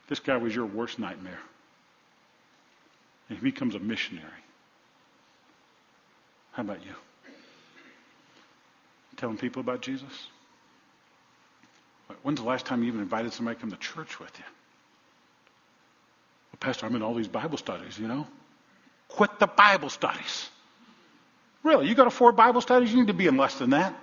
This 0.07 0.21
guy 0.21 0.37
was 0.37 0.55
your 0.55 0.67
worst 0.67 0.99
nightmare. 0.99 1.41
And 3.27 3.37
he 3.37 3.43
becomes 3.43 3.75
a 3.75 3.79
missionary. 3.79 4.31
How 6.51 6.63
about 6.63 6.83
you? 6.85 6.93
Telling 9.17 9.37
people 9.37 9.61
about 9.61 9.81
Jesus? 9.81 10.27
When's 12.23 12.39
the 12.39 12.45
last 12.45 12.65
time 12.65 12.81
you 12.81 12.89
even 12.89 13.01
invited 13.01 13.33
somebody 13.33 13.55
to 13.55 13.61
come 13.61 13.71
to 13.71 13.77
church 13.77 14.19
with 14.19 14.31
you? 14.37 14.43
Well, 16.51 16.57
Pastor, 16.59 16.85
I'm 16.85 16.95
in 16.95 17.01
all 17.01 17.13
these 17.13 17.27
Bible 17.27 17.57
studies, 17.57 17.97
you 17.97 18.07
know. 18.07 18.27
Quit 19.07 19.39
the 19.39 19.47
Bible 19.47 19.89
studies. 19.89 20.49
Really, 21.63 21.87
you 21.87 21.95
got 21.95 22.05
to 22.05 22.11
four 22.11 22.31
Bible 22.31 22.61
studies? 22.61 22.91
You 22.91 22.99
need 22.99 23.07
to 23.07 23.13
be 23.13 23.27
in 23.27 23.37
less 23.37 23.55
than 23.55 23.69
that. 23.71 23.93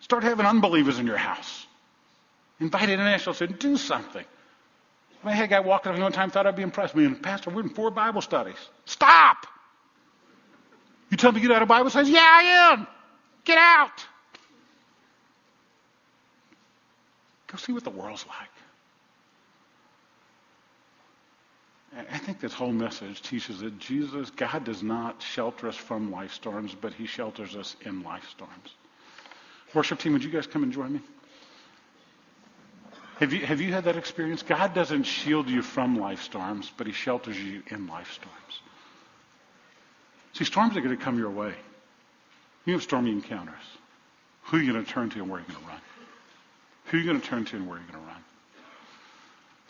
Start 0.00 0.22
having 0.22 0.46
unbelievers 0.46 0.98
in 0.98 1.06
your 1.06 1.16
house. 1.16 1.66
Invite 2.60 2.88
international 2.88 3.34
students, 3.34 3.60
do 3.60 3.76
something. 3.76 4.24
I 5.24 5.32
had 5.32 5.44
a 5.44 5.48
guy 5.48 5.60
walking 5.60 5.92
up 5.92 5.98
one 5.98 6.12
time, 6.12 6.30
thought 6.30 6.46
I'd 6.46 6.56
be 6.56 6.62
impressed. 6.62 6.94
Me 6.94 7.04
and 7.04 7.20
Pastor, 7.22 7.50
we're 7.50 7.62
in 7.62 7.70
four 7.70 7.90
Bible 7.90 8.20
studies. 8.20 8.56
Stop! 8.84 9.46
You 11.14 11.16
tell 11.16 11.30
me 11.30 11.40
to 11.40 11.46
get 11.46 11.54
out 11.54 11.62
of 11.62 11.68
Bible 11.68 11.90
studies? 11.90 12.10
Yeah, 12.10 12.18
I 12.28 12.72
am. 12.72 12.88
Get 13.44 13.56
out. 13.56 14.04
Go 17.46 17.56
see 17.56 17.72
what 17.72 17.84
the 17.84 17.90
world's 17.90 18.26
like. 18.26 18.48
I 22.10 22.18
think 22.18 22.40
this 22.40 22.52
whole 22.52 22.72
message 22.72 23.22
teaches 23.22 23.60
that 23.60 23.78
Jesus, 23.78 24.30
God 24.30 24.64
does 24.64 24.82
not 24.82 25.22
shelter 25.22 25.68
us 25.68 25.76
from 25.76 26.10
life 26.10 26.32
storms, 26.32 26.74
but 26.74 26.92
He 26.92 27.06
shelters 27.06 27.54
us 27.54 27.76
in 27.82 28.02
life 28.02 28.28
storms. 28.28 28.74
Worship 29.72 30.00
team, 30.00 30.14
would 30.14 30.24
you 30.24 30.32
guys 30.32 30.48
come 30.48 30.64
and 30.64 30.72
join 30.72 30.94
me? 30.94 31.00
Have 33.20 33.32
you, 33.32 33.46
have 33.46 33.60
you 33.60 33.72
had 33.72 33.84
that 33.84 33.94
experience? 33.94 34.42
God 34.42 34.74
doesn't 34.74 35.04
shield 35.04 35.48
you 35.48 35.62
from 35.62 35.96
life 35.96 36.22
storms, 36.22 36.72
but 36.76 36.88
He 36.88 36.92
shelters 36.92 37.38
you 37.38 37.62
in 37.68 37.86
life 37.86 38.10
storms. 38.10 38.62
See, 40.34 40.44
storms 40.44 40.76
are 40.76 40.80
going 40.80 40.96
to 40.96 41.02
come 41.02 41.18
your 41.18 41.30
way. 41.30 41.54
You 42.66 42.74
have 42.74 42.82
stormy 42.82 43.12
encounters. 43.12 43.54
Who 44.44 44.56
are 44.56 44.60
you 44.60 44.72
going 44.72 44.84
to 44.84 44.90
turn 44.90 45.08
to 45.10 45.20
and 45.20 45.30
where 45.30 45.38
are 45.38 45.44
you 45.46 45.52
going 45.52 45.64
to 45.64 45.70
run? 45.70 45.80
Who 46.86 46.96
are 46.96 47.00
you 47.00 47.06
going 47.06 47.20
to 47.20 47.26
turn 47.26 47.44
to 47.46 47.56
and 47.56 47.68
where 47.68 47.78
are 47.78 47.80
you 47.80 47.86
going 47.90 48.02
to 48.02 48.08
run? 48.10 48.22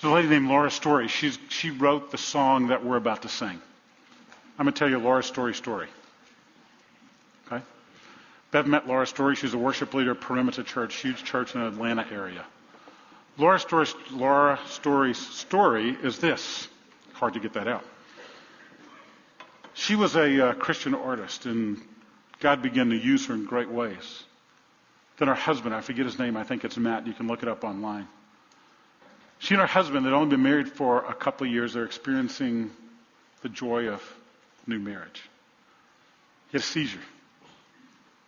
There's 0.01 0.11
a 0.11 0.15
lady 0.15 0.29
named 0.29 0.49
Laura 0.49 0.71
Story. 0.71 1.09
She's, 1.09 1.39
she 1.49 1.71
wrote 1.71 2.11
the 2.11 2.19
song 2.19 2.69
that 2.69 2.85
we're 2.85 2.97
about 2.97 3.23
to 3.23 3.29
sing. 3.29 3.61
I'm 4.59 4.65
going 4.65 4.73
to 4.73 4.79
tell 4.79 4.89
you 4.89 4.99
Laura 4.99 5.23
Story 5.23 5.55
story. 5.55 5.89
Okay? 7.47 7.63
Bev 8.51 8.67
met 8.67 8.89
Laura 8.89 9.07
Story. 9.07 9.37
She's 9.37 9.55
a 9.55 9.59
worship 9.59 9.93
leader 9.93 10.13
at 10.13 10.21
Perimeter 10.21 10.63
Church, 10.63 10.95
huge 10.97 11.25
church 11.25 11.55
in 11.55 11.61
the 11.61 11.69
Atlanta 11.69 12.07
area. 12.11 12.45
Laura 13.37 13.59
Story's, 13.59 13.95
Laura 14.11 14.59
Story's 14.67 15.19
story 15.19 15.97
is 16.03 16.19
this. 16.19 16.69
Hard 17.13 17.35
to 17.35 17.41
get 17.41 17.53
that 17.53 17.69
out. 17.69 17.85
She 19.75 19.97
was 19.97 20.15
a 20.15 20.51
uh, 20.51 20.53
Christian 20.55 20.95
artist, 20.95 21.47
and 21.47 21.81
God 22.41 22.63
began 22.63 22.91
to 22.91 22.97
use 22.97 23.27
her 23.27 23.35
in 23.35 23.45
great 23.45 23.71
ways. 23.71 24.25
Then 25.19 25.29
her 25.29 25.35
husband, 25.35 25.75
I 25.75 25.81
forget 25.81 26.07
his 26.07 26.19
name, 26.19 26.37
I 26.37 26.45
think 26.45 26.65
it's 26.65 26.77
Matt, 26.77 27.07
you 27.07 27.13
can 27.13 27.27
look 27.27 27.43
it 27.43 27.49
up 27.49 27.65
online. 27.65 28.09
She 29.39 29.55
and 29.55 29.61
her 29.61 29.67
husband 29.67 30.07
had 30.07 30.15
only 30.15 30.31
been 30.31 30.43
married 30.43 30.69
for 30.69 31.05
a 31.05 31.15
couple 31.15 31.47
of 31.47 31.53
years. 31.53 31.75
They're 31.75 31.85
experiencing 31.85 32.71
the 33.43 33.49
joy 33.49 33.89
of 33.89 34.03
new 34.67 34.79
marriage. 34.79 35.23
He 36.51 36.53
had 36.53 36.63
a 36.63 36.65
seizure. 36.65 37.01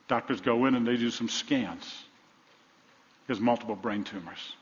Doctors 0.08 0.40
go 0.40 0.66
in 0.66 0.74
and 0.74 0.86
they 0.86 0.96
do 0.96 1.10
some 1.10 1.28
scans. 1.28 1.84
He 3.26 3.32
has 3.32 3.40
multiple 3.40 3.76
brain 3.76 4.04
tumors. 4.04 4.52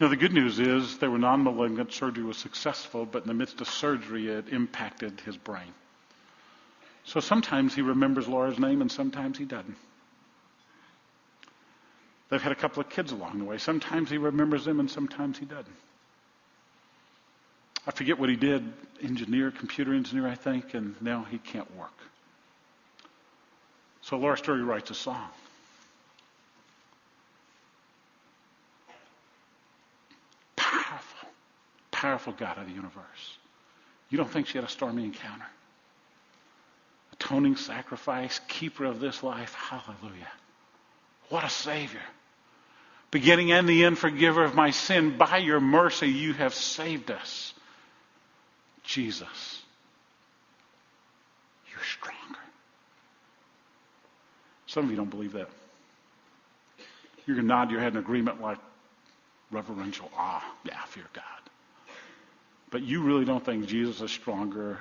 Now, 0.00 0.08
the 0.08 0.16
good 0.16 0.32
news 0.32 0.58
is 0.58 0.98
they 0.98 1.06
were 1.08 1.18
non 1.18 1.44
malignant, 1.44 1.92
surgery 1.92 2.24
was 2.24 2.36
successful, 2.36 3.06
but 3.06 3.22
in 3.22 3.28
the 3.28 3.34
midst 3.34 3.60
of 3.60 3.68
surgery, 3.68 4.28
it 4.28 4.48
impacted 4.48 5.20
his 5.20 5.36
brain. 5.36 5.72
So 7.04 7.20
sometimes 7.20 7.74
he 7.74 7.82
remembers 7.82 8.26
Laura's 8.26 8.58
name 8.58 8.80
and 8.80 8.90
sometimes 8.90 9.38
he 9.38 9.44
doesn't. 9.44 9.76
They've 12.30 12.42
had 12.42 12.52
a 12.52 12.56
couple 12.56 12.80
of 12.80 12.88
kids 12.88 13.12
along 13.12 13.38
the 13.38 13.44
way. 13.44 13.58
Sometimes 13.58 14.10
he 14.10 14.18
remembers 14.18 14.64
them 14.64 14.80
and 14.80 14.90
sometimes 14.90 15.38
he 15.38 15.44
doesn't. 15.44 15.76
I 17.86 17.90
forget 17.90 18.18
what 18.18 18.30
he 18.30 18.36
did 18.36 18.72
engineer, 19.02 19.50
computer 19.50 19.92
engineer, 19.92 20.26
I 20.26 20.34
think, 20.34 20.72
and 20.72 21.00
now 21.02 21.26
he 21.30 21.38
can't 21.38 21.72
work. 21.76 21.92
So 24.00 24.16
Laura 24.16 24.38
Story 24.38 24.62
writes 24.62 24.90
a 24.90 24.94
song. 24.94 25.28
Powerful 32.04 32.34
God 32.34 32.58
of 32.58 32.66
the 32.66 32.72
universe. 32.72 33.38
You 34.10 34.18
don't 34.18 34.30
think 34.30 34.46
she 34.46 34.58
had 34.58 34.66
a 34.66 34.70
stormy 34.70 35.04
encounter? 35.04 35.46
Atoning 37.14 37.56
sacrifice, 37.56 38.42
keeper 38.46 38.84
of 38.84 39.00
this 39.00 39.22
life. 39.22 39.54
Hallelujah. 39.54 40.30
What 41.30 41.44
a 41.44 41.48
Savior. 41.48 42.02
Beginning 43.10 43.52
and 43.52 43.66
the 43.66 43.84
end, 43.84 43.96
forgiver 43.96 44.44
of 44.44 44.54
my 44.54 44.70
sin. 44.70 45.16
By 45.16 45.38
your 45.38 45.60
mercy, 45.60 46.08
you 46.08 46.34
have 46.34 46.52
saved 46.52 47.10
us. 47.10 47.54
Jesus, 48.82 49.62
you're 51.70 51.84
stronger. 51.84 52.44
Some 54.66 54.84
of 54.84 54.90
you 54.90 54.96
don't 54.96 55.08
believe 55.08 55.32
that. 55.32 55.48
Going 57.26 57.38
to 57.38 57.42
nod 57.42 57.70
your 57.70 57.80
head 57.80 57.94
in 57.94 57.98
agreement 57.98 58.42
like 58.42 58.58
reverential 59.50 60.10
awe. 60.14 60.44
Yeah, 60.66 60.78
I 60.82 60.86
fear 60.86 61.04
God. 61.14 61.43
But 62.74 62.82
you 62.82 63.02
really 63.02 63.24
don't 63.24 63.44
think 63.46 63.66
Jesus 63.66 64.00
is 64.00 64.10
stronger 64.10 64.80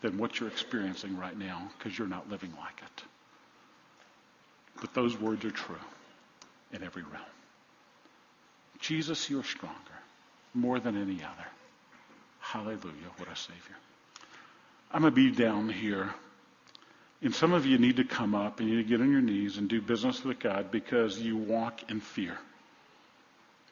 than 0.00 0.16
what 0.16 0.40
you're 0.40 0.48
experiencing 0.48 1.18
right 1.18 1.38
now 1.38 1.68
because 1.76 1.98
you're 1.98 2.08
not 2.08 2.30
living 2.30 2.50
like 2.58 2.80
it. 2.82 3.04
But 4.80 4.94
those 4.94 5.14
words 5.20 5.44
are 5.44 5.50
true 5.50 5.76
in 6.72 6.82
every 6.82 7.02
realm. 7.02 7.22
Jesus, 8.80 9.28
you're 9.28 9.44
stronger 9.44 9.76
more 10.54 10.80
than 10.80 10.96
any 10.96 11.22
other. 11.22 11.46
Hallelujah. 12.40 13.10
What 13.18 13.30
a 13.30 13.36
Savior. 13.36 13.76
I'm 14.90 15.02
going 15.02 15.12
to 15.12 15.14
be 15.14 15.30
down 15.30 15.68
here. 15.68 16.14
And 17.20 17.34
some 17.34 17.52
of 17.52 17.66
you 17.66 17.76
need 17.76 17.96
to 17.96 18.04
come 18.04 18.34
up 18.34 18.60
and 18.60 18.70
you 18.70 18.76
need 18.76 18.84
to 18.84 18.88
get 18.88 19.02
on 19.02 19.12
your 19.12 19.20
knees 19.20 19.58
and 19.58 19.68
do 19.68 19.82
business 19.82 20.24
with 20.24 20.38
God 20.38 20.70
because 20.70 21.18
you 21.18 21.36
walk 21.36 21.90
in 21.90 22.00
fear. 22.00 22.38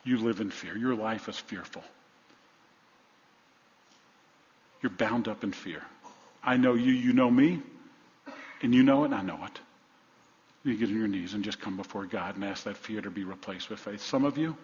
You 0.04 0.18
live 0.18 0.42
in 0.42 0.50
fear. 0.50 0.76
Your 0.76 0.94
life 0.94 1.26
is 1.30 1.38
fearful. 1.38 1.84
You're 4.84 4.90
bound 4.90 5.28
up 5.28 5.44
in 5.44 5.52
fear. 5.52 5.82
I 6.42 6.58
know 6.58 6.74
you, 6.74 6.92
you 6.92 7.14
know 7.14 7.30
me, 7.30 7.62
and 8.60 8.74
you 8.74 8.82
know 8.82 9.04
it, 9.04 9.06
and 9.06 9.14
I 9.14 9.22
know 9.22 9.42
it. 9.46 9.58
You 10.62 10.76
get 10.76 10.90
on 10.90 10.98
your 10.98 11.08
knees 11.08 11.32
and 11.32 11.42
just 11.42 11.58
come 11.58 11.78
before 11.78 12.04
God 12.04 12.34
and 12.34 12.44
ask 12.44 12.64
that 12.64 12.76
fear 12.76 13.00
to 13.00 13.08
be 13.10 13.24
replaced 13.24 13.70
with 13.70 13.78
faith. 13.78 14.02
Some 14.02 14.26
of 14.26 14.36
you, 14.36 14.54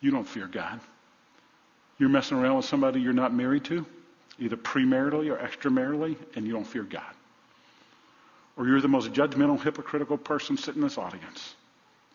you 0.00 0.10
don't 0.10 0.26
fear 0.26 0.46
God. 0.46 0.80
You're 1.98 2.08
messing 2.08 2.38
around 2.38 2.56
with 2.56 2.64
somebody 2.64 3.02
you're 3.02 3.12
not 3.12 3.34
married 3.34 3.64
to, 3.64 3.84
either 4.38 4.56
premaritally 4.56 5.30
or 5.30 5.38
extramaritally, 5.38 6.16
and 6.34 6.46
you 6.46 6.54
don't 6.54 6.66
fear 6.66 6.84
God. 6.84 7.02
Or 8.56 8.66
you're 8.66 8.80
the 8.80 8.88
most 8.88 9.12
judgmental, 9.12 9.62
hypocritical 9.62 10.16
person 10.16 10.56
sitting 10.56 10.80
in 10.80 10.88
this 10.88 10.96
audience, 10.96 11.56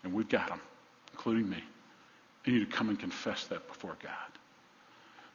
and 0.03 0.11
we've 0.11 0.27
got 0.27 0.47
them, 0.47 0.59
including 1.11 1.47
me. 1.47 1.63
And 2.45 2.55
you 2.55 2.61
need 2.61 2.71
to 2.71 2.75
come 2.75 2.89
and 2.89 2.99
confess 2.99 3.45
that 3.45 3.67
before 3.67 3.95
God. 4.01 4.40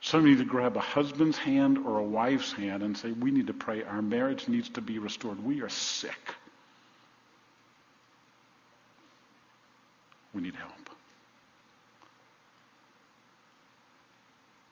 Some 0.01 0.25
need 0.25 0.39
to 0.39 0.45
grab 0.45 0.77
a 0.77 0.81
husband's 0.81 1.39
hand 1.39 1.79
or 1.79 1.99
a 1.99 2.05
wife's 2.05 2.53
hand 2.53 2.83
and 2.83 2.97
say, 2.97 3.13
We 3.13 3.31
need 3.31 3.49
to 3.49 3.55
pray. 3.55 3.83
Our 3.83 4.03
marriage 4.03 4.49
needs 4.49 4.69
to 4.71 4.81
be 4.81 4.99
restored. 4.99 5.43
We 5.43 5.63
are 5.63 5.69
sick. 5.69 6.35
We 10.35 10.43
need 10.43 10.55
help. 10.55 10.73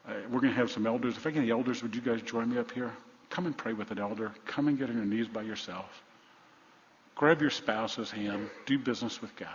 Uh, 0.06 0.12
we're 0.30 0.40
going 0.40 0.52
to 0.52 0.58
have 0.58 0.70
some 0.70 0.86
elders. 0.86 1.16
If 1.16 1.26
I 1.26 1.30
get 1.30 1.40
any 1.40 1.50
elders, 1.50 1.82
would 1.82 1.94
you 1.94 2.02
guys 2.02 2.20
join 2.20 2.50
me 2.50 2.58
up 2.58 2.70
here? 2.70 2.92
Come 3.30 3.46
and 3.46 3.56
pray 3.56 3.72
with 3.72 3.90
an 3.90 3.98
elder. 3.98 4.32
Come 4.44 4.68
and 4.68 4.78
get 4.78 4.90
on 4.90 4.96
your 4.96 5.06
knees 5.06 5.26
by 5.26 5.42
yourself. 5.42 6.02
Grab 7.14 7.40
your 7.40 7.50
spouse's 7.50 8.10
hand. 8.10 8.50
Do 8.66 8.78
business 8.78 9.22
with 9.22 9.34
God. 9.36 9.48